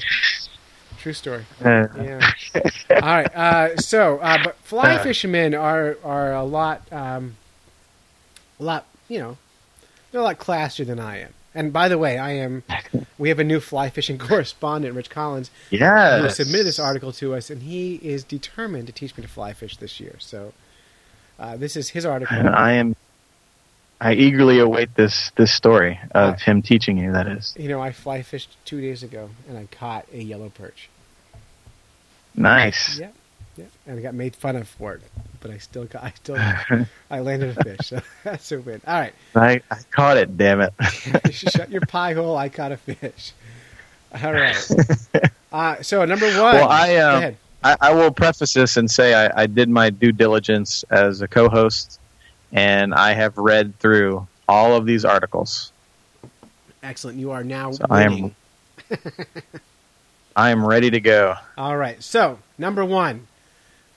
true 1.05 1.13
story. 1.13 1.45
Uh, 1.63 1.87
Yeah. 2.01 2.31
All 2.89 2.99
right. 2.99 3.35
Uh, 3.35 3.77
so, 3.77 4.17
uh, 4.17 4.39
but 4.43 4.55
fly 4.57 4.97
fishermen 4.97 5.53
are 5.53 5.97
are 6.03 6.33
a 6.33 6.43
lot, 6.43 6.81
um, 6.91 7.35
a 8.59 8.63
lot. 8.63 8.87
You 9.07 9.19
know, 9.19 9.37
they're 10.11 10.21
a 10.21 10.23
lot 10.23 10.39
classier 10.39 10.83
than 10.83 10.99
I 10.99 11.19
am. 11.19 11.33
And 11.53 11.71
by 11.71 11.89
the 11.89 11.99
way, 11.99 12.17
I 12.17 12.31
am. 12.31 12.63
We 13.19 13.29
have 13.29 13.37
a 13.37 13.43
new 13.43 13.59
fly 13.59 13.91
fishing 13.91 14.17
correspondent, 14.29 14.95
Rich 14.95 15.11
Collins, 15.11 15.51
who 15.69 15.77
yes. 15.77 16.37
submitted 16.37 16.65
this 16.65 16.79
article 16.79 17.11
to 17.13 17.35
us, 17.35 17.51
and 17.51 17.61
he 17.61 17.95
is 18.01 18.23
determined 18.23 18.87
to 18.87 18.93
teach 18.93 19.15
me 19.15 19.21
to 19.21 19.29
fly 19.29 19.53
fish 19.53 19.77
this 19.77 19.99
year. 19.99 20.15
So, 20.17 20.53
uh, 21.37 21.55
this 21.55 21.75
is 21.75 21.89
his 21.89 22.03
article. 22.03 22.35
And 22.35 22.49
I 22.49 22.71
am. 22.73 22.95
I 24.01 24.13
eagerly 24.13 24.57
await 24.57 24.95
this 24.95 25.31
this 25.35 25.53
story 25.53 25.99
of 26.15 26.41
him 26.41 26.63
teaching 26.63 26.97
you. 26.97 27.11
That 27.11 27.27
is 27.27 27.53
You 27.57 27.69
know, 27.69 27.79
I 27.79 27.91
fly 27.91 28.23
fished 28.23 28.57
two 28.65 28.81
days 28.81 29.03
ago, 29.03 29.29
and 29.47 29.55
I 29.55 29.67
caught 29.67 30.07
a 30.11 30.23
yellow 30.23 30.49
perch. 30.49 30.89
Nice. 32.36 33.00
Yeah, 33.00 33.10
yeah, 33.58 33.65
and 33.88 34.00
I 34.00 34.02
got 34.02 34.13
made 34.13 34.36
fun 34.36 34.56
of 34.56 34.67
for 34.67 34.93
it, 34.95 35.02
but 35.41 35.52
I 35.52 35.58
still 35.58 35.86
got, 35.86 36.04
I 36.04 36.12
still, 36.12 36.38
I 37.10 37.19
landed 37.19 37.58
a 37.58 37.63
fish. 37.63 37.88
So 37.88 38.02
that's 38.24 38.52
a 38.52 38.60
win. 38.60 38.82
All 38.88 39.00
right, 39.00 39.13
I, 39.36 39.62
I 39.71 39.78
caught 39.91 40.17
it. 40.17 40.38
Damn 40.38 40.62
it. 40.62 40.74
shut 41.32 41.69
your 41.71 41.82
pie 41.82 42.13
hole. 42.13 42.38
I 42.38 42.50
caught 42.50 42.71
a 42.71 42.78
fish. 42.78 43.32
All 44.24 44.34
right. 44.34 44.71
Uh, 45.52 45.82
so 45.82 46.04
number 46.06 46.26
one. 46.28 46.56
Well, 46.56 46.69
I, 46.69 46.95
um. 46.98 47.36
I, 47.63 47.78
I 47.82 47.93
will 47.95 48.12
preface 48.12 48.54
this 48.54 48.78
and 48.78 48.89
say 48.91 49.13
I, 49.15 49.41
I 49.43 49.48
did 49.48 49.69
my 49.69 49.89
due 49.89 50.12
diligence 50.12 50.86
as 50.91 51.21
a 51.21 51.28
co-host, 51.28 52.00
and 52.52 52.93
I 52.93 53.13
have 53.13 53.38
read 53.39 53.80
through 53.80 54.28
all 54.48 54.76
of 54.76 54.86
these 54.86 55.04
articles. 55.04 55.71
Excellent. 56.83 57.17
You 57.17 57.31
are 57.31 57.44
now 57.44 57.71
So 57.71 57.86
I 57.90 58.04
am- 58.04 58.12
winning. 58.12 58.36
I 60.36 60.50
am 60.50 60.65
ready 60.65 60.90
to 60.92 61.00
go. 61.00 61.36
All 61.58 61.77
right. 61.77 62.02
So 62.04 62.40
number 62.58 62.83
one, 62.83 63.27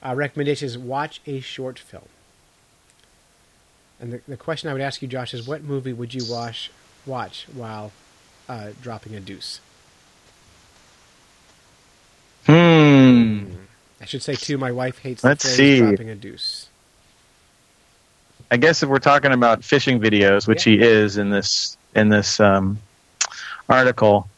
uh, 0.04 0.14
recommendation 0.14 0.66
is 0.66 0.78
watch 0.78 1.20
a 1.26 1.40
short 1.40 1.78
film. 1.78 2.04
And 4.00 4.12
the, 4.12 4.20
the 4.28 4.36
question 4.36 4.70
I 4.70 4.72
would 4.72 4.82
ask 4.82 5.02
you, 5.02 5.08
Josh, 5.08 5.34
is 5.34 5.46
what 5.46 5.62
movie 5.62 5.92
would 5.92 6.14
you 6.14 6.22
watch 6.30 6.70
watch 7.04 7.46
while 7.52 7.90
uh, 8.48 8.70
dropping 8.80 9.14
a 9.14 9.20
deuce? 9.20 9.60
Hmm. 12.46 13.44
I 14.00 14.04
should 14.04 14.22
say 14.22 14.34
too. 14.34 14.56
My 14.56 14.70
wife 14.72 15.00
hates 15.00 15.24
Let's 15.24 15.42
the 15.42 15.48
phrase 15.48 15.56
see. 15.56 15.78
dropping 15.80 16.10
a 16.10 16.14
deuce. 16.14 16.68
I 18.50 18.56
guess 18.56 18.82
if 18.82 18.88
we're 18.88 19.00
talking 19.00 19.32
about 19.32 19.64
fishing 19.64 20.00
videos, 20.00 20.46
which 20.46 20.64
he 20.64 20.80
is 20.80 21.18
in 21.18 21.30
this 21.30 21.76
in 21.94 22.08
this 22.08 22.40
um, 22.40 22.78
article, 23.68 24.28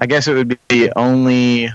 I 0.00 0.06
guess 0.06 0.28
it 0.28 0.34
would 0.34 0.58
be 0.68 0.90
only 0.92 1.70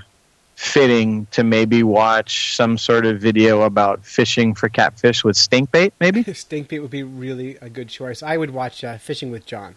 fitting 0.56 1.28
to 1.32 1.44
maybe 1.44 1.84
watch 1.84 2.56
some 2.56 2.78
sort 2.78 3.06
of 3.06 3.20
video 3.20 3.64
about 3.64 4.06
fishing 4.06 4.54
for 4.54 4.70
catfish 4.70 5.24
with 5.24 5.36
stink 5.36 5.72
bait, 5.72 5.94
maybe. 6.00 6.24
Stink 6.34 6.70
bait 6.70 6.80
would 6.80 6.92
be 6.92 7.04
really 7.04 7.58
a 7.58 7.70
good 7.70 7.90
choice. 7.90 8.24
I 8.24 8.38
would 8.38 8.52
watch 8.52 8.84
uh, 8.84 8.98
Fishing 8.98 9.32
with 9.32 9.46
John. 9.46 9.76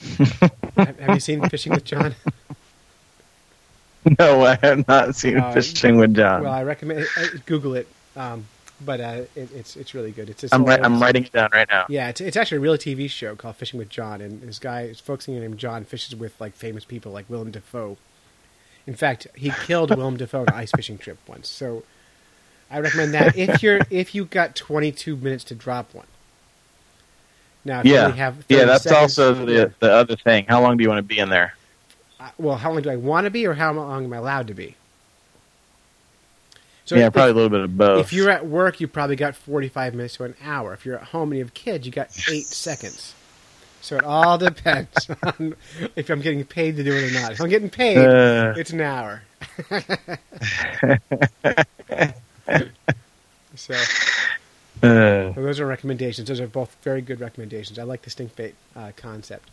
have, 0.76 0.98
have 0.98 1.14
you 1.14 1.20
seen 1.20 1.48
Fishing 1.48 1.72
with 1.72 1.84
John? 1.84 2.14
no, 4.18 4.44
I 4.44 4.56
have 4.62 4.88
not 4.88 5.14
seen 5.14 5.38
Uh, 5.38 5.52
fishing 5.52 5.98
with 5.98 6.14
John. 6.16 6.42
Well, 6.42 6.52
I 6.52 6.62
recommend 6.62 7.06
uh, 7.16 7.26
Google 7.46 7.74
it. 7.74 7.86
Um, 8.16 8.46
but 8.84 9.00
uh, 9.00 9.22
it, 9.34 9.50
it's 9.54 9.76
it's 9.76 9.94
really 9.94 10.10
good. 10.12 10.30
It's, 10.30 10.44
it's 10.44 10.52
I'm, 10.52 10.66
I'm 10.68 11.00
writing 11.00 11.24
it 11.24 11.32
down 11.32 11.50
right 11.52 11.68
now. 11.68 11.86
Yeah, 11.88 12.08
it's, 12.08 12.20
it's 12.20 12.36
actually 12.36 12.58
a 12.58 12.60
real 12.60 12.76
TV 12.76 13.08
show 13.10 13.36
called 13.36 13.56
Fishing 13.56 13.78
with 13.78 13.88
John, 13.88 14.20
and 14.20 14.42
this 14.42 14.58
guy 14.58 14.82
is 14.82 15.00
focusing 15.00 15.34
on 15.34 15.40
named 15.42 15.58
John 15.58 15.84
fishes 15.84 16.16
with 16.16 16.40
like 16.40 16.54
famous 16.54 16.84
people 16.84 17.12
like 17.12 17.28
Willem 17.28 17.50
Dafoe. 17.50 17.96
In 18.86 18.94
fact, 18.94 19.26
he 19.34 19.50
killed 19.66 19.90
Willem 19.94 20.16
Dafoe 20.16 20.40
on 20.40 20.48
an 20.48 20.54
ice 20.54 20.70
fishing 20.72 20.98
trip 20.98 21.18
once. 21.26 21.48
So 21.48 21.84
I 22.70 22.80
recommend 22.80 23.12
that 23.14 23.36
if 23.36 23.62
you're 23.62 23.80
if 23.90 24.14
you 24.14 24.24
got 24.24 24.56
22 24.56 25.16
minutes 25.16 25.44
to 25.44 25.54
drop 25.54 25.94
one. 25.94 26.06
Now, 27.64 27.82
Yeah, 27.84 28.08
yeah. 28.48 28.64
That's 28.64 28.84
seconds- 28.84 29.18
also 29.18 29.34
the 29.44 29.72
the 29.80 29.92
other 29.92 30.16
thing. 30.16 30.46
How 30.48 30.62
long 30.62 30.76
do 30.76 30.82
you 30.82 30.88
want 30.88 30.98
to 30.98 31.02
be 31.02 31.18
in 31.18 31.28
there? 31.28 31.54
Uh, 32.18 32.30
well, 32.38 32.56
how 32.56 32.72
long 32.72 32.82
do 32.82 32.90
I 32.90 32.96
want 32.96 33.24
to 33.24 33.30
be, 33.30 33.46
or 33.46 33.54
how 33.54 33.72
long 33.72 34.04
am 34.04 34.12
I 34.12 34.16
allowed 34.18 34.46
to 34.48 34.54
be? 34.54 34.76
So 36.90 36.96
yeah, 36.96 37.06
if- 37.06 37.12
probably 37.12 37.30
a 37.30 37.34
little 37.34 37.50
bit 37.50 37.60
of 37.60 37.76
both. 37.78 38.00
If 38.00 38.12
you're 38.12 38.30
at 38.30 38.44
work, 38.48 38.80
you 38.80 38.88
probably 38.88 39.14
got 39.14 39.36
45 39.36 39.94
minutes 39.94 40.16
to 40.16 40.24
an 40.24 40.34
hour. 40.42 40.74
If 40.74 40.84
you're 40.84 40.96
at 40.96 41.04
home 41.04 41.30
and 41.30 41.38
you 41.38 41.44
have 41.44 41.54
kids, 41.54 41.86
you 41.86 41.92
got 41.92 42.08
eight 42.28 42.46
seconds. 42.48 43.14
So 43.80 43.96
it 43.96 44.02
all 44.02 44.38
depends 44.38 45.08
on 45.22 45.54
if 45.94 46.10
I'm 46.10 46.20
getting 46.20 46.44
paid 46.44 46.74
to 46.78 46.82
do 46.82 46.92
it 46.92 47.12
or 47.12 47.14
not. 47.20 47.30
If 47.30 47.40
I'm 47.40 47.48
getting 47.48 47.70
paid, 47.70 47.96
Uh. 47.98 48.54
it's 48.56 48.72
an 48.72 48.80
hour. 48.80 49.22
so 53.54 53.74
Uh, 54.82 55.30
those 55.32 55.60
are 55.60 55.66
recommendations. 55.66 56.26
Those 56.26 56.40
are 56.40 56.48
both 56.48 56.74
very 56.82 57.02
good 57.02 57.20
recommendations. 57.20 57.78
I 57.78 57.84
like 57.84 58.02
the 58.02 58.10
stink 58.10 58.34
bait 58.34 58.56
uh, 58.74 58.90
concept. 58.96 59.48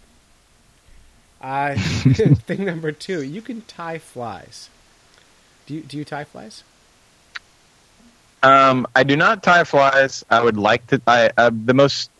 Uh, 1.39 1.75
thing 1.75 2.65
number 2.65 2.91
two, 2.91 3.21
you 3.21 3.41
can 3.43 3.61
tie 3.61 3.99
flies. 3.99 4.69
Do 5.67 5.75
you, 5.75 5.81
do 5.81 5.97
you 5.97 6.03
tie 6.05 6.23
flies? 6.23 6.63
Um, 8.43 8.87
I 8.95 9.03
do 9.03 9.15
not 9.17 9.43
tie 9.43 9.63
flies. 9.63 10.23
I 10.29 10.41
would 10.41 10.57
like 10.57 10.85
to. 10.87 11.01
I 11.07 11.31
uh, 11.37 11.51
the 11.65 11.73
most 11.73 12.11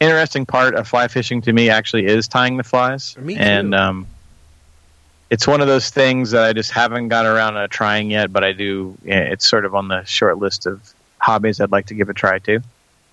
interesting 0.00 0.46
part 0.46 0.74
of 0.74 0.88
fly 0.88 1.08
fishing 1.08 1.40
to 1.42 1.52
me 1.52 1.68
actually 1.70 2.06
is 2.06 2.28
tying 2.28 2.56
the 2.56 2.64
flies. 2.64 3.16
Me 3.18 3.34
too. 3.34 3.40
And 3.40 3.74
um, 3.74 4.06
it's 5.30 5.46
one 5.46 5.60
of 5.60 5.66
those 5.66 5.90
things 5.90 6.30
that 6.30 6.44
I 6.44 6.52
just 6.52 6.70
haven't 6.70 7.08
got 7.08 7.26
around 7.26 7.54
to 7.54 7.68
trying 7.68 8.10
yet. 8.10 8.32
But 8.32 8.42
I 8.44 8.52
do. 8.52 8.96
It's 9.04 9.46
sort 9.46 9.64
of 9.64 9.74
on 9.74 9.88
the 9.88 10.02
short 10.04 10.38
list 10.38 10.66
of 10.66 10.80
hobbies 11.18 11.60
I'd 11.60 11.72
like 11.72 11.86
to 11.86 11.94
give 11.94 12.08
a 12.08 12.14
try 12.14 12.38
to. 12.40 12.60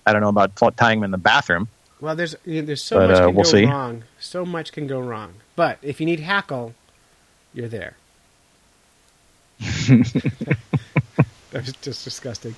I 0.06 0.12
don't 0.12 0.22
know 0.22 0.28
about 0.28 0.54
tying 0.76 1.00
them 1.00 1.04
in 1.04 1.10
the 1.10 1.18
bathroom. 1.18 1.68
Well, 2.00 2.16
there's 2.16 2.34
you 2.44 2.60
know, 2.60 2.66
there's 2.66 2.82
so 2.82 2.98
But, 2.98 3.08
much 3.10 3.16
uh, 3.16 3.26
can 3.26 3.34
we'll 3.34 3.44
go 3.44 3.50
see. 3.50 3.64
wrong. 3.66 4.04
So 4.18 4.44
much 4.44 4.72
can 4.72 4.86
go 4.86 5.00
wrong. 5.00 5.34
But 5.56 5.78
if 5.82 6.00
you 6.00 6.06
need 6.06 6.20
hackle, 6.20 6.74
you're 7.52 7.68
there. 7.68 7.96
that 11.62 11.66
was 11.66 11.72
just 11.74 12.02
disgusting. 12.02 12.54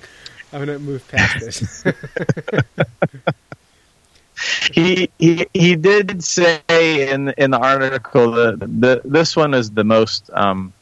I'm 0.51 0.65
gonna 0.65 0.79
move 0.79 1.07
past 1.07 1.39
this. 1.39 1.83
he 4.73 5.09
he 5.19 5.45
he 5.53 5.75
did 5.75 6.23
say 6.23 6.61
in 6.67 7.29
in 7.37 7.51
the 7.51 7.59
article 7.59 8.31
that 8.31 8.59
the 8.59 9.01
this 9.05 9.35
one 9.35 9.53
is 9.53 9.69
the 9.69 9.83
most 9.83 10.31
um, 10.33 10.73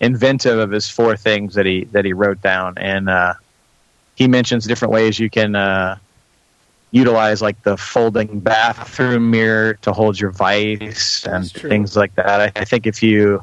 inventive 0.00 0.58
of 0.58 0.70
his 0.70 0.88
four 0.88 1.18
things 1.18 1.54
that 1.54 1.66
he 1.66 1.84
that 1.92 2.06
he 2.06 2.14
wrote 2.14 2.40
down, 2.40 2.78
and 2.78 3.10
uh, 3.10 3.34
he 4.14 4.26
mentions 4.26 4.64
different 4.64 4.92
ways 4.92 5.18
you 5.18 5.28
can 5.28 5.54
uh, 5.54 5.98
utilize 6.92 7.42
like 7.42 7.62
the 7.62 7.76
folding 7.76 8.40
bathroom 8.40 9.30
mirror 9.30 9.74
to 9.82 9.92
hold 9.92 10.18
your 10.18 10.30
vice 10.30 11.26
and 11.26 11.50
things 11.50 11.94
like 11.94 12.14
that. 12.14 12.40
I, 12.40 12.52
I 12.56 12.64
think 12.64 12.86
if 12.86 13.02
you 13.02 13.42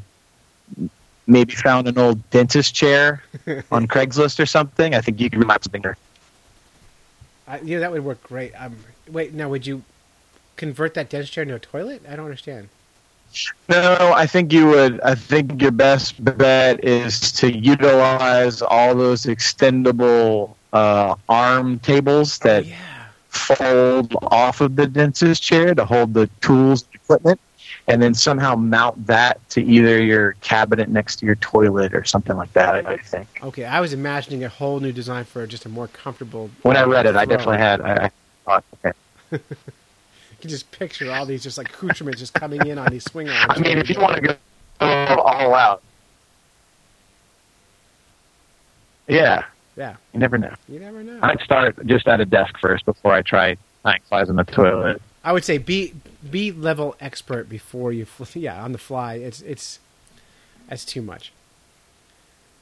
maybe 1.27 1.53
found 1.53 1.87
an 1.87 1.97
old 1.97 2.27
dentist 2.29 2.73
chair 2.73 3.23
on 3.71 3.87
Craigslist 3.87 4.39
or 4.39 4.45
something, 4.45 4.95
I 4.95 5.01
think 5.01 5.19
you 5.19 5.29
could 5.29 5.39
realize 5.39 5.59
something 5.63 5.81
there. 5.81 5.97
I, 7.47 7.59
yeah, 7.61 7.79
that 7.79 7.91
would 7.91 8.03
work 8.03 8.23
great. 8.23 8.53
Um, 8.53 8.75
wait, 9.09 9.33
now 9.33 9.49
would 9.49 9.65
you 9.65 9.83
convert 10.55 10.93
that 10.95 11.09
dentist 11.09 11.33
chair 11.33 11.43
into 11.43 11.55
a 11.55 11.59
toilet? 11.59 12.01
I 12.09 12.15
don't 12.15 12.25
understand. 12.25 12.69
No, 13.69 14.13
I 14.15 14.25
think 14.25 14.53
you 14.53 14.67
would. 14.67 15.01
I 15.01 15.15
think 15.15 15.61
your 15.61 15.71
best 15.71 16.23
bet 16.23 16.83
is 16.83 17.31
to 17.33 17.55
utilize 17.55 18.61
all 18.61 18.95
those 18.95 19.23
extendable 19.23 20.55
uh, 20.73 21.15
arm 21.27 21.79
tables 21.79 22.39
that 22.39 22.63
oh, 22.63 22.67
yeah. 22.67 23.05
fold 23.27 24.15
off 24.23 24.61
of 24.61 24.75
the 24.75 24.87
dentist 24.87 25.43
chair 25.43 25.75
to 25.75 25.85
hold 25.85 26.13
the 26.13 26.27
tools 26.41 26.83
and 26.83 26.95
equipment, 26.95 27.39
and 27.87 28.01
then 28.01 28.13
somehow 28.13 28.55
mount 28.55 29.07
that 29.07 29.47
to 29.49 29.63
either 29.63 30.01
your 30.01 30.33
cabinet 30.41 30.89
next 30.89 31.17
to 31.17 31.25
your 31.25 31.35
toilet 31.35 31.93
or 31.93 32.03
something 32.03 32.35
like 32.35 32.51
that. 32.53 32.85
I 32.85 32.97
think. 32.97 33.27
Okay, 33.41 33.63
I 33.63 33.79
was 33.79 33.93
imagining 33.93 34.43
a 34.43 34.49
whole 34.49 34.79
new 34.79 34.91
design 34.91 35.23
for 35.23 35.47
just 35.47 35.65
a 35.65 35.69
more 35.69 35.87
comfortable. 35.87 36.49
When 36.63 36.75
I 36.75 36.83
read 36.83 37.05
it, 37.05 37.15
I 37.15 37.25
definitely 37.25 37.59
had. 37.59 37.81
I, 37.81 38.05
I 38.05 38.11
thought, 38.45 38.63
okay. 38.85 39.43
You 40.37 40.41
can 40.41 40.49
just 40.51 40.69
picture 40.69 41.11
all 41.11 41.25
these 41.25 41.41
just 41.41 41.57
like 41.57 41.69
accoutrements 41.69 42.19
just 42.19 42.35
coming 42.35 42.63
in 42.67 42.77
on 42.77 42.91
these 42.91 43.03
swing 43.05 43.27
arms. 43.27 43.53
I 43.57 43.59
mean, 43.59 43.79
if 43.79 43.89
you 43.89 43.99
want 43.99 44.17
to 44.17 44.21
go 44.21 44.35
all 44.79 45.55
out, 45.55 45.81
yeah, 49.07 49.45
yeah, 49.75 49.95
you 50.13 50.19
never 50.19 50.37
know. 50.37 50.53
you 50.69 50.79
never 50.79 51.03
know. 51.03 51.17
I'd 51.23 51.41
start 51.41 51.83
just 51.87 52.07
at 52.07 52.21
a 52.21 52.25
desk 52.25 52.55
first 52.59 52.85
before 52.85 53.13
I 53.13 53.23
try 53.23 53.57
tying 53.83 54.01
flies 54.07 54.29
in 54.29 54.35
the 54.35 54.43
toilet. 54.43 55.01
I 55.27 55.33
would 55.33 55.43
say 55.43 55.57
be 55.57 55.93
be 56.31 56.53
level 56.53 56.95
expert 57.01 57.49
before 57.49 57.91
you. 57.91 58.05
Fl- 58.05 58.23
yeah, 58.39 58.63
on 58.63 58.71
the 58.71 58.77
fly, 58.77 59.15
it's 59.15 59.41
it's 59.41 59.79
that's 60.69 60.85
too 60.85 61.01
much. 61.01 61.33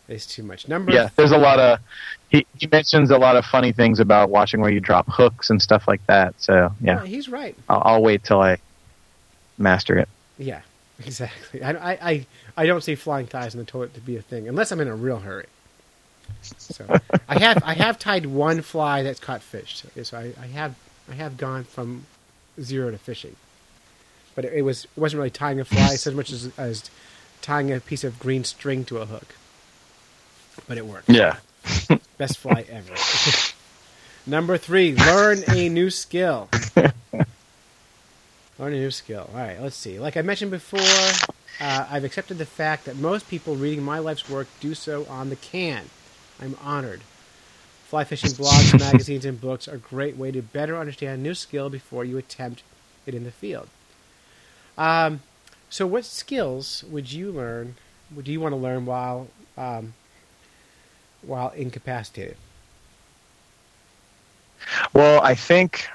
It's 0.08 0.26
too 0.26 0.42
much. 0.42 0.68
Number 0.68 0.92
Yeah, 0.92 1.10
there's 1.16 1.32
a 1.32 1.38
lot 1.38 1.60
of. 1.60 1.80
He, 2.30 2.48
he 2.58 2.68
mentions 2.72 3.12
a 3.12 3.20
lot 3.20 3.36
of 3.36 3.46
funny 3.46 3.72
things 3.72 4.00
about 4.00 4.32
watching 4.32 4.62
where 4.62 4.72
you 4.72 4.80
drop 4.80 5.06
hooks 5.08 5.52
and 5.52 5.62
stuff 5.62 5.88
like 5.88 6.04
that. 6.08 6.34
So 6.42 6.72
Yeah, 6.82 7.06
he's 7.06 7.30
right. 7.30 7.56
I'll, 7.70 7.84
I'll 7.86 8.02
wait 8.02 8.24
till 8.24 8.42
I 8.42 8.58
master 9.60 10.00
it. 10.00 10.10
Yeah, 10.40 10.62
exactly. 11.06 11.62
I, 11.62 11.72
I, 11.72 11.92
I, 12.02 12.26
I 12.58 12.66
don't 12.66 12.82
see 12.82 12.96
flying 12.96 13.28
ties 13.28 13.54
in 13.54 13.60
the 13.60 13.66
toilet 13.66 13.94
to 13.94 14.02
be 14.02 14.18
a 14.18 14.24
thing 14.24 14.48
unless 14.48 14.72
I'm 14.72 14.80
in 14.80 14.88
a 14.88 14.96
real 14.96 15.20
hurry. 15.20 15.46
So 16.42 17.00
I 17.30 17.38
have 17.38 17.62
I 17.64 17.76
have 17.76 18.00
tied 18.00 18.26
one 18.26 18.64
fly 18.64 19.04
that's 19.04 19.20
caught 19.20 19.44
fish. 19.44 19.84
So 20.02 20.18
I, 20.18 20.34
I 20.42 20.48
have 20.48 20.74
I 21.12 21.14
have 21.14 21.38
gone 21.38 21.64
from 21.64 22.06
zero 22.62 22.92
to 22.92 22.98
fishing, 22.98 23.36
but 24.36 24.46
it, 24.46 24.54
it 24.54 24.62
was 24.62 24.86
it 24.86 25.00
wasn't 25.00 25.18
really 25.20 25.30
tying 25.30 25.60
a 25.60 25.66
fly 25.66 25.96
so 25.96 26.12
much 26.12 26.32
as, 26.32 26.52
as 26.58 26.90
tying 27.42 27.72
a 27.72 27.80
piece 27.80 28.04
of 28.04 28.20
green 28.20 28.44
string 28.44 28.86
to 28.86 28.98
a 28.98 29.06
hook. 29.06 29.36
But 30.68 30.78
it 30.78 30.86
worked. 30.86 31.10
Yeah. 31.10 31.38
Best 32.18 32.38
fly 32.38 32.66
ever. 32.70 32.94
Number 34.28 34.58
three, 34.58 34.96
learn 34.96 35.44
a 35.50 35.70
new 35.70 35.90
skill. 35.90 36.50
learn 36.76 36.94
a 38.60 38.70
new 38.70 38.92
skill. 38.92 39.30
All 39.34 39.40
right, 39.40 39.62
let's 39.62 39.76
see. 39.76 40.00
Like 40.00 40.18
I 40.18 40.24
mentioned 40.24 40.50
before, 40.50 40.80
uh, 41.60 41.86
I've 41.90 42.04
accepted 42.04 42.38
the 42.38 42.46
fact 42.46 42.86
that 42.86 42.96
most 42.96 43.30
people 43.30 43.56
reading 43.56 43.84
my 43.84 44.00
life's 44.00 44.28
work 44.30 44.48
do 44.60 44.74
so 44.74 45.06
on 45.06 45.30
the 45.30 45.36
can. 45.36 45.90
I'm 46.42 46.58
honored. 46.64 47.02
Fly 47.96 48.04
fishing 48.04 48.32
blogs, 48.32 48.78
magazines, 48.92 49.24
and 49.24 49.40
books 49.40 49.70
are 49.70 49.76
a 49.76 49.78
great 49.78 50.18
way 50.18 50.30
to 50.30 50.42
better 50.42 50.78
understand 50.78 51.18
a 51.18 51.24
new 51.24 51.34
skill 51.34 51.70
before 51.70 52.04
you 52.04 52.18
attempt 52.18 52.62
it 53.06 53.14
in 53.14 53.24
the 53.24 53.32
field. 53.32 53.70
Um, 54.78 55.22
so, 55.70 55.88
what 55.88 56.04
skills 56.04 56.84
would 56.92 57.14
you 57.14 57.32
learn? 57.32 57.76
Do 58.22 58.34
you 58.34 58.42
want 58.42 58.52
to 58.52 58.58
learn 58.58 58.86
while 58.86 59.30
um, 59.58 59.94
while 61.22 61.52
incapacitated? 61.52 62.36
Well, 64.92 65.22
I 65.22 65.34
think 65.34 65.88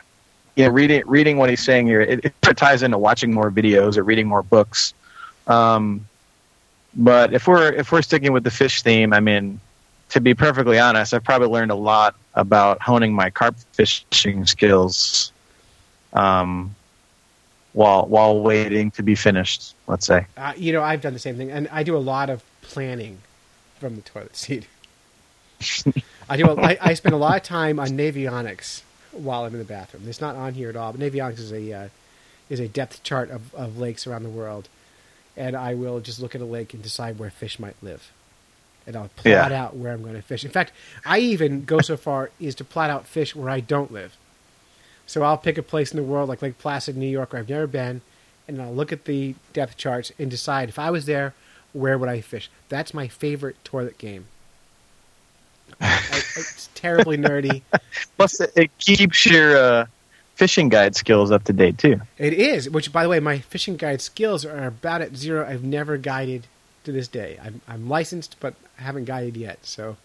you 0.56 0.64
know, 0.64 0.70
reading 0.70 1.02
reading 1.04 1.36
what 1.36 1.50
he's 1.50 1.62
saying 1.62 1.86
here, 1.86 2.00
it, 2.00 2.24
it 2.24 2.56
ties 2.56 2.82
into 2.82 2.96
watching 2.96 3.30
more 3.30 3.50
videos 3.50 3.98
or 3.98 4.04
reading 4.04 4.26
more 4.26 4.42
books. 4.42 4.94
Um, 5.46 6.08
but 6.94 7.34
if 7.34 7.46
we're 7.46 7.70
if 7.74 7.92
we're 7.92 8.00
sticking 8.00 8.32
with 8.32 8.44
the 8.44 8.50
fish 8.50 8.80
theme, 8.80 9.12
I 9.12 9.20
mean, 9.20 9.60
to 10.10 10.20
be 10.20 10.34
perfectly 10.34 10.78
honest, 10.78 11.14
I've 11.14 11.24
probably 11.24 11.48
learned 11.48 11.70
a 11.70 11.76
lot 11.76 12.14
about 12.34 12.80
honing 12.82 13.12
my 13.12 13.30
carp 13.30 13.56
fishing 13.72 14.46
skills 14.46 15.32
um, 16.12 16.74
while 17.72 18.06
while 18.06 18.40
waiting 18.40 18.90
to 18.92 19.02
be 19.02 19.14
finished. 19.14 19.74
Let's 19.86 20.06
say. 20.06 20.26
Uh, 20.36 20.52
you 20.56 20.72
know, 20.72 20.82
I've 20.82 21.00
done 21.00 21.12
the 21.12 21.18
same 21.18 21.36
thing, 21.36 21.50
and 21.50 21.68
I 21.72 21.82
do 21.82 21.96
a 21.96 21.98
lot 21.98 22.30
of 22.30 22.42
planning 22.62 23.18
from 23.78 23.96
the 23.96 24.02
toilet 24.02 24.36
seat. 24.36 24.66
I 26.28 26.36
do. 26.36 26.46
A, 26.46 26.56
I, 26.56 26.78
I 26.80 26.94
spend 26.94 27.14
a 27.14 27.18
lot 27.18 27.36
of 27.36 27.42
time 27.42 27.78
on 27.78 27.88
Navionics 27.88 28.82
while 29.12 29.44
I'm 29.44 29.52
in 29.52 29.58
the 29.58 29.64
bathroom. 29.64 30.04
It's 30.08 30.20
not 30.20 30.36
on 30.36 30.54
here 30.54 30.70
at 30.70 30.76
all, 30.76 30.92
but 30.92 31.00
Navionics 31.00 31.38
is 31.38 31.52
a 31.52 31.72
uh, 31.72 31.88
is 32.48 32.60
a 32.60 32.68
depth 32.68 33.02
chart 33.02 33.30
of, 33.30 33.54
of 33.54 33.78
lakes 33.78 34.06
around 34.06 34.22
the 34.24 34.30
world, 34.30 34.68
and 35.36 35.54
I 35.54 35.74
will 35.74 36.00
just 36.00 36.20
look 36.20 36.34
at 36.34 36.40
a 36.40 36.46
lake 36.46 36.74
and 36.74 36.82
decide 36.82 37.18
where 37.18 37.30
fish 37.30 37.58
might 37.58 37.76
live, 37.82 38.10
and 38.86 38.96
I'll 38.96 39.08
plot 39.16 39.26
Yeah. 39.26 39.62
out 39.64 39.76
where 39.76 39.92
I'm 39.92 40.02
going 40.02 40.14
to 40.14 40.22
fish. 40.22 40.44
In 40.44 40.50
fact, 40.50 40.72
I 41.04 41.18
even 41.18 41.64
go 41.64 41.80
so 41.80 41.96
far 41.96 42.30
as 42.44 42.54
to 42.56 42.64
plot 42.64 42.90
out 42.90 43.06
fish 43.06 43.34
where 43.36 43.50
I 43.50 43.60
don't 43.60 43.92
live. 43.92 44.16
So 45.06 45.22
I'll 45.22 45.38
pick 45.38 45.58
a 45.58 45.62
place 45.62 45.90
in 45.90 45.96
the 45.96 46.02
world 46.04 46.28
like 46.28 46.40
Lake 46.42 46.58
Placid, 46.58 46.96
New 46.96 47.06
York, 47.08 47.32
where 47.32 47.40
I've 47.40 47.48
never 47.48 47.66
been, 47.66 48.00
and 48.46 48.60
I'll 48.62 48.72
look 48.72 48.92
at 48.92 49.04
the 49.06 49.34
depth 49.52 49.76
charts 49.76 50.12
and 50.18 50.30
decide 50.30 50.68
if 50.68 50.78
I 50.78 50.90
was 50.90 51.06
there, 51.06 51.34
where 51.72 51.98
would 51.98 52.08
I 52.08 52.20
fish? 52.20 52.48
That's 52.68 52.94
my 52.94 53.08
favorite 53.08 53.56
toilet 53.64 53.98
game. 53.98 54.26
I, 55.80 56.00
it's 56.36 56.68
terribly 56.74 57.16
nerdy. 57.16 57.62
Plus, 58.16 58.40
it, 58.40 58.70
keeps 58.78 59.24
your 59.26 59.56
uh, 59.56 59.86
fishing 60.34 60.68
guide 60.68 60.96
skills 60.96 61.30
up 61.30 61.44
to 61.44 61.52
date 61.52 61.78
too. 61.78 62.00
It 62.18 62.32
is, 62.32 62.68
which 62.70 62.92
by 62.92 63.02
the 63.02 63.08
way, 63.08 63.20
my 63.20 63.38
fishing 63.38 63.76
guide 63.76 64.00
skills 64.00 64.44
are 64.44 64.66
about 64.66 65.00
at 65.00 65.16
zero. 65.16 65.46
I've 65.46 65.64
never 65.64 65.96
guided 65.96 66.46
to 66.84 66.92
this 66.92 67.08
day. 67.08 67.38
I'm, 67.42 67.60
I'm 67.68 67.88
licensed, 67.88 68.36
but 68.40 68.54
I 68.78 68.82
haven't 68.82 69.04
guided 69.04 69.36
yet, 69.36 69.58
so 69.64 69.96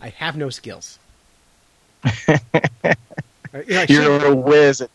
I 0.00 0.08
have 0.10 0.36
no 0.36 0.50
skills. 0.50 0.98
Uh, 3.52 3.62
you 3.66 3.74
know, 3.74 3.84
You're 3.88 4.20
should- 4.20 4.32
a 4.32 4.36
whiz 4.36 4.80
at 4.80 4.90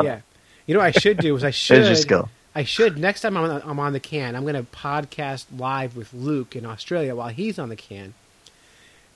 yeah. 0.00 0.20
You 0.66 0.74
know 0.74 0.80
what 0.80 0.86
I 0.86 0.98
should 0.98 1.18
do 1.18 1.36
is 1.36 1.44
I 1.44 1.46
There's 1.68 1.68
your 1.70 1.84
should 1.86 1.98
skill. 1.98 2.28
I 2.54 2.64
should 2.64 2.96
next 2.96 3.20
time 3.20 3.36
I'm 3.36 3.44
on, 3.44 3.62
I'm 3.62 3.78
on 3.78 3.92
the 3.92 4.00
can 4.00 4.34
I'm 4.34 4.42
going 4.42 4.54
to 4.54 4.62
podcast 4.62 5.44
live 5.56 5.96
with 5.96 6.14
Luke 6.14 6.56
in 6.56 6.64
Australia 6.64 7.14
while 7.14 7.28
he's 7.28 7.58
on 7.58 7.68
the 7.68 7.76
can, 7.76 8.14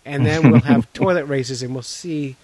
and 0.05 0.27
then 0.27 0.51
we'll 0.51 0.61
have 0.65 0.93
toilet 0.93 1.25
races 1.25 1.63
and 1.63 1.73
we'll 1.73 1.83
see 1.83 2.37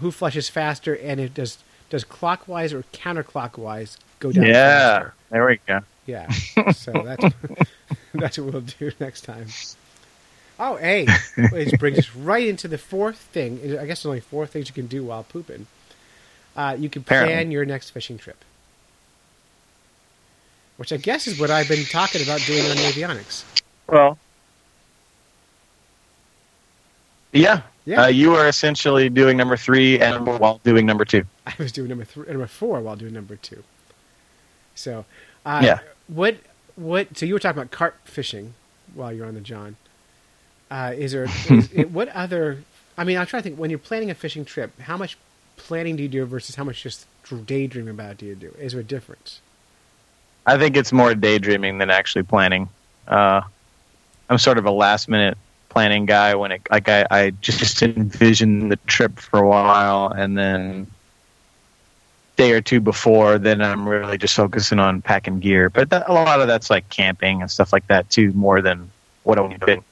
who 0.00 0.10
flushes 0.10 0.48
faster 0.48 0.94
and 0.94 1.20
it 1.20 1.34
does 1.34 1.58
does 1.88 2.02
clockwise 2.04 2.72
or 2.72 2.82
counterclockwise 2.92 3.96
go 4.18 4.32
down. 4.32 4.44
Yeah, 4.44 4.52
faster. 4.98 5.14
there 5.30 5.46
we 5.46 5.60
go. 5.68 5.80
Yeah. 6.08 6.26
So 6.74 6.90
that's 6.92 7.34
that's 8.14 8.38
what 8.38 8.52
we'll 8.52 8.62
do 8.62 8.90
next 8.98 9.20
time. 9.22 9.46
Oh, 10.58 10.76
hey, 10.76 11.06
which 11.52 11.72
brings 11.78 11.98
us 11.98 12.16
right 12.16 12.48
into 12.48 12.66
the 12.66 12.78
fourth 12.78 13.16
thing. 13.18 13.60
I 13.78 13.86
guess 13.86 14.02
there's 14.02 14.06
only 14.06 14.20
four 14.20 14.46
things 14.46 14.68
you 14.68 14.74
can 14.74 14.86
do 14.86 15.04
while 15.04 15.22
pooping. 15.22 15.66
Uh, 16.56 16.76
you 16.78 16.88
can 16.88 17.04
plan 17.04 17.24
Apparently. 17.24 17.52
your 17.52 17.64
next 17.64 17.90
fishing 17.90 18.18
trip, 18.18 18.42
which 20.78 20.92
I 20.92 20.96
guess 20.96 21.28
is 21.28 21.38
what 21.38 21.50
I've 21.50 21.68
been 21.68 21.84
talking 21.84 22.22
about 22.22 22.40
doing 22.40 22.62
on 22.62 22.76
Navionics. 22.78 23.44
Well, 23.86 24.18
yeah. 27.32 27.62
Yeah. 27.84 28.02
Uh, 28.04 28.06
you 28.08 28.34
are 28.34 28.48
essentially 28.48 29.08
doing 29.08 29.36
number 29.36 29.56
three 29.56 30.00
and 30.00 30.26
while 30.26 30.60
doing 30.64 30.84
number 30.86 31.04
two. 31.04 31.24
I 31.46 31.54
was 31.58 31.70
doing 31.72 31.88
number 31.88 32.04
three, 32.04 32.26
number 32.28 32.46
four 32.46 32.80
while 32.80 32.96
doing 32.96 33.12
number 33.14 33.36
two. 33.36 33.62
So, 34.74 35.04
uh, 35.46 35.60
Yeah. 35.62 35.78
What 36.08 36.38
what? 36.76 37.16
So 37.16 37.26
you 37.26 37.34
were 37.34 37.40
talking 37.40 37.58
about 37.58 37.70
carp 37.70 37.96
fishing 38.04 38.54
while 38.94 39.12
you're 39.12 39.26
on 39.26 39.34
the 39.34 39.40
John. 39.40 39.76
Uh, 40.70 40.92
is 40.96 41.12
there 41.12 41.24
is, 41.50 41.72
it, 41.72 41.90
what 41.90 42.08
other? 42.08 42.62
I 42.96 43.04
mean, 43.04 43.16
I'm 43.16 43.26
trying 43.26 43.42
to 43.42 43.48
think. 43.48 43.58
When 43.58 43.70
you're 43.70 43.78
planning 43.78 44.10
a 44.10 44.14
fishing 44.14 44.44
trip, 44.44 44.78
how 44.80 44.96
much 44.96 45.16
planning 45.56 45.96
do 45.96 46.02
you 46.02 46.08
do 46.08 46.24
versus 46.24 46.54
how 46.54 46.64
much 46.64 46.82
just 46.82 47.06
daydreaming 47.46 47.90
about 47.90 48.12
it 48.12 48.18
do 48.18 48.26
you 48.26 48.34
do? 48.34 48.54
Is 48.58 48.72
there 48.72 48.80
a 48.80 48.84
difference? 48.84 49.40
I 50.46 50.56
think 50.56 50.76
it's 50.76 50.92
more 50.92 51.14
daydreaming 51.14 51.78
than 51.78 51.90
actually 51.90 52.22
planning. 52.22 52.68
Uh, 53.06 53.42
I'm 54.30 54.38
sort 54.38 54.56
of 54.58 54.64
a 54.64 54.70
last 54.70 55.08
minute 55.08 55.36
planning 55.68 56.06
guy 56.06 56.34
when 56.34 56.52
it 56.52 56.62
like 56.70 56.88
I, 56.88 57.06
I 57.10 57.30
just 57.30 57.82
envision 57.82 58.68
the 58.68 58.76
trip 58.86 59.18
for 59.18 59.38
a 59.38 59.46
while 59.46 60.08
and 60.08 60.36
then 60.36 60.86
day 62.38 62.52
or 62.52 62.60
two 62.62 62.80
before 62.80 63.36
then 63.36 63.60
I'm 63.60 63.86
really 63.86 64.16
just 64.16 64.34
focusing 64.34 64.78
on 64.78 65.02
packing 65.02 65.40
gear. 65.40 65.68
But 65.68 65.90
that, 65.90 66.08
a 66.08 66.12
lot 66.12 66.40
of 66.40 66.46
that's 66.46 66.70
like 66.70 66.88
camping 66.88 67.42
and 67.42 67.50
stuff 67.50 67.72
like 67.72 67.86
that 67.88 68.08
too, 68.08 68.32
more 68.32 68.62
than 68.62 68.90
what 69.24 69.38
I'm 69.38 69.58
doing. 69.58 69.84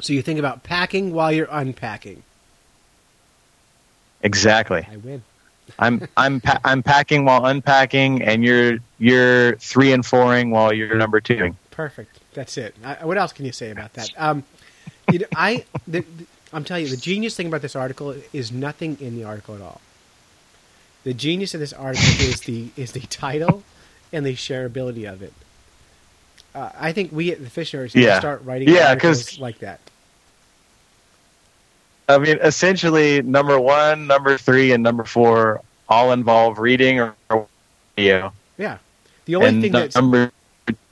So 0.00 0.12
you 0.12 0.22
think 0.22 0.38
about 0.38 0.62
packing 0.62 1.12
while 1.12 1.32
you're 1.32 1.48
unpacking. 1.50 2.22
Exactly. 4.22 4.86
I 4.90 4.96
win. 4.98 5.22
I'm 5.78 6.06
I'm 6.16 6.40
pa- 6.40 6.60
I'm 6.64 6.82
packing 6.82 7.24
while 7.24 7.44
unpacking, 7.46 8.22
and 8.22 8.44
you're 8.44 8.78
you're 8.98 9.56
three 9.56 9.92
and 9.92 10.04
fouring 10.04 10.50
while 10.50 10.72
you're 10.72 10.96
number 10.96 11.20
two. 11.20 11.54
Perfect. 11.70 12.18
That's 12.34 12.56
it. 12.58 12.74
I, 12.84 13.04
what 13.04 13.18
else 13.18 13.32
can 13.32 13.44
you 13.44 13.52
say 13.52 13.70
about 13.70 13.94
that? 13.94 14.10
Um, 14.16 14.44
you 15.12 15.20
know, 15.20 15.26
I, 15.36 15.64
the, 15.86 16.00
the- 16.00 16.26
I'm 16.52 16.64
telling 16.64 16.84
you, 16.84 16.90
the 16.90 16.96
genius 16.96 17.36
thing 17.36 17.46
about 17.46 17.62
this 17.62 17.76
article 17.76 18.14
is 18.32 18.50
nothing 18.50 18.96
in 19.00 19.16
the 19.16 19.24
article 19.24 19.54
at 19.54 19.60
all. 19.60 19.80
The 21.08 21.14
genius 21.14 21.54
of 21.54 21.60
this 21.60 21.72
article 21.72 22.06
is 22.20 22.42
the 22.42 22.68
is 22.76 22.92
the 22.92 23.00
title 23.00 23.62
and 24.12 24.26
the 24.26 24.34
shareability 24.34 25.10
of 25.10 25.22
it. 25.22 25.32
Uh, 26.54 26.68
I 26.78 26.92
think 26.92 27.12
we 27.12 27.32
at 27.32 27.42
the 27.42 27.48
Fish 27.48 27.72
Nerds 27.72 27.94
need 27.94 28.02
to 28.02 28.08
Yeah. 28.08 28.18
start 28.18 28.44
writing 28.44 28.68
Yeah, 28.68 28.88
articles 28.90 29.38
like 29.38 29.60
that. 29.60 29.80
I 32.10 32.18
mean, 32.18 32.38
essentially, 32.42 33.22
number 33.22 33.58
one, 33.58 34.06
number 34.06 34.36
three, 34.36 34.72
and 34.72 34.82
number 34.82 35.02
four 35.02 35.62
all 35.88 36.12
involve 36.12 36.58
reading 36.58 37.00
or 37.00 37.14
or 37.30 37.46
video, 37.96 38.34
Yeah. 38.58 38.76
The 39.24 39.36
only 39.36 39.48
and 39.48 39.62
thing 39.62 39.72
that's 39.72 39.96
number 39.96 40.30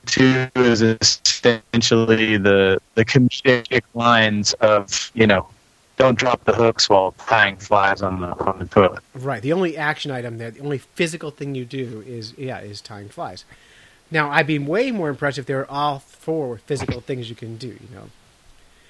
two 0.07 0.49
is 0.55 0.81
essentially 0.81 2.39
the 2.39 2.81
the 2.95 3.05
comedic 3.05 3.83
lines 3.93 4.55
of 4.63 5.11
you 5.13 5.27
know, 5.27 5.47
don't 5.97 6.19
drop 6.19 6.45
the 6.45 6.53
hooks 6.53 6.89
while 6.89 7.13
tying 7.13 7.57
flies 7.57 8.03
on 8.03 8.21
the 8.21 8.29
on 8.29 8.59
the 8.59 8.67
toilet. 8.67 9.03
Right. 9.15 9.43
The 9.43 9.53
only 9.53 9.77
action 9.77 10.11
item 10.11 10.39
there, 10.39 10.51
the 10.51 10.61
only 10.61 10.79
physical 10.79 11.31
thing 11.31 11.55
you 11.55 11.65
do 11.65 12.05
is 12.07 12.35
yeah, 12.37 12.61
is 12.61 12.81
tying 12.81 13.09
flies. 13.09 13.45
Now, 14.11 14.31
I'd 14.31 14.47
be 14.47 14.59
way 14.59 14.93
more 14.93 15.09
impressed 15.09 15.39
if 15.39 15.47
there 15.47 15.57
were 15.57 15.71
all 15.71 15.99
four 15.99 16.59
physical 16.59 17.01
things 17.01 17.29
you 17.29 17.37
can 17.37 17.57
do. 17.57 17.69
You 17.69 17.89
know. 17.95 18.11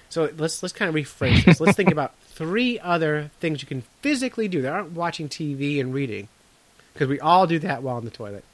So 0.09 0.31
let's 0.37 0.63
let's 0.63 0.73
kind 0.73 0.89
of 0.89 0.95
rephrase 0.95 1.45
this. 1.45 1.61
let's 1.61 1.77
think 1.77 1.91
about 1.91 2.15
three 2.29 2.79
other 2.81 3.31
things 3.41 3.63
you 3.63 3.69
can 3.69 3.83
physically 4.03 4.49
do 4.49 4.63
that 4.63 4.73
aren't 4.73 4.93
watching 4.93 5.29
TV 5.29 5.81
and 5.81 5.95
reading, 5.95 6.29
because 6.93 7.09
we 7.09 7.21
all 7.21 7.47
do 7.47 7.59
that 7.61 7.83
while 7.83 7.99
in 7.99 8.05
the 8.05 8.11
toilet. 8.11 8.45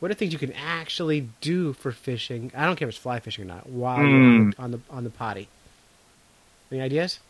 What 0.00 0.10
are 0.12 0.14
things 0.14 0.32
you 0.32 0.38
can 0.38 0.52
actually 0.52 1.28
do 1.40 1.72
for 1.72 1.90
fishing? 1.90 2.52
I 2.56 2.66
don't 2.66 2.76
care 2.76 2.86
if 2.86 2.94
it's 2.94 3.02
fly 3.02 3.18
fishing 3.18 3.44
or 3.44 3.48
not. 3.48 3.68
While 3.68 3.98
you're 3.98 4.06
on 4.06 4.52
hmm. 4.52 4.70
the 4.72 4.80
on 4.90 5.04
the 5.04 5.10
potty. 5.10 5.48
Any 6.70 6.80
ideas? 6.82 7.20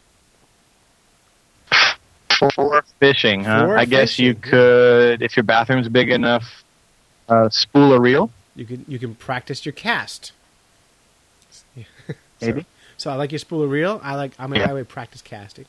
For 2.39 2.83
fishing, 3.01 3.45
huh? 3.45 3.67
For 3.67 3.79
I 3.79 3.85
guess 3.85 4.19
you 4.19 4.35
fishing, 4.35 4.51
could, 4.51 5.23
if 5.23 5.37
your 5.37 5.45
bathroom's 5.45 5.89
big 5.89 6.11
enough, 6.11 6.45
uh, 7.29 7.49
spool 7.51 7.93
a 7.93 8.01
reel. 8.01 8.31
You 8.55 8.65
can 8.65 8.85
you 8.89 8.99
can 8.99 9.15
practice 9.15 9.65
your 9.67 9.73
cast. 9.73 10.33
Maybe. 12.41 12.63
So, 12.63 12.67
so 12.97 13.11
I 13.11 13.15
like 13.15 13.33
your 13.33 13.39
spool 13.39 13.63
of 13.63 13.71
reel. 13.71 14.01
I 14.03 14.15
like 14.17 14.33
I'm 14.39 14.53
a, 14.53 14.59
Yeah. 14.59 14.71
I 14.71 14.73
would 14.73 14.89
practice 14.89 15.23
casting. 15.23 15.67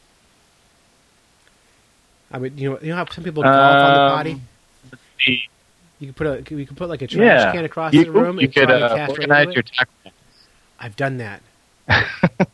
I 2.32 2.38
would 2.38 2.60
you 2.60 2.70
know 2.72 2.80
you 2.82 2.90
know 2.90 2.96
how 2.96 3.06
some 3.10 3.24
people 3.24 3.44
golf 3.44 3.56
on 3.56 3.94
the 3.94 4.00
Um, 4.02 4.10
potty. 4.12 4.42
You 6.00 6.08
can 6.08 6.14
put 6.14 6.28
a 6.28 6.56
you 6.56 6.66
can 6.66 6.76
put 6.76 6.88
like 6.88 7.02
a 7.02 7.08
trash 7.08 7.20
Yeah, 7.26 7.52
can 7.52 7.66
across 7.66 7.94
you, 7.94 8.06
the 8.06 8.12
room 8.12 8.40
you 8.40 8.46
and 8.46 8.54
could 8.54 8.68
try 8.68 8.80
to 8.80 8.86
uh, 8.86 8.96
cast 8.96 9.10
organize 9.12 9.54
your 9.54 9.64
tackle. 9.64 10.12
I've 10.80 10.96
done 10.96 11.18
that. 11.18 11.42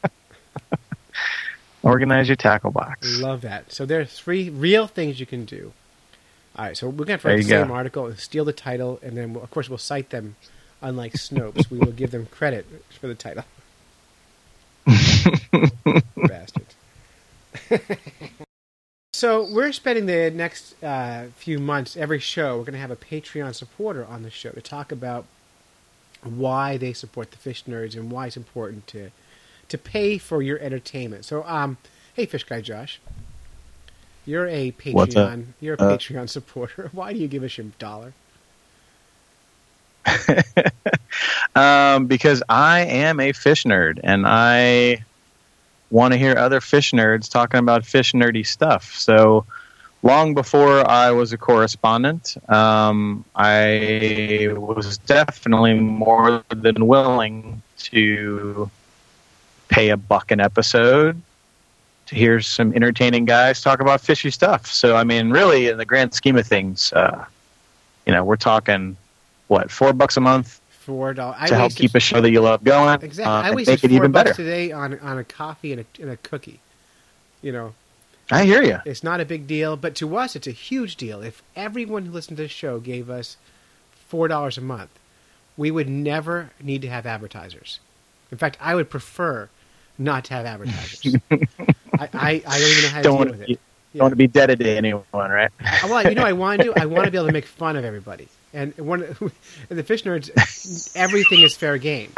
Organize 1.86 2.28
your 2.28 2.36
tackle 2.36 2.72
box. 2.72 3.20
Love 3.20 3.42
that. 3.42 3.72
So 3.72 3.86
there 3.86 4.02
are 4.02 4.06
three 4.06 4.50
real 4.50 4.88
things 4.88 5.20
you 5.20 5.28
can 5.28 5.46
do. 5.46 5.72
All 6.56 6.66
right, 6.66 6.76
so 6.76 6.90
we're 6.90 7.06
going 7.06 7.20
to 7.20 7.28
write 7.28 7.36
the 7.36 7.44
you 7.44 7.50
same 7.50 7.70
article 7.70 8.08
and 8.08 8.18
steal 8.18 8.44
the 8.44 8.54
title, 8.54 9.00
and 9.04 9.16
then 9.16 9.34
we'll, 9.34 9.44
of 9.44 9.52
course 9.52 9.70
we'll 9.70 9.78
cite 9.78 10.10
them. 10.10 10.36
Unlike 10.82 11.14
Snopes, 11.14 11.70
we 11.70 11.78
will 11.78 11.92
give 11.92 12.10
them 12.10 12.26
credit 12.26 12.66
for 13.00 13.08
the 13.08 13.14
title. 13.14 13.44
Bastards. 16.16 16.76
so 19.14 19.48
we're 19.52 19.72
spending 19.72 20.08
the 20.08 20.32
next 20.32 20.82
uh, 20.84 21.26
few 21.36 21.60
months 21.60 21.96
every 21.96 22.20
show. 22.20 22.58
We're 22.58 22.66
going 22.66 22.74
to 22.74 22.80
have 22.80 22.92
a 22.92 22.96
Patreon 22.96 23.54
supporter 23.54 24.06
on 24.06 24.24
the 24.24 24.32
show 24.32 24.50
to 24.52 24.62
talk 24.62 24.92
about 24.92 25.26
why 26.24 26.78
they 26.78 26.94
support 26.94 27.30
the 27.32 27.38
Fish 27.38 27.64
Nerds 27.66 27.96
and 27.96 28.12
why 28.12 28.28
it's 28.28 28.38
important 28.38 28.88
to 28.88 29.12
to 29.70 29.78
pay 29.78 30.18
for 30.18 30.42
your 30.42 30.60
entertainment. 30.60 31.26
So, 31.26 31.44
um, 31.44 31.78
hey, 32.14 32.26
Fish 32.26 32.44
Guy 32.44 32.62
Josh, 32.62 33.00
you're 34.26 34.48
a? 34.48 34.72
Patreon. 34.72 35.48
You're 35.62 35.76
a 35.76 35.82
Uh, 35.82 35.98
Patreon 35.98 36.30
supporter. 36.30 36.90
Why 36.94 37.14
do 37.14 37.20
you 37.20 37.28
give 37.28 37.44
us 37.44 37.58
your 37.58 37.68
dollar? 37.80 38.14
um, 41.56 42.06
because 42.06 42.44
I 42.48 42.82
am 42.82 43.20
a 43.20 43.32
fish 43.32 43.64
nerd 43.64 44.00
and 44.04 44.26
I 44.28 45.04
want 45.90 46.14
to 46.14 46.18
hear 46.18 46.38
other 46.38 46.62
fish 46.62 46.92
nerds 46.92 47.30
talking 47.30 47.60
about 47.60 47.86
fish 47.86 48.14
nerdy 48.14 48.46
stuff. 48.46 48.94
So 48.96 49.46
long 50.04 50.34
before 50.34 50.88
I 50.88 51.12
was 51.12 51.34
a 51.34 51.38
correspondent, 51.38 52.38
um, 52.50 53.26
I 53.36 54.50
was 54.56 54.98
definitely 55.00 55.74
more 55.74 56.44
than 56.50 56.88
willing 56.88 57.62
to 57.78 58.70
pay 59.76 59.90
a 59.90 59.98
buck 59.98 60.32
an 60.32 60.40
episode 60.40 61.22
to 62.06 62.16
hear 62.16 62.40
some 62.40 62.74
entertaining 62.74 63.26
guys 63.26 63.60
talk 63.62 63.82
about 63.82 64.00
fishy 64.00 64.32
stuff. 64.32 64.66
So 64.68 64.96
I 64.96 65.04
mean, 65.04 65.32
really, 65.32 65.68
in 65.68 65.78
the 65.78 65.84
grand 65.84 66.14
scheme 66.14 66.38
of 66.38 66.48
things, 66.48 66.94
uh, 66.94 67.26
you 68.06 68.14
know, 68.14 68.24
we're 68.24 68.38
talking 68.38 68.96
what 69.48 69.70
four 69.70 69.92
bucks 69.92 70.16
a 70.16 70.22
month 70.22 70.62
Four 70.70 71.14
dollars. 71.16 71.38
I 71.40 71.48
to 71.48 71.56
help 71.56 71.74
keep 71.76 71.94
a 71.96 72.00
show 72.00 72.22
that 72.22 72.30
you 72.32 72.40
love 72.42 72.64
going. 72.64 73.02
exactly. 73.02 73.26
uh, 73.26 73.42
I 73.42 73.48
and 73.48 73.56
wasted 73.56 73.74
make 73.74 73.84
it 73.84 73.88
four 73.90 73.98
even 73.98 74.12
bucks 74.12 74.30
better. 74.30 74.44
today 74.44 74.72
on 74.72 74.98
on 75.00 75.18
a 75.18 75.24
coffee 75.24 75.74
and 75.74 75.82
a, 75.82 76.02
and 76.02 76.12
a 76.12 76.18
cookie. 76.18 76.60
You 77.42 77.52
know, 77.52 77.74
I 78.32 78.46
hear 78.46 78.62
you. 78.62 78.80
it's 78.86 79.04
not 79.04 79.20
a 79.20 79.26
big 79.26 79.46
deal, 79.46 79.76
but 79.76 79.96
to 79.96 80.16
us, 80.16 80.36
it's 80.38 80.48
a 80.48 80.52
huge 80.52 80.96
deal. 80.96 81.22
If 81.22 81.44
everyone 81.56 82.06
who 82.06 82.12
listened 82.14 82.38
to 82.38 82.44
this 82.44 82.52
show 82.52 82.80
gave 82.80 83.10
us 83.10 83.36
four 84.08 84.28
dollars 84.30 84.58
a 84.58 84.62
month, 84.62 84.92
we 85.58 85.70
would 85.70 85.90
never 85.90 86.52
need 86.62 86.82
to 86.84 86.88
have 86.88 87.06
advertisers. 87.06 87.80
In 88.32 88.38
fact, 88.38 88.58
I 88.62 88.76
would 88.76 88.90
prefer 88.90 89.50
not 89.98 90.26
to 90.26 90.34
have 90.34 90.46
advertisers. 90.46 91.16
I, 91.32 92.10
I, 92.14 92.44
I 92.48 92.60
don't 92.60 92.70
even 92.70 92.84
know 92.84 92.90
how 92.90 92.98
to 92.98 93.04
Don't 93.04 93.18
deal 93.28 93.32
with 93.32 93.42
it. 93.42 93.48
be, 93.48 93.60
don't 93.94 94.02
want 94.04 94.12
to 94.12 94.16
be 94.18 94.28
dead 94.28 94.60
to 94.60 94.70
anyone, 94.70 95.04
right? 95.14 95.52
Uh, 95.64 95.88
Well, 95.90 96.04
you 96.10 96.16
know, 96.16 96.24
I 96.26 96.34
want 96.44 96.62
to. 96.62 96.74
I 96.80 96.86
want 96.86 97.06
to 97.06 97.12
be 97.12 97.18
able 97.18 97.28
to 97.28 97.34
make 97.34 97.46
fun 97.46 97.76
of 97.78 97.86
everybody. 97.86 98.28
And 98.54 98.76
one, 98.78 99.04
in 99.70 99.78
the 99.78 99.84
fish 99.84 100.04
nerds, 100.04 100.92
everything 100.96 101.42
is 101.42 101.56
fair 101.56 101.78
game. 101.78 102.12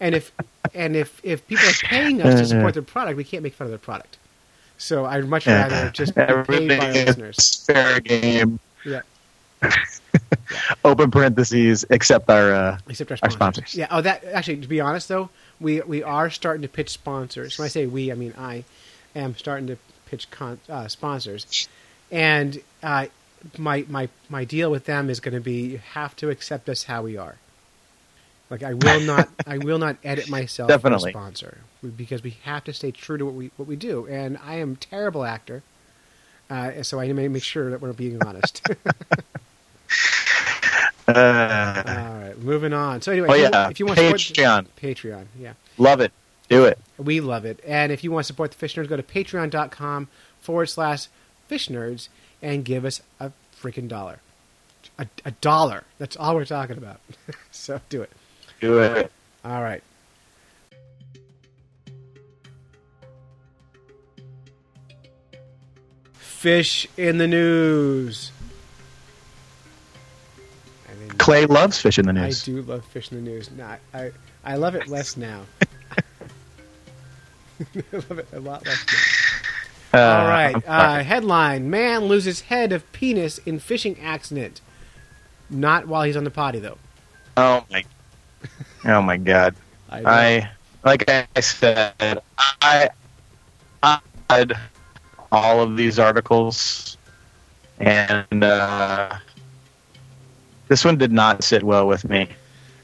And 0.00 0.14
if 0.14 0.32
and 0.74 0.96
if 0.96 1.20
if 1.24 1.46
people 1.46 1.66
are 1.68 1.72
paying 1.82 2.22
us 2.22 2.40
to 2.40 2.46
support 2.46 2.74
their 2.74 2.82
product, 2.82 3.16
we 3.16 3.24
can't 3.24 3.42
make 3.42 3.54
fun 3.54 3.66
of 3.66 3.70
their 3.70 3.78
product. 3.78 4.16
So 4.78 5.04
I'd 5.04 5.26
much 5.28 5.46
rather 5.46 5.90
just 5.90 6.14
be 6.14 6.22
paid 6.24 6.68
by 6.68 6.78
our 6.78 6.92
listeners. 6.92 7.64
fair 7.66 8.00
game. 8.00 8.58
Yeah, 8.84 9.02
Open 10.84 11.10
parentheses, 11.10 11.84
except 11.90 12.30
our. 12.30 12.52
Uh, 12.52 12.78
except 12.88 13.10
our 13.12 13.18
Our 13.22 13.30
sponsors. 13.30 13.64
sponsors. 13.70 13.74
Yeah. 13.78 13.88
Oh, 13.90 14.00
that 14.00 14.24
actually, 14.24 14.56
to 14.58 14.68
be 14.68 14.80
honest 14.80 15.08
though, 15.08 15.28
we 15.60 15.80
we 15.82 16.02
are 16.02 16.30
starting 16.30 16.62
to 16.62 16.68
pitch 16.68 16.90
sponsors. 16.90 17.58
When 17.58 17.66
I 17.66 17.68
say 17.68 17.86
we, 17.86 18.10
I 18.10 18.14
mean 18.14 18.34
I 18.38 18.64
am 19.14 19.36
starting 19.36 19.66
to 19.68 19.76
pitch 20.06 20.30
con- 20.30 20.60
uh, 20.68 20.88
sponsors, 20.88 21.68
and 22.10 22.60
uh, 22.82 23.06
my 23.58 23.84
my 23.88 24.08
my 24.28 24.44
deal 24.44 24.70
with 24.70 24.84
them 24.84 25.10
is 25.10 25.20
going 25.20 25.34
to 25.34 25.40
be 25.40 25.60
you 25.62 25.78
have 25.92 26.16
to 26.16 26.30
accept 26.30 26.68
us 26.68 26.84
how 26.84 27.02
we 27.02 27.16
are. 27.16 27.36
Like 28.50 28.62
I 28.62 28.74
will 28.74 29.00
not 29.00 29.28
I 29.46 29.58
will 29.58 29.78
not 29.78 29.96
edit 30.02 30.28
myself 30.28 30.68
Definitely. 30.68 31.12
for 31.12 31.18
a 31.18 31.22
sponsor 31.22 31.58
because 31.96 32.22
we 32.22 32.36
have 32.42 32.64
to 32.64 32.72
stay 32.72 32.90
true 32.90 33.16
to 33.16 33.24
what 33.24 33.34
we 33.34 33.50
what 33.56 33.68
we 33.68 33.76
do. 33.76 34.06
And 34.06 34.38
I 34.44 34.56
am 34.56 34.72
a 34.72 34.76
terrible 34.76 35.24
actor, 35.24 35.62
uh, 36.48 36.82
so 36.82 36.98
I 36.98 37.06
need 37.06 37.14
to 37.14 37.28
make 37.28 37.44
sure 37.44 37.70
that 37.70 37.80
we're 37.80 37.92
being 37.92 38.22
honest. 38.24 38.62
uh, 41.08 41.08
All 41.08 41.14
right, 41.14 42.19
moving 42.42 42.72
on. 42.72 43.02
So 43.02 43.12
anyway, 43.12 43.28
oh 43.30 43.32
if 43.34 43.38
you- 43.38 43.48
yeah, 43.52 43.68
if 43.70 43.80
you 43.80 43.86
want 43.86 43.98
to 43.98 44.04
Patreon, 44.04 44.66
Patreon, 44.80 45.26
yeah. 45.38 45.52
love 45.78 46.00
it. 46.00 46.12
Do 46.48 46.64
it. 46.64 46.78
We 46.98 47.20
love 47.20 47.44
it. 47.44 47.60
And 47.64 47.92
if 47.92 48.02
you 48.02 48.10
want 48.10 48.24
to 48.24 48.26
support 48.26 48.50
the 48.50 48.56
Fish 48.56 48.74
Nerds, 48.74 48.88
go 48.88 48.96
to 48.96 49.02
patreon.com 49.04 50.08
forward 50.40 50.66
slash 50.66 51.06
fish 51.46 51.68
nerds 51.68 52.08
and 52.42 52.64
give 52.64 52.84
us 52.84 53.02
a 53.18 53.32
freaking 53.60 53.88
dollar. 53.88 54.20
A, 54.98 55.06
a 55.24 55.30
dollar. 55.32 55.84
That's 55.98 56.16
all 56.16 56.34
we're 56.34 56.44
talking 56.44 56.76
about. 56.76 57.00
so 57.50 57.80
do 57.88 58.02
it. 58.02 58.10
Do 58.60 58.80
it. 58.80 59.12
All 59.44 59.62
right. 59.62 59.82
Fish 66.14 66.86
in 66.96 67.18
the 67.18 67.28
news. 67.28 68.32
Clay 71.30 71.46
loves 71.46 71.80
fish 71.80 71.96
in 71.96 72.06
the 72.06 72.12
news. 72.12 72.42
I 72.42 72.44
do 72.44 72.62
love 72.62 72.84
fish 72.86 73.12
in 73.12 73.22
the 73.22 73.30
news. 73.30 73.52
No, 73.52 73.64
I, 73.64 73.78
I, 73.94 74.10
I 74.42 74.56
love 74.56 74.74
it 74.74 74.88
less 74.88 75.16
now. 75.16 75.42
I 75.92 76.02
love 77.92 78.18
it 78.18 78.26
a 78.32 78.40
lot 78.40 78.66
less 78.66 78.84
now. 79.92 80.00
Uh, 80.00 80.18
All 80.18 80.26
right. 80.26 80.56
Uh, 80.66 81.04
headline: 81.04 81.70
Man 81.70 82.06
loses 82.06 82.40
head 82.40 82.72
of 82.72 82.90
penis 82.90 83.38
in 83.38 83.60
fishing 83.60 83.96
accident. 84.00 84.60
Not 85.48 85.86
while 85.86 86.02
he's 86.02 86.16
on 86.16 86.24
the 86.24 86.32
potty 86.32 86.58
though. 86.58 86.78
oh 87.36 87.64
my. 87.70 87.84
Oh 88.86 89.00
my 89.00 89.16
God. 89.16 89.54
I. 89.88 90.02
I 90.04 90.50
like 90.82 91.08
I 91.08 91.28
said, 91.40 92.22
I 92.60 92.90
I 93.84 94.00
read 94.28 94.54
all 95.30 95.62
of 95.62 95.76
these 95.76 96.00
articles, 96.00 96.96
and 97.78 98.42
uh, 98.42 99.16
this 100.70 100.84
one 100.84 100.96
did 100.96 101.10
not 101.10 101.42
sit 101.42 101.64
well 101.64 101.88
with 101.88 102.08
me. 102.08 102.28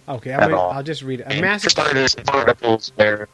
okay. 0.09 0.35
I'm 0.35 0.41
at 0.41 0.51
gonna, 0.51 0.61
all. 0.61 0.73
I'll 0.73 0.83
just 0.83 1.03
read 1.03 1.21
it. 1.21 1.27
A 1.31 1.41
massive. 1.41 1.71
starters, 1.71 2.17
articles 2.27 2.91
where. 2.97 3.29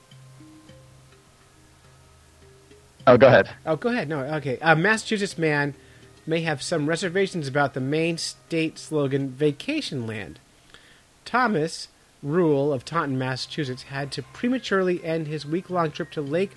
Oh, 3.07 3.16
go 3.16 3.28
ahead. 3.28 3.48
Oh, 3.64 3.76
go 3.76 3.88
ahead. 3.88 4.11
No, 4.11 4.20
okay. 4.36 4.59
A 4.61 4.76
Massachusetts 4.76 5.38
man 5.38 5.74
may 6.26 6.42
have 6.42 6.62
some 6.62 6.86
reservations 6.86 7.48
about 7.48 7.72
the 7.72 7.80
Maine 7.80 8.18
state 8.18 8.78
slogan 8.78 9.30
"Vacation 9.30 10.07
Land." 10.07 10.38
Thomas 11.24 11.88
Rule 12.22 12.74
of 12.74 12.84
Taunton, 12.84 13.18
Massachusetts, 13.18 13.84
had 13.84 14.12
to 14.12 14.22
prematurely 14.22 15.03
end 15.03 15.28
his 15.28 15.46
week-long 15.46 15.92
trip 15.92 16.11
to 16.11 16.20
lake 16.20 16.53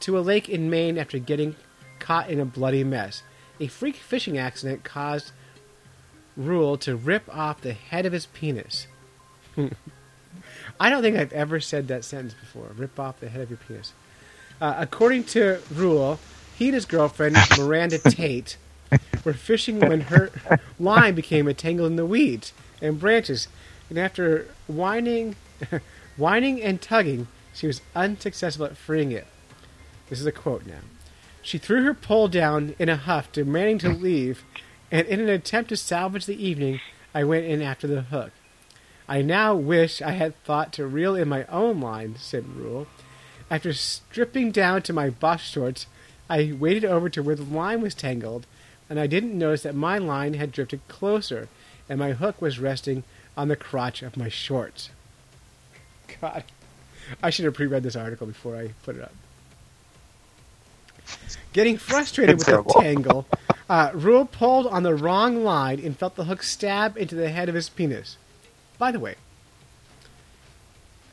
to 0.00 0.16
a 0.16 0.20
lake 0.20 0.48
in 0.48 0.70
Maine 0.70 0.96
after 0.96 1.18
getting 1.18 1.56
caught 1.98 2.30
in 2.30 2.38
a 2.38 2.44
bloody 2.44 2.84
mess. 2.84 3.24
A 3.58 3.66
freak 3.66 3.96
fishing 3.96 4.38
accident 4.38 4.84
caused 4.84 5.32
Rule 6.38 6.78
to 6.78 6.96
rip 6.96 7.28
off 7.34 7.60
the 7.60 7.74
head 7.74 8.06
of 8.06 8.12
his 8.12 8.26
penis. 8.26 8.86
I 10.80 10.88
don't 10.88 11.02
think 11.02 11.16
I've 11.16 11.32
ever 11.32 11.58
said 11.60 11.88
that 11.88 12.04
sentence 12.04 12.34
before. 12.34 12.68
Rip 12.76 12.98
off 12.98 13.20
the 13.20 13.28
head 13.28 13.42
of 13.42 13.50
your 13.50 13.58
penis. 13.58 13.92
Uh, 14.60 14.76
according 14.78 15.24
to 15.24 15.60
Rule, 15.72 16.18
he 16.56 16.66
and 16.66 16.74
his 16.74 16.84
girlfriend, 16.84 17.36
Miranda 17.58 17.98
Tate, 17.98 18.56
were 19.24 19.34
fishing 19.34 19.80
when 19.80 20.02
her 20.02 20.30
line 20.78 21.14
became 21.14 21.48
entangled 21.48 21.90
in 21.90 21.96
the 21.96 22.06
weeds 22.06 22.52
and 22.80 23.00
branches. 23.00 23.48
And 23.90 23.98
after 23.98 24.46
whining, 24.68 25.34
whining 26.16 26.62
and 26.62 26.80
tugging, 26.80 27.26
she 27.52 27.66
was 27.66 27.80
unsuccessful 27.96 28.66
at 28.66 28.76
freeing 28.76 29.10
it. 29.10 29.26
This 30.08 30.20
is 30.20 30.26
a 30.26 30.32
quote 30.32 30.66
now. 30.66 30.80
She 31.42 31.58
threw 31.58 31.82
her 31.84 31.94
pole 31.94 32.28
down 32.28 32.74
in 32.78 32.88
a 32.88 32.96
huff, 32.96 33.32
demanding 33.32 33.78
to 33.78 33.88
leave, 33.88 34.44
and 34.90 35.06
in 35.06 35.20
an 35.20 35.28
attempt 35.28 35.70
to 35.70 35.76
salvage 35.76 36.26
the 36.26 36.42
evening, 36.42 36.80
I 37.14 37.24
went 37.24 37.46
in 37.46 37.62
after 37.62 37.86
the 37.86 38.02
hook. 38.02 38.32
I 39.08 39.22
now 39.22 39.54
wish 39.54 40.02
I 40.02 40.12
had 40.12 40.42
thought 40.44 40.72
to 40.74 40.86
reel 40.86 41.16
in 41.16 41.28
my 41.28 41.44
own 41.46 41.80
line, 41.80 42.16
said 42.18 42.46
Rule. 42.48 42.86
After 43.50 43.72
stripping 43.72 44.50
down 44.50 44.82
to 44.82 44.92
my 44.92 45.08
box 45.08 45.44
shorts, 45.44 45.86
I 46.28 46.52
waded 46.58 46.84
over 46.84 47.08
to 47.08 47.22
where 47.22 47.34
the 47.34 47.42
line 47.42 47.80
was 47.80 47.94
tangled, 47.94 48.46
and 48.90 49.00
I 49.00 49.06
didn't 49.06 49.38
notice 49.38 49.62
that 49.62 49.74
my 49.74 49.96
line 49.96 50.34
had 50.34 50.52
drifted 50.52 50.86
closer, 50.88 51.48
and 51.88 51.98
my 51.98 52.12
hook 52.12 52.42
was 52.42 52.58
resting 52.58 53.04
on 53.36 53.48
the 53.48 53.56
crotch 53.56 54.02
of 54.02 54.16
my 54.16 54.28
shorts. 54.28 54.90
God, 56.20 56.44
I 57.22 57.30
should 57.30 57.46
have 57.46 57.54
pre-read 57.54 57.82
this 57.82 57.96
article 57.96 58.26
before 58.26 58.56
I 58.56 58.72
put 58.84 58.96
it 58.96 59.02
up. 59.02 59.14
Getting 61.52 61.76
frustrated 61.78 62.36
It's 62.36 62.46
with 62.46 62.66
the 62.66 62.72
tangle, 62.80 63.26
uh, 63.68 63.90
Rule 63.94 64.26
pulled 64.26 64.66
on 64.66 64.82
the 64.82 64.94
wrong 64.94 65.42
line 65.44 65.80
and 65.80 65.96
felt 65.96 66.14
the 66.16 66.24
hook 66.24 66.42
stab 66.42 66.96
into 66.96 67.14
the 67.14 67.30
head 67.30 67.48
of 67.48 67.54
his 67.54 67.68
penis. 67.68 68.16
By 68.78 68.92
the 68.92 69.00
way, 69.00 69.16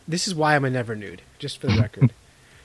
this 0.08 0.28
is 0.28 0.36
why 0.36 0.56
I'm 0.56 0.66
a 0.66 0.70
never 0.70 0.96
nude, 0.96 1.22
just 1.40 1.60
for 1.60 1.68
the 1.68 1.80
record. 1.80 2.12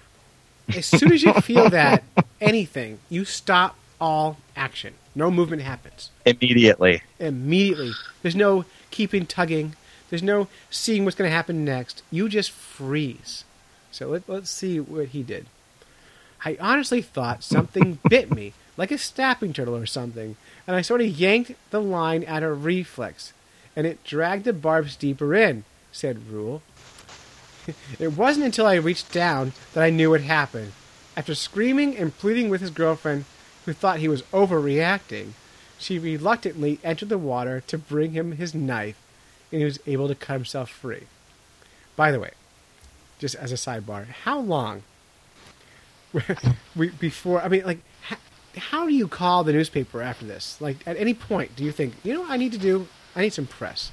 as 0.76 0.86
soon 0.86 1.12
as 1.12 1.22
you 1.22 1.32
feel 1.34 1.70
that 1.70 2.02
anything, 2.40 2.98
you 3.08 3.24
stop 3.24 3.76
all 4.00 4.38
action. 4.56 4.94
No 5.14 5.30
movement 5.30 5.62
happens 5.62 6.10
Immediately. 6.24 7.02
immediately. 7.18 7.92
There's 8.22 8.36
no 8.36 8.64
keeping 8.90 9.26
tugging. 9.26 9.74
There's 10.08 10.22
no 10.22 10.48
seeing 10.70 11.04
what's 11.04 11.16
going 11.16 11.28
to 11.28 11.34
happen 11.34 11.64
next. 11.64 12.02
You 12.10 12.28
just 12.28 12.50
freeze. 12.50 13.44
So 13.90 14.08
let, 14.08 14.28
let's 14.28 14.50
see 14.50 14.78
what 14.78 15.08
he 15.08 15.22
did. 15.22 15.46
I 16.44 16.56
honestly 16.60 17.02
thought 17.02 17.44
something 17.44 17.98
bit 18.08 18.34
me, 18.34 18.54
like 18.76 18.90
a 18.90 18.98
snapping 18.98 19.52
turtle 19.52 19.76
or 19.76 19.86
something, 19.86 20.36
and 20.66 20.76
I 20.76 20.82
sort 20.82 21.00
of 21.00 21.06
yanked 21.08 21.52
the 21.70 21.80
line 21.80 22.24
out 22.26 22.42
of 22.42 22.64
reflex, 22.64 23.32
and 23.76 23.86
it 23.86 24.04
dragged 24.04 24.44
the 24.44 24.52
barbs 24.52 24.96
deeper 24.96 25.34
in, 25.34 25.64
said 25.92 26.28
Rule. 26.28 26.62
it 27.98 28.12
wasn't 28.16 28.46
until 28.46 28.66
I 28.66 28.74
reached 28.74 29.12
down 29.12 29.52
that 29.74 29.84
I 29.84 29.90
knew 29.90 30.10
what 30.10 30.22
happened. 30.22 30.72
After 31.16 31.34
screaming 31.34 31.96
and 31.96 32.16
pleading 32.16 32.48
with 32.48 32.60
his 32.60 32.70
girlfriend, 32.70 33.24
who 33.66 33.72
thought 33.72 33.98
he 33.98 34.08
was 34.08 34.22
overreacting, 34.32 35.32
she 35.78 35.98
reluctantly 35.98 36.78
entered 36.82 37.08
the 37.08 37.18
water 37.18 37.62
to 37.66 37.78
bring 37.78 38.12
him 38.12 38.32
his 38.32 38.54
knife, 38.54 38.96
and 39.52 39.58
he 39.60 39.64
was 39.64 39.80
able 39.86 40.08
to 40.08 40.14
cut 40.14 40.34
himself 40.34 40.70
free. 40.70 41.04
By 41.96 42.12
the 42.12 42.20
way, 42.20 42.30
just 43.18 43.34
as 43.34 43.52
a 43.52 43.56
sidebar, 43.56 44.06
how 44.06 44.38
long 44.38 44.82
we, 46.76 46.88
before? 46.90 47.40
I 47.40 47.48
mean, 47.48 47.64
like, 47.64 47.80
how, 48.02 48.16
how 48.56 48.86
do 48.86 48.94
you 48.94 49.08
call 49.08 49.44
the 49.44 49.52
newspaper 49.52 50.02
after 50.02 50.24
this? 50.24 50.60
Like, 50.60 50.86
at 50.86 50.96
any 50.96 51.14
point, 51.14 51.56
do 51.56 51.64
you 51.64 51.72
think, 51.72 51.94
you 52.02 52.14
know 52.14 52.20
what 52.22 52.30
I 52.30 52.36
need 52.36 52.52
to 52.52 52.58
do? 52.58 52.88
I 53.14 53.22
need 53.22 53.32
some 53.32 53.46
press. 53.46 53.92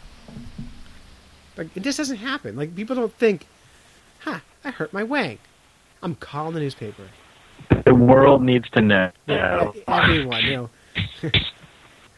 Like, 1.56 1.76
it 1.76 1.82
just 1.84 1.98
doesn't 1.98 2.18
happen. 2.18 2.56
Like, 2.56 2.76
people 2.76 2.96
don't 2.96 3.14
think, 3.14 3.48
huh, 4.20 4.40
I 4.64 4.72
hurt 4.72 4.94
my 4.94 5.04
wang. 5.04 5.40
I'm 6.02 6.16
calling 6.16 6.54
the 6.54 6.60
newspaper. 6.60 7.10
The 7.86 7.96
world 7.96 8.44
needs 8.44 8.70
to 8.72 8.82
know. 8.82 9.12
Yeah, 9.26 9.72
everyone, 9.88 10.44
you 10.44 10.56
know. 10.56 10.70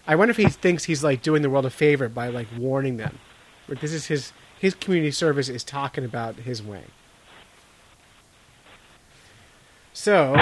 I 0.08 0.16
wonder 0.16 0.32
if 0.32 0.38
he 0.38 0.50
thinks 0.50 0.86
he's 0.86 1.04
like 1.04 1.22
doing 1.22 1.44
the 1.44 1.50
world 1.50 1.66
a 1.66 1.70
favor 1.70 2.10
by 2.10 2.30
like 2.30 2.48
warning 2.58 2.98
them. 2.98 3.20
Like 3.68 3.80
this 3.80 3.94
is 3.94 4.08
his 4.08 4.34
his 4.60 4.74
community 4.74 5.12
service 5.12 5.50
is 5.50 5.64
talking 5.64 6.04
about 6.04 6.36
his 6.36 6.64
way. 6.64 6.86
So, 10.02 10.34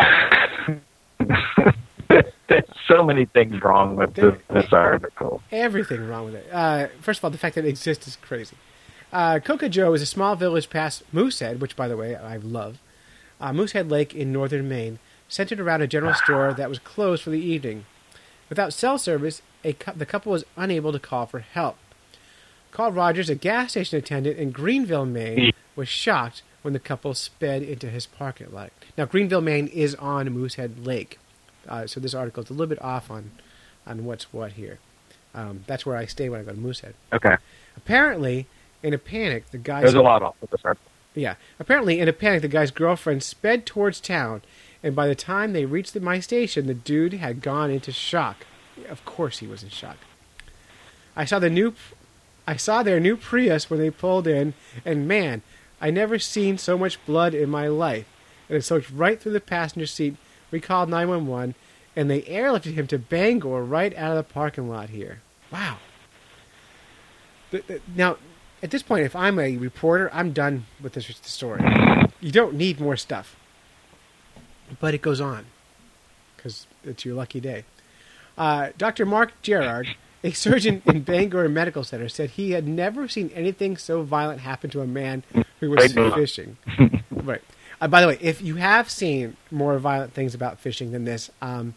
There's 2.47 2.64
so 2.88 3.03
many 3.03 3.26
things 3.26 3.60
wrong 3.64 3.95
with 3.95 4.14
this, 4.14 4.36
this 4.53 4.72
article. 4.72 5.41
everything 5.51 6.08
wrong 6.08 6.26
with 6.26 6.36
it. 6.36 6.47
Uh, 6.53 6.89
first 7.01 7.20
of 7.22 7.24
all, 7.26 7.32
the 7.32 7.39
fact 7.39 7.55
that 7.55 7.66
it 7.66 7.70
exists 7.70 8.08
is 8.08 8.18
crazy. 8.18 8.55
Uh, 9.12 9.39
Kokadjo 9.43 9.95
is 9.95 10.03
a 10.03 10.05
small 10.05 10.36
village 10.36 10.70
past 10.70 11.01
Moosehead, 11.12 11.60
which, 11.60 11.76
by 11.76 11.88
the 11.88 11.97
way, 11.97 12.16
I 12.16 12.38
love. 12.38 12.78
Uh, 13.41 13.51
Moosehead 13.51 13.89
Lake 13.89 14.14
in 14.14 14.32
northern 14.32 14.70
Maine, 14.70 14.99
centered 15.28 15.60
around 15.60 15.82
a 15.82 15.88
general 15.88 16.14
store 16.14 16.53
that 16.53 16.70
was 16.70 16.78
closed 16.78 17.24
for 17.24 17.32
the 17.32 17.41
evening. 17.41 17.88
Without 18.49 18.74
cell 18.74 18.99
service, 18.99 19.41
a 19.64 19.74
cou- 19.74 19.93
the 19.93 20.05
couple 20.05 20.32
was 20.34 20.45
unable 20.55 20.91
to 20.91 20.99
call 20.99 21.26
for 21.26 21.39
help. 21.39 21.78
Carl 22.72 22.91
Rogers, 22.91 23.28
a 23.28 23.34
gas 23.36 23.72
station 23.72 23.97
attendant 23.97 24.38
in 24.38 24.51
Greenville, 24.51 25.08
Maine, 25.08 25.51
was 25.76 25.88
shocked 25.88 26.43
when 26.68 26.74
the 26.74 26.80
couple 26.80 27.13
sped 27.13 27.63
into 27.63 27.89
his 27.89 28.05
parking 28.05 28.51
lot. 28.51 28.74
Now, 28.97 29.05
Greenville, 29.05 29.39
Maine 29.39 29.68
is 29.68 29.95
on 29.95 30.30
Moosehead 30.34 30.86
Lake, 30.86 31.18
uh, 31.65 31.88
so 31.88 32.01
this 32.01 32.13
article 32.13 32.43
is 32.43 32.49
a 32.49 32.53
little 32.53 32.68
bit 32.68 32.82
off 32.82 33.09
on, 33.09 33.32
on 33.86 34.03
what's 34.03 34.34
what 34.34 34.51
here. 34.51 34.80
Um, 35.34 35.63
that's 35.65 35.86
where 35.86 35.95
I 35.95 36.07
stay 36.07 36.28
when 36.28 36.41
I 36.41 36.43
go 36.43 36.51
to 36.51 36.57
Moosehead. 36.57 36.93
Okay. 37.13 37.38
Apparently, 37.78 38.47
in 38.84 38.93
a 38.93 38.97
panic, 38.97 39.49
the 39.51 39.57
guy's 39.57 39.84
There's 39.84 39.93
a 39.93 40.01
lot 40.01 40.22
off 40.22 40.36
with 40.41 40.49
this 40.49 40.59
article. 40.65 40.91
yeah. 41.15 41.36
Apparently, 41.57 42.01
in 42.01 42.09
a 42.09 42.13
panic, 42.13 42.41
the 42.41 42.49
guy's 42.49 42.72
girlfriend 42.72 43.24
sped 43.24 43.65
towards 43.65 44.01
town, 44.01 44.41
and 44.84 44.93
by 44.93 45.07
the 45.07 45.15
time 45.15 45.53
they 45.53 45.63
reached 45.63 45.93
the, 45.93 46.01
my 46.01 46.20
station, 46.20 46.68
the 46.68 46.74
dude 46.74 47.13
had 47.13 47.41
gone 47.41 47.72
into 47.72 47.93
shock. 47.93 48.45
Of 48.89 49.05
course, 49.05 49.39
he 49.39 49.47
was 49.47 49.63
in 49.63 49.70
shock. 49.70 49.95
I 51.15 51.24
saw 51.24 51.39
the 51.39 51.49
new, 51.49 51.76
I 52.45 52.57
saw 52.57 52.84
their 52.84 52.99
new 52.99 53.15
Prius 53.15 53.70
when 53.70 53.80
they 53.80 53.89
pulled 53.89 54.28
in, 54.28 54.53
and 54.84 55.07
man, 55.07 55.43
I 55.80 55.91
never 55.91 56.19
seen 56.19 56.57
so 56.57 56.78
much 56.78 57.03
blood 57.05 57.34
in 57.34 57.49
my 57.49 57.67
life. 57.67 58.07
And 58.49 58.57
it 58.57 58.63
soaked 58.63 58.89
right 58.91 59.19
through 59.19 59.34
the 59.34 59.41
passenger 59.41 59.86
seat. 59.86 60.15
We 60.51 60.59
called 60.59 60.89
911, 60.89 61.55
and 61.95 62.09
they 62.09 62.21
airlifted 62.21 62.73
him 62.73 62.88
to 62.88 62.97
Bangor 62.97 63.63
right 63.63 63.95
out 63.95 64.11
of 64.11 64.17
the 64.17 64.34
parking 64.34 64.69
lot 64.69 64.89
here. 64.89 65.21
Wow. 65.51 65.78
Now, 67.95 68.17
at 68.63 68.71
this 68.71 68.84
point, 68.84 69.05
if 69.05 69.15
I'm 69.15 69.39
a 69.39 69.57
reporter, 69.57 70.09
I'm 70.13 70.32
done 70.32 70.65
with 70.82 70.93
this 70.93 71.07
story. 71.21 71.61
You 72.19 72.32
don't 72.32 72.55
need 72.55 72.80
more 72.80 72.97
stuff. 72.97 73.36
But 74.80 74.93
it 74.93 75.01
goes 75.01 75.21
on 75.21 75.45
because 76.36 76.67
it's 76.84 77.05
your 77.05 77.15
lucky 77.15 77.39
day. 77.39 77.65
Uh, 78.38 78.69
Dr. 78.78 79.05
Mark 79.05 79.34
Gerard, 79.41 79.95
a 80.24 80.32
surgeon 80.32 80.82
in 80.86 81.01
Bangor 81.01 81.47
Medical 81.49 81.84
Center, 81.84 82.09
said 82.09 82.32
he 82.32 82.51
had 82.51 82.68
never 82.68 83.07
seen 83.07 83.30
anything 83.36 83.78
so 83.78 84.01
violent 84.01 84.41
happen 84.41 84.70
to 84.72 84.82
a 84.82 84.88
man 84.88 85.24
who 85.59 85.72
was 85.72 85.93
fishing. 85.93 86.57
right. 87.11 87.41
Uh, 87.80 87.88
by 87.88 88.01
the 88.01 88.07
way, 88.07 88.18
if 88.22 88.41
you 88.41 88.55
have 88.55 88.89
seen 88.89 89.38
more 89.51 89.78
violent 89.78 90.13
things 90.13 90.34
about 90.34 90.59
fishing 90.59 90.91
than 90.91 91.05
this, 91.05 91.30
um, 91.41 91.76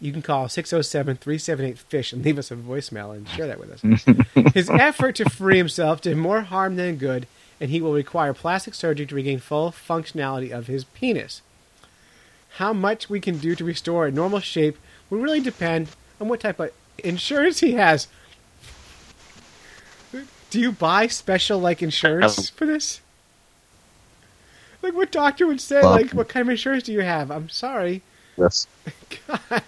you 0.00 0.12
can 0.12 0.22
call 0.22 0.48
607 0.48 1.16
378 1.16 1.78
FISH 1.78 2.12
and 2.12 2.24
leave 2.24 2.38
us 2.38 2.50
a 2.50 2.56
voicemail 2.56 3.14
and 3.14 3.28
share 3.28 3.46
that 3.46 3.58
with 3.58 3.70
us. 3.70 4.52
His 4.54 4.70
effort 4.70 5.16
to 5.16 5.28
free 5.28 5.58
himself 5.58 6.00
did 6.00 6.16
more 6.16 6.42
harm 6.42 6.76
than 6.76 6.96
good, 6.96 7.26
and 7.60 7.70
he 7.70 7.80
will 7.80 7.92
require 7.92 8.32
plastic 8.32 8.74
surgery 8.74 9.06
to 9.06 9.14
regain 9.14 9.40
full 9.40 9.72
functionality 9.72 10.50
of 10.50 10.68
his 10.68 10.84
penis. 10.84 11.42
How 12.58 12.72
much 12.72 13.10
we 13.10 13.20
can 13.20 13.38
do 13.38 13.56
to 13.56 13.64
restore 13.64 14.06
a 14.06 14.12
normal 14.12 14.40
shape 14.40 14.78
will 15.10 15.18
really 15.18 15.40
depend 15.40 15.88
on 16.20 16.28
what 16.28 16.40
type 16.40 16.60
of 16.60 16.70
insurance 17.04 17.60
he 17.60 17.72
has. 17.72 18.08
Do 20.50 20.60
you 20.60 20.72
buy 20.72 21.06
special 21.08 21.58
like 21.58 21.82
insurance 21.82 22.48
for 22.50 22.64
this? 22.66 23.00
Like 24.82 24.94
what 24.94 25.10
doctor 25.12 25.46
would 25.46 25.60
say? 25.60 25.80
Well- 25.82 25.90
Like 25.92 26.10
what 26.12 26.28
kind 26.28 26.46
of 26.46 26.50
insurance 26.50 26.84
do 26.84 26.92
you 26.92 27.00
have? 27.00 27.30
I'm 27.30 27.48
sorry. 27.48 28.02
This. 28.36 28.66
God. 29.26 29.62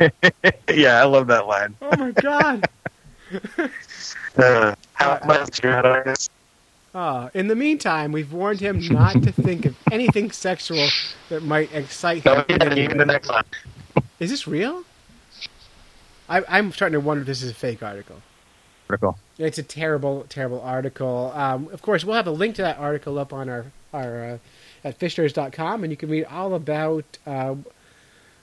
yeah, 0.74 1.00
I 1.00 1.04
love 1.04 1.26
that 1.28 1.46
line. 1.46 1.74
Oh 1.80 1.96
my 1.96 2.10
god. 2.12 2.66
Uh, 4.36 4.74
how 4.94 5.18
much 5.26 5.62
you 5.62 5.68
had 5.68 5.84
on 5.84 6.02
this? 6.04 6.28
Uh, 6.94 7.28
in 7.34 7.46
the 7.48 7.54
meantime, 7.54 8.10
we've 8.12 8.32
warned 8.32 8.60
him 8.60 8.80
not 8.88 9.12
to 9.22 9.30
think 9.32 9.66
of 9.66 9.76
anything 9.92 10.30
sexual 10.30 10.88
that 11.28 11.42
might 11.42 11.72
excite 11.74 12.22
him. 12.24 12.36
No, 12.38 12.44
in 12.48 12.62
any 12.62 12.82
even 12.84 12.98
way. 12.98 13.04
the 13.04 13.12
next 13.12 13.28
one. 13.28 13.44
Is 14.20 14.30
this 14.30 14.46
real? 14.46 14.84
I, 16.30 16.44
I'm 16.48 16.72
starting 16.72 16.98
to 16.98 17.04
wonder 17.04 17.22
if 17.22 17.26
this 17.26 17.42
is 17.42 17.50
a 17.50 17.54
fake 17.54 17.82
article. 17.82 18.22
Article. 18.88 19.18
It's 19.36 19.58
a 19.58 19.62
terrible, 19.62 20.26
terrible 20.28 20.60
article. 20.60 21.32
Um, 21.34 21.68
of 21.72 21.82
course, 21.82 22.04
we'll 22.04 22.16
have 22.16 22.26
a 22.26 22.32
link 22.32 22.54
to 22.56 22.62
that 22.62 22.78
article 22.78 23.18
up 23.18 23.32
on 23.32 23.48
our 23.48 23.66
our 23.92 24.24
uh, 24.24 24.38
at 24.84 24.98
fishnerds.com, 24.98 25.82
and 25.82 25.92
you 25.92 25.96
can 25.96 26.08
read 26.08 26.24
all 26.24 26.54
about 26.54 27.18
uh, 27.26 27.56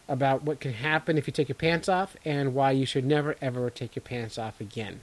about 0.08 0.44
what 0.44 0.60
can 0.60 0.74
happen 0.74 1.18
if 1.18 1.28
you 1.28 1.34
take 1.34 1.48
your 1.48 1.56
pants 1.56 1.90
off 1.90 2.16
and 2.26 2.54
why 2.54 2.72
you 2.72 2.86
should 2.86 3.06
never 3.06 3.36
ever 3.42 3.70
take 3.70 3.96
your 3.96 4.04
pants 4.04 4.38
off 4.38 4.60
again. 4.60 5.00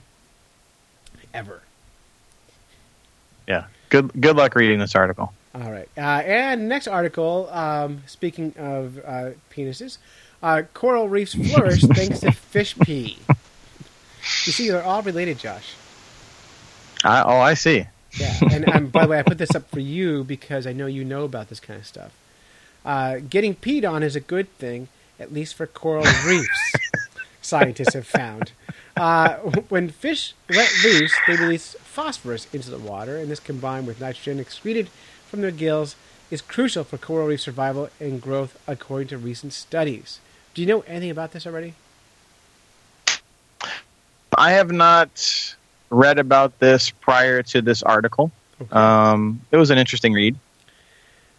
Ever. 1.33 1.61
Yeah. 3.47 3.65
Good. 3.89 4.11
Good 4.19 4.35
luck 4.35 4.55
reading 4.55 4.79
this 4.79 4.95
article. 4.95 5.33
All 5.53 5.71
right. 5.71 5.89
Uh, 5.97 6.21
and 6.25 6.67
next 6.67 6.87
article, 6.87 7.49
um, 7.51 8.03
speaking 8.07 8.53
of 8.57 8.99
uh, 9.05 9.31
penises, 9.51 9.97
uh, 10.45 10.61
coral 10.75 11.09
reefs 11.09 11.33
flourish 11.51 11.81
thanks 11.81 12.19
to 12.19 12.31
fish 12.31 12.77
pee. 12.79 13.17
You 14.45 14.51
see, 14.51 14.69
they're 14.69 14.83
all 14.83 15.01
related, 15.01 15.39
Josh. 15.39 15.73
I, 17.03 17.23
oh, 17.23 17.39
I 17.39 17.55
see. 17.55 17.85
Yeah. 18.11 18.37
And 18.51 18.69
um, 18.69 18.87
by 18.87 19.03
the 19.03 19.09
way, 19.09 19.19
I 19.19 19.23
put 19.23 19.39
this 19.39 19.55
up 19.55 19.69
for 19.71 19.79
you 19.79 20.23
because 20.23 20.67
I 20.67 20.71
know 20.73 20.85
you 20.85 21.03
know 21.03 21.23
about 21.23 21.49
this 21.49 21.59
kind 21.59 21.79
of 21.79 21.85
stuff. 21.87 22.11
Uh, 22.85 23.17
getting 23.27 23.55
peed 23.55 23.89
on 23.89 24.03
is 24.03 24.15
a 24.15 24.19
good 24.19 24.47
thing, 24.57 24.87
at 25.19 25.33
least 25.33 25.55
for 25.55 25.65
coral 25.65 26.05
reefs, 26.27 26.75
scientists 27.41 27.95
have 27.95 28.05
found. 28.05 28.51
Uh, 28.95 29.37
when 29.69 29.89
fish 29.89 30.35
let 30.47 30.71
loose, 30.83 31.13
they 31.25 31.35
release 31.35 31.75
phosphorus 31.79 32.47
into 32.53 32.69
the 32.69 32.77
water, 32.77 33.17
and 33.17 33.31
this 33.31 33.39
combined 33.39 33.87
with 33.87 33.99
nitrogen 33.99 34.39
excreted 34.39 34.89
from 35.27 35.41
their 35.41 35.49
gills 35.49 35.95
is 36.29 36.41
crucial 36.41 36.83
for 36.83 36.99
coral 36.99 37.27
reef 37.27 37.41
survival 37.41 37.89
and 37.99 38.21
growth, 38.21 38.59
according 38.67 39.07
to 39.07 39.17
recent 39.17 39.51
studies. 39.51 40.19
Do 40.55 40.61
you 40.61 40.67
know 40.67 40.81
anything 40.81 41.11
about 41.11 41.31
this 41.33 41.45
already? 41.45 41.73
I 44.37 44.51
have 44.53 44.71
not 44.71 45.55
read 45.89 46.17
about 46.17 46.59
this 46.59 46.89
prior 46.89 47.43
to 47.43 47.61
this 47.61 47.83
article. 47.83 48.31
Um, 48.71 49.41
it 49.51 49.57
was 49.57 49.69
an 49.69 49.77
interesting 49.77 50.13
read. 50.13 50.35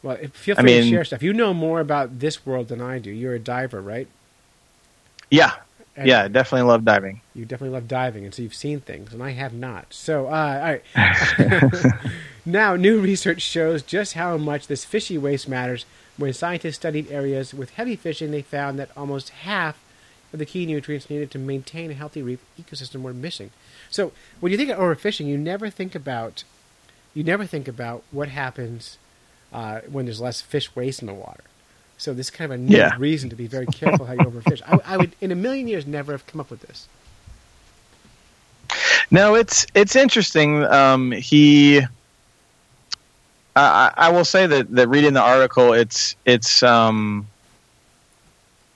Well, 0.03 0.19
if- 0.21 0.33
feel 0.33 0.55
I 0.59 0.63
free 0.63 0.75
to 0.75 0.89
share 0.89 1.05
stuff. 1.05 1.23
You 1.23 1.33
know 1.33 1.53
more 1.55 1.81
about 1.81 2.21
this 2.21 2.45
world 2.47 2.69
than 2.69 2.81
I 2.81 2.99
do. 2.99 3.11
You're 3.11 3.35
a 3.35 3.39
diver, 3.39 3.81
right? 3.81 4.07
Yeah. 5.31 5.53
And 5.97 6.07
Yeah. 6.07 6.29
Definitely 6.29 6.69
love 6.69 6.85
diving. 6.85 7.23
You 7.35 7.47
definitely 7.47 7.75
love 7.75 7.89
diving, 7.89 8.25
and 8.27 8.35
so 8.35 8.43
you've 8.43 8.55
seen 8.55 8.81
things, 8.81 9.15
and 9.15 9.23
I 9.23 9.31
have 9.31 9.55
not. 9.55 9.87
So, 9.95 10.27
uh, 10.27 10.79
all 10.97 11.01
right. 11.01 11.93
now, 12.47 12.77
new 12.77 13.01
research 13.01 13.41
shows 13.41 13.83
just 13.83 14.13
how 14.13 14.37
much 14.37 14.67
this 14.67 14.85
fishy 14.85 15.17
waste 15.17 15.49
matters. 15.49 15.87
When 16.17 16.33
scientists 16.33 16.77
studied 16.77 17.11
areas 17.11 17.53
with 17.53 17.71
heavy 17.71 17.97
fishing, 17.97 18.31
they 18.31 18.43
found 18.43 18.79
that 18.79 18.91
almost 18.97 19.29
half 19.31 19.79
of 20.33 20.39
the 20.39 20.47
key 20.47 20.67
nutrients 20.67 21.11
needed 21.11 21.31
to 21.33 21.39
maintain 21.39 21.91
a 21.91 21.95
healthy 21.95 22.23
reef 22.23 22.41
ecosystem 22.61 23.03
were 23.03 23.13
missing. 23.15 23.51
So, 23.91 24.13
when 24.41 24.51
you 24.51 24.59
think 24.59 24.71
of 24.71 24.79
overfishing, 24.79 25.27
you 25.27 25.37
never 25.39 25.71
think 25.71 25.95
about 25.95 26.45
you 27.15 27.23
never 27.25 27.47
think 27.47 27.67
about 27.69 28.03
what 28.11 28.29
happens 28.29 28.99
uh, 29.53 29.81
when 29.91 30.05
there's 30.07 30.21
less 30.21 30.41
fish 30.43 30.75
waste 30.75 31.01
in 31.01 31.07
the 31.07 31.15
water. 31.15 31.45
So, 31.99 32.13
this 32.13 32.27
is 32.27 32.31
kind 32.31 32.53
of 32.53 32.59
a 32.59 32.63
neat 32.63 32.77
Yeah. 32.77 32.95
reason 32.99 33.31
to 33.31 33.37
be 33.37 33.47
very 33.47 33.67
careful 33.67 34.07
how 34.07 34.13
you 34.15 34.19
overfish. 34.21 34.61
I, 34.67 34.95
I 34.95 34.97
would, 34.97 35.13
in 35.21 35.31
a 35.33 35.37
million 35.37 35.69
years, 35.69 35.87
never 35.87 36.13
have 36.13 36.27
come 36.27 36.41
up 36.41 36.51
with 36.51 36.61
this. 36.63 36.89
No, 39.11 39.35
it's 39.37 39.67
it's 39.75 39.95
interesting. 39.95 40.65
Um, 40.65 41.13
he, 41.13 41.83
I, 43.57 43.93
I 43.97 44.09
will 44.11 44.25
say 44.25 44.47
that, 44.47 44.71
that 44.75 44.89
reading 44.89 45.15
the 45.15 45.23
article, 45.23 45.73
it's 45.73 46.15
it's 46.25 46.63
um, 46.63 47.27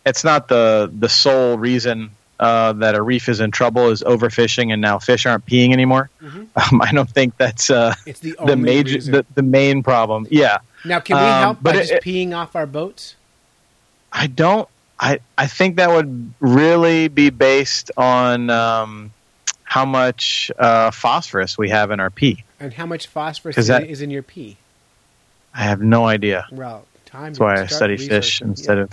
it's 0.06 0.24
not 0.24 0.48
the 0.48 0.90
the 0.98 1.08
sole 1.08 1.58
reason 1.58 2.10
uh, 2.38 2.72
that 2.74 2.94
a 2.94 3.02
reef 3.02 3.28
is 3.28 3.40
in 3.40 3.50
trouble 3.50 3.90
is 3.90 4.02
overfishing 4.02 4.72
and 4.72 4.80
now 4.80 4.98
fish 4.98 5.26
aren't 5.26 5.44
peeing 5.44 5.72
anymore. 5.72 6.08
Mhm. 6.22 6.46
Um, 6.72 6.80
I 6.82 6.92
don't 6.92 7.08
think 7.08 7.36
that's 7.36 7.70
uh, 7.70 7.94
It's 8.06 8.20
the 8.20 8.34
the 8.46 8.56
major 8.56 8.98
the, 8.98 9.24
the 9.34 9.42
main 9.42 9.82
problem. 9.82 10.26
Yeah, 10.30 10.58
now, 10.84 11.00
can 11.00 11.16
we 11.16 11.22
um, 11.22 11.40
help 11.42 11.62
by 11.62 11.72
but 11.72 11.78
just 11.80 11.92
it- 11.92 12.02
peeing 12.02 12.34
off 12.36 12.56
our 12.56 12.66
boats? 12.66 13.16
I 14.12 14.26
don't. 14.26 14.68
I 14.98 15.20
I 15.38 15.46
think 15.46 15.76
that 15.76 15.90
would 15.90 16.32
really 16.40 17.08
be 17.08 17.30
based 17.30 17.90
on 17.96 18.50
um, 18.50 19.12
how 19.62 19.84
much 19.84 20.50
uh, 20.58 20.90
phosphorus 20.90 21.56
we 21.56 21.68
have 21.68 21.90
in 21.90 22.00
our 22.00 22.10
pee. 22.10 22.44
And 22.58 22.72
how 22.74 22.84
much 22.86 23.06
phosphorus 23.06 23.56
is, 23.56 23.68
that- 23.68 23.84
is 23.88 24.02
in 24.02 24.10
your 24.10 24.22
pee? 24.22 24.56
I 25.54 25.62
have 25.62 25.80
no 25.80 26.06
idea. 26.06 26.46
Well, 26.52 26.86
time. 27.06 27.32
That's 27.32 27.40
why 27.40 27.60
I 27.60 27.66
study 27.66 27.96
fish 27.96 28.40
instead 28.40 28.78
of 28.78 28.90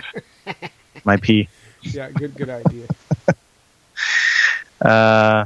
my 1.03 1.17
pee. 1.17 1.47
Yeah, 1.83 2.07
yeah 2.07 2.11
good, 2.11 2.35
good 2.35 2.49
idea. 2.49 2.87
Uh, 4.79 5.45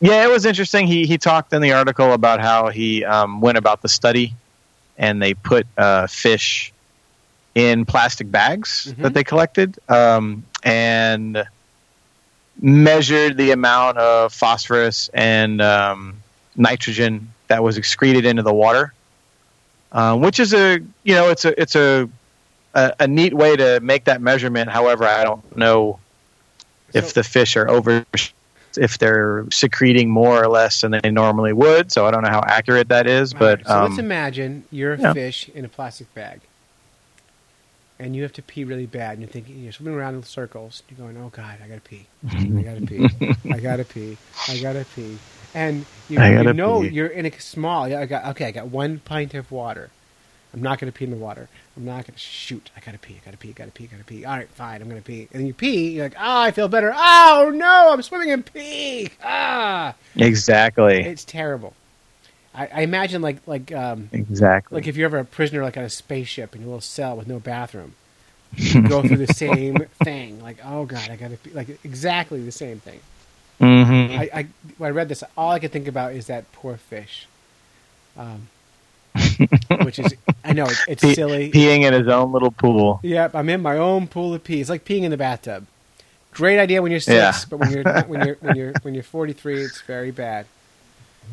Yeah, 0.00 0.24
it 0.24 0.30
was 0.30 0.44
interesting. 0.46 0.88
He 0.88 1.06
he 1.06 1.16
talked 1.16 1.52
in 1.52 1.62
the 1.62 1.72
article 1.72 2.12
about 2.12 2.40
how 2.40 2.70
he 2.70 3.04
um, 3.04 3.40
went 3.40 3.56
about 3.56 3.82
the 3.82 3.88
study, 3.88 4.34
and 4.98 5.22
they 5.22 5.34
put 5.34 5.64
uh, 5.78 6.08
fish 6.08 6.72
in 7.54 7.84
plastic 7.84 8.28
bags 8.28 8.88
Mhm. 8.98 9.02
that 9.02 9.14
they 9.14 9.22
collected, 9.22 9.78
um, 9.88 10.42
and 10.64 11.44
measured 12.60 13.36
the 13.36 13.52
amount 13.52 13.98
of 13.98 14.32
phosphorus 14.32 15.08
and 15.14 15.60
um, 15.62 16.14
nitrogen 16.56 17.28
that 17.46 17.62
was 17.62 17.76
excreted 17.78 18.24
into 18.24 18.42
the 18.42 18.52
water, 18.52 18.92
uh, 19.92 20.16
which 20.16 20.40
is 20.40 20.52
a 20.54 20.80
you 21.04 21.14
know 21.14 21.28
it's 21.30 21.44
a 21.44 21.60
it's 21.60 21.76
a, 21.76 22.08
a 22.74 22.94
a 23.00 23.06
neat 23.06 23.34
way 23.34 23.54
to 23.56 23.78
make 23.80 24.04
that 24.04 24.20
measurement. 24.20 24.68
However, 24.70 25.04
I 25.04 25.22
don't 25.24 25.56
know 25.56 26.00
if 26.92 27.08
So- 27.08 27.20
the 27.20 27.24
fish 27.24 27.56
are 27.56 27.68
over 27.70 28.04
if 28.78 28.96
they're 28.96 29.44
secreting 29.50 30.08
more 30.08 30.42
or 30.42 30.48
less 30.48 30.80
than 30.80 30.92
they 31.02 31.10
normally 31.10 31.52
would. 31.52 31.92
So 31.92 32.06
I 32.06 32.10
don't 32.10 32.22
know 32.22 32.30
how 32.30 32.42
accurate 32.46 32.88
that 32.88 33.06
is, 33.06 33.34
but 33.34 33.58
right, 33.58 33.66
so 33.66 33.74
um, 33.76 33.84
let's 33.90 33.98
imagine 33.98 34.64
you're 34.70 34.94
a 34.94 34.98
yeah. 34.98 35.12
fish 35.12 35.50
in 35.50 35.66
a 35.66 35.68
plastic 35.68 36.12
bag, 36.14 36.40
and 37.98 38.16
you 38.16 38.22
have 38.22 38.32
to 38.32 38.42
pee 38.42 38.64
really 38.64 38.86
bad, 38.86 39.12
and 39.12 39.20
you're 39.20 39.28
thinking 39.28 39.58
you're 39.62 39.72
swimming 39.72 39.94
around 39.94 40.14
in 40.14 40.22
circles. 40.22 40.82
You're 40.88 40.98
going, 41.06 41.18
"Oh 41.18 41.28
God, 41.28 41.58
I 41.62 41.68
gotta 41.68 41.82
pee, 41.82 42.06
I 42.30 42.44
gotta 42.62 42.80
pee, 42.80 43.08
I 43.52 43.60
gotta 43.60 43.84
pee, 43.84 44.16
I 44.48 44.58
gotta 44.58 44.86
pee," 44.94 45.18
and 45.54 45.84
you, 46.08 46.22
you 46.22 46.52
know 46.52 46.82
pee. 46.82 46.88
you're 46.88 47.06
in 47.06 47.26
a 47.26 47.40
small. 47.40 47.88
yeah, 47.88 48.00
I 48.00 48.06
got 48.06 48.24
okay. 48.30 48.46
I 48.46 48.50
got 48.50 48.68
one 48.68 49.00
pint 49.00 49.34
of 49.34 49.50
water. 49.50 49.90
I'm 50.54 50.62
not 50.62 50.78
gonna 50.78 50.92
pee 50.92 51.04
in 51.04 51.10
the 51.10 51.16
water. 51.16 51.48
I'm 51.76 51.84
not 51.84 52.06
gonna 52.06 52.18
shoot. 52.18 52.70
I 52.76 52.80
gotta 52.80 52.98
pee. 52.98 53.14
I 53.14 53.24
gotta 53.24 53.38
pee. 53.38 53.50
I 53.50 53.52
gotta 53.52 53.70
pee. 53.70 53.84
I 53.84 53.86
gotta 53.86 54.04
pee. 54.04 54.24
All 54.24 54.36
right, 54.36 54.48
fine. 54.50 54.82
I'm 54.82 54.88
gonna 54.88 55.00
pee. 55.00 55.28
And 55.32 55.46
you 55.46 55.54
pee. 55.54 55.92
You're 55.92 56.06
like, 56.06 56.16
oh, 56.18 56.40
I 56.42 56.50
feel 56.50 56.68
better. 56.68 56.92
Oh 56.94 57.50
no, 57.54 57.92
I'm 57.92 58.02
swimming 58.02 58.28
in 58.28 58.42
pee. 58.42 59.10
Ah, 59.22 59.94
exactly, 60.16 61.00
it's 61.00 61.24
terrible. 61.24 61.74
I, 62.54 62.66
I 62.66 62.80
imagine 62.82 63.22
like 63.22 63.38
like 63.46 63.72
um, 63.72 64.10
exactly. 64.12 64.76
like 64.76 64.86
if 64.86 64.96
you're 64.96 65.06
ever 65.06 65.18
a 65.18 65.24
prisoner 65.24 65.62
like 65.62 65.76
on 65.76 65.84
a 65.84 65.90
spaceship 65.90 66.54
in 66.54 66.62
a 66.62 66.64
little 66.66 66.80
cell 66.80 67.16
with 67.16 67.26
no 67.26 67.40
bathroom, 67.40 67.94
you 68.56 68.86
go 68.86 69.02
through 69.02 69.24
the 69.24 69.32
same 69.32 69.78
thing. 70.04 70.42
Like, 70.42 70.58
oh 70.64 70.84
god, 70.84 71.08
I 71.10 71.16
gotta 71.16 71.36
pee. 71.36 71.50
like 71.50 71.68
exactly 71.84 72.42
the 72.42 72.52
same 72.52 72.80
thing. 72.80 73.00
Hmm 73.58 73.64
I, 74.18 74.30
I 74.34 74.46
when 74.78 74.88
I 74.88 74.90
read 74.92 75.08
this, 75.08 75.22
all 75.36 75.50
I 75.52 75.58
could 75.58 75.72
think 75.72 75.88
about 75.88 76.14
is 76.14 76.26
that 76.26 76.50
poor 76.52 76.76
fish. 76.76 77.26
Um, 78.16 78.48
which 79.82 79.98
is 79.98 80.14
I 80.44 80.52
know 80.52 80.64
it's, 80.64 80.84
it's 80.88 81.02
Pe- 81.02 81.14
silly. 81.14 81.50
peeing 81.50 81.82
in 81.82 81.92
his 81.92 82.08
own 82.08 82.32
little 82.32 82.50
pool. 82.50 83.00
Yep, 83.02 83.34
I'm 83.34 83.48
in 83.48 83.60
my 83.62 83.76
own 83.76 84.06
pool 84.06 84.34
of 84.34 84.42
pee. 84.44 84.60
It's 84.60 84.70
like 84.70 84.84
peeing 84.84 85.02
in 85.02 85.10
the 85.10 85.16
bathtub. 85.16 85.66
Great 86.32 86.58
idea 86.58 86.80
when 86.80 86.90
you're 86.90 87.00
six, 87.00 87.14
Yeah. 87.14 87.34
but 87.50 87.58
when 87.58 87.70
you're 87.70 88.02
when 88.04 88.26
you're 88.26 88.36
when 88.40 88.56
you're 88.56 88.72
when 88.82 88.94
you're 88.94 89.02
43, 89.02 89.62
it's 89.62 89.80
very 89.82 90.10
bad. 90.10 90.46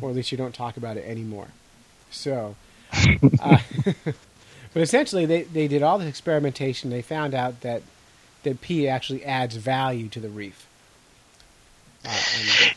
Or 0.00 0.10
at 0.10 0.16
least 0.16 0.30
you 0.30 0.38
don't 0.38 0.54
talk 0.54 0.76
about 0.76 0.96
it 0.98 1.04
anymore. 1.08 1.48
So, 2.10 2.54
uh, 3.40 3.58
but 4.04 4.82
essentially, 4.82 5.24
they 5.26 5.42
they 5.42 5.66
did 5.68 5.82
all 5.82 5.98
this 5.98 6.08
experimentation. 6.08 6.90
They 6.90 7.02
found 7.02 7.34
out 7.34 7.62
that 7.62 7.82
that 8.42 8.60
pee 8.60 8.86
actually 8.88 9.24
adds 9.24 9.56
value 9.56 10.08
to 10.08 10.20
the 10.20 10.28
reef. 10.28 10.66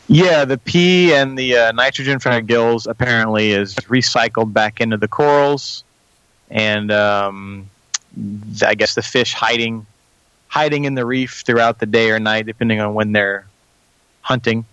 Yeah, 0.06 0.44
the 0.44 0.58
pee 0.58 1.14
and 1.14 1.36
the 1.38 1.56
uh, 1.56 1.72
nitrogen 1.72 2.18
from 2.18 2.34
the 2.34 2.42
gills 2.42 2.86
apparently 2.86 3.52
is 3.52 3.74
recycled 3.76 4.52
back 4.52 4.80
into 4.80 4.96
the 4.96 5.08
corals, 5.08 5.82
and 6.50 6.92
um, 6.92 7.70
I 8.64 8.74
guess 8.74 8.94
the 8.94 9.02
fish 9.02 9.32
hiding 9.32 9.86
hiding 10.48 10.84
in 10.84 10.94
the 10.94 11.04
reef 11.04 11.42
throughout 11.44 11.80
the 11.80 11.86
day 11.86 12.10
or 12.10 12.20
night, 12.20 12.46
depending 12.46 12.80
on 12.80 12.94
when 12.94 13.12
they're 13.12 13.46
hunting. 14.20 14.64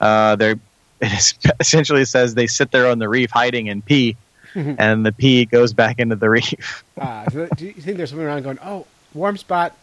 Uh, 0.00 0.36
they're 0.36 0.58
it 1.00 1.12
is- 1.12 1.34
essentially 1.60 2.04
says 2.04 2.34
they 2.34 2.46
sit 2.46 2.70
there 2.72 2.86
on 2.88 2.98
the 2.98 3.08
reef 3.08 3.30
hiding 3.30 3.68
and 3.68 3.84
pee, 3.84 4.16
and 4.54 5.04
the 5.06 5.12
pee 5.12 5.44
goes 5.44 5.72
back 5.72 5.98
into 6.00 6.16
the 6.16 6.28
reef. 6.30 6.82
Uh, 6.98 7.24
do 7.26 7.66
you 7.66 7.72
think 7.74 7.98
there's 7.98 8.10
someone 8.10 8.26
around 8.26 8.42
going, 8.42 8.58
"Oh, 8.64 8.86
warm 9.14 9.36
spot"? 9.36 9.76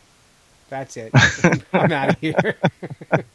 That's 0.69 0.97
it. 0.97 1.11
I'm 1.73 1.91
out 1.91 2.09
of 2.09 2.19
here. 2.19 2.55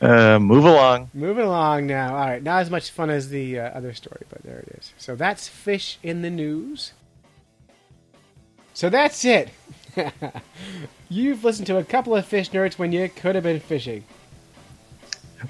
Uh, 0.00 0.38
move 0.38 0.64
along. 0.64 1.10
Moving 1.12 1.44
along 1.44 1.86
now. 1.88 2.14
All 2.14 2.26
right, 2.26 2.42
not 2.42 2.60
as 2.60 2.70
much 2.70 2.90
fun 2.90 3.10
as 3.10 3.30
the 3.30 3.58
uh, 3.58 3.70
other 3.70 3.92
story, 3.92 4.22
but 4.28 4.42
there 4.44 4.58
it 4.58 4.76
is. 4.78 4.92
So 4.96 5.16
that's 5.16 5.48
fish 5.48 5.98
in 6.02 6.22
the 6.22 6.30
news. 6.30 6.92
So 8.74 8.88
that's 8.90 9.24
it. 9.24 9.48
You've 11.08 11.42
listened 11.42 11.66
to 11.66 11.78
a 11.78 11.84
couple 11.84 12.14
of 12.14 12.24
fish 12.26 12.50
nerds 12.50 12.78
when 12.78 12.92
you 12.92 13.08
could 13.08 13.34
have 13.34 13.42
been 13.42 13.58
fishing. 13.58 14.04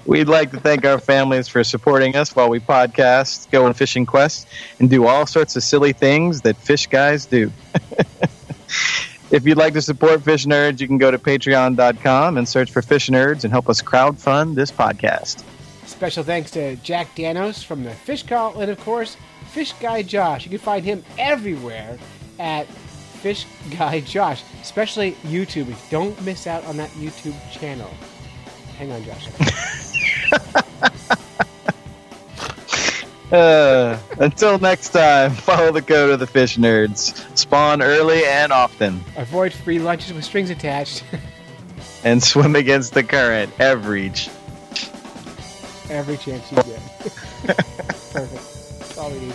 We'd 0.05 0.27
like 0.27 0.51
to 0.51 0.59
thank 0.59 0.85
our 0.85 0.99
families 0.99 1.47
for 1.47 1.63
supporting 1.63 2.15
us 2.15 2.35
while 2.35 2.49
we 2.49 2.59
podcast, 2.59 3.51
go 3.51 3.65
on 3.65 3.73
fishing 3.73 4.05
quests, 4.05 4.47
and 4.79 4.89
do 4.89 5.05
all 5.05 5.25
sorts 5.27 5.55
of 5.55 5.63
silly 5.63 5.93
things 5.93 6.41
that 6.41 6.57
fish 6.57 6.87
guys 6.87 7.27
do. 7.27 7.51
If 9.31 9.45
you'd 9.45 9.57
like 9.57 9.73
to 9.73 9.81
support 9.81 10.23
Fish 10.23 10.45
Nerds, 10.45 10.79
you 10.79 10.87
can 10.87 10.97
go 10.97 11.11
to 11.11 11.19
patreon.com 11.19 12.37
and 12.37 12.47
search 12.47 12.71
for 12.71 12.81
Fish 12.81 13.09
Nerds 13.09 13.43
and 13.43 13.51
help 13.51 13.69
us 13.69 13.81
crowdfund 13.81 14.55
this 14.55 14.71
podcast. 14.71 15.43
Special 15.85 16.23
thanks 16.23 16.51
to 16.51 16.75
Jack 16.77 17.15
Danos 17.15 17.63
from 17.63 17.83
the 17.83 17.91
Fish 17.91 18.23
Call, 18.23 18.59
and 18.59 18.71
of 18.71 18.79
course, 18.79 19.17
Fish 19.51 19.73
Guy 19.73 20.03
Josh. 20.03 20.45
You 20.45 20.49
can 20.49 20.59
find 20.59 20.85
him 20.85 21.03
everywhere 21.17 21.97
at 22.39 22.67
Fish 22.67 23.45
Guy 23.77 23.99
Josh, 24.01 24.43
especially 24.61 25.13
YouTube. 25.23 25.73
Don't 25.89 26.19
miss 26.23 26.47
out 26.47 26.63
on 26.65 26.77
that 26.77 26.89
YouTube 26.91 27.35
channel. 27.51 27.89
Hang 28.77 28.91
on, 28.91 29.03
Josh. 29.03 29.27
Uh, 33.31 33.97
until 34.19 34.57
next 34.57 34.89
time, 34.89 35.31
follow 35.35 35.71
the 35.71 35.81
code 35.81 36.09
of 36.11 36.19
the 36.19 36.27
Fish 36.27 36.57
Nerds. 36.57 37.37
Spawn 37.37 37.81
early 37.81 38.25
and 38.25 38.51
often, 38.51 39.03
Avoid 39.17 39.53
free 39.53 39.79
lunches 39.79 40.13
with 40.13 40.23
strings 40.23 40.49
attached. 40.49 41.03
and 42.03 42.23
swim 42.23 42.55
against 42.55 42.93
the 42.93 43.03
current 43.03 43.51
every 43.59 44.09
ch- 44.11 44.29
every 45.89 46.17
chance 46.17 46.51
you 46.51 46.57
get. 46.57 46.65
Perfect. 48.11 48.79
That's 48.79 48.97
all 48.97 49.11
we 49.11 49.19
need. 49.19 49.33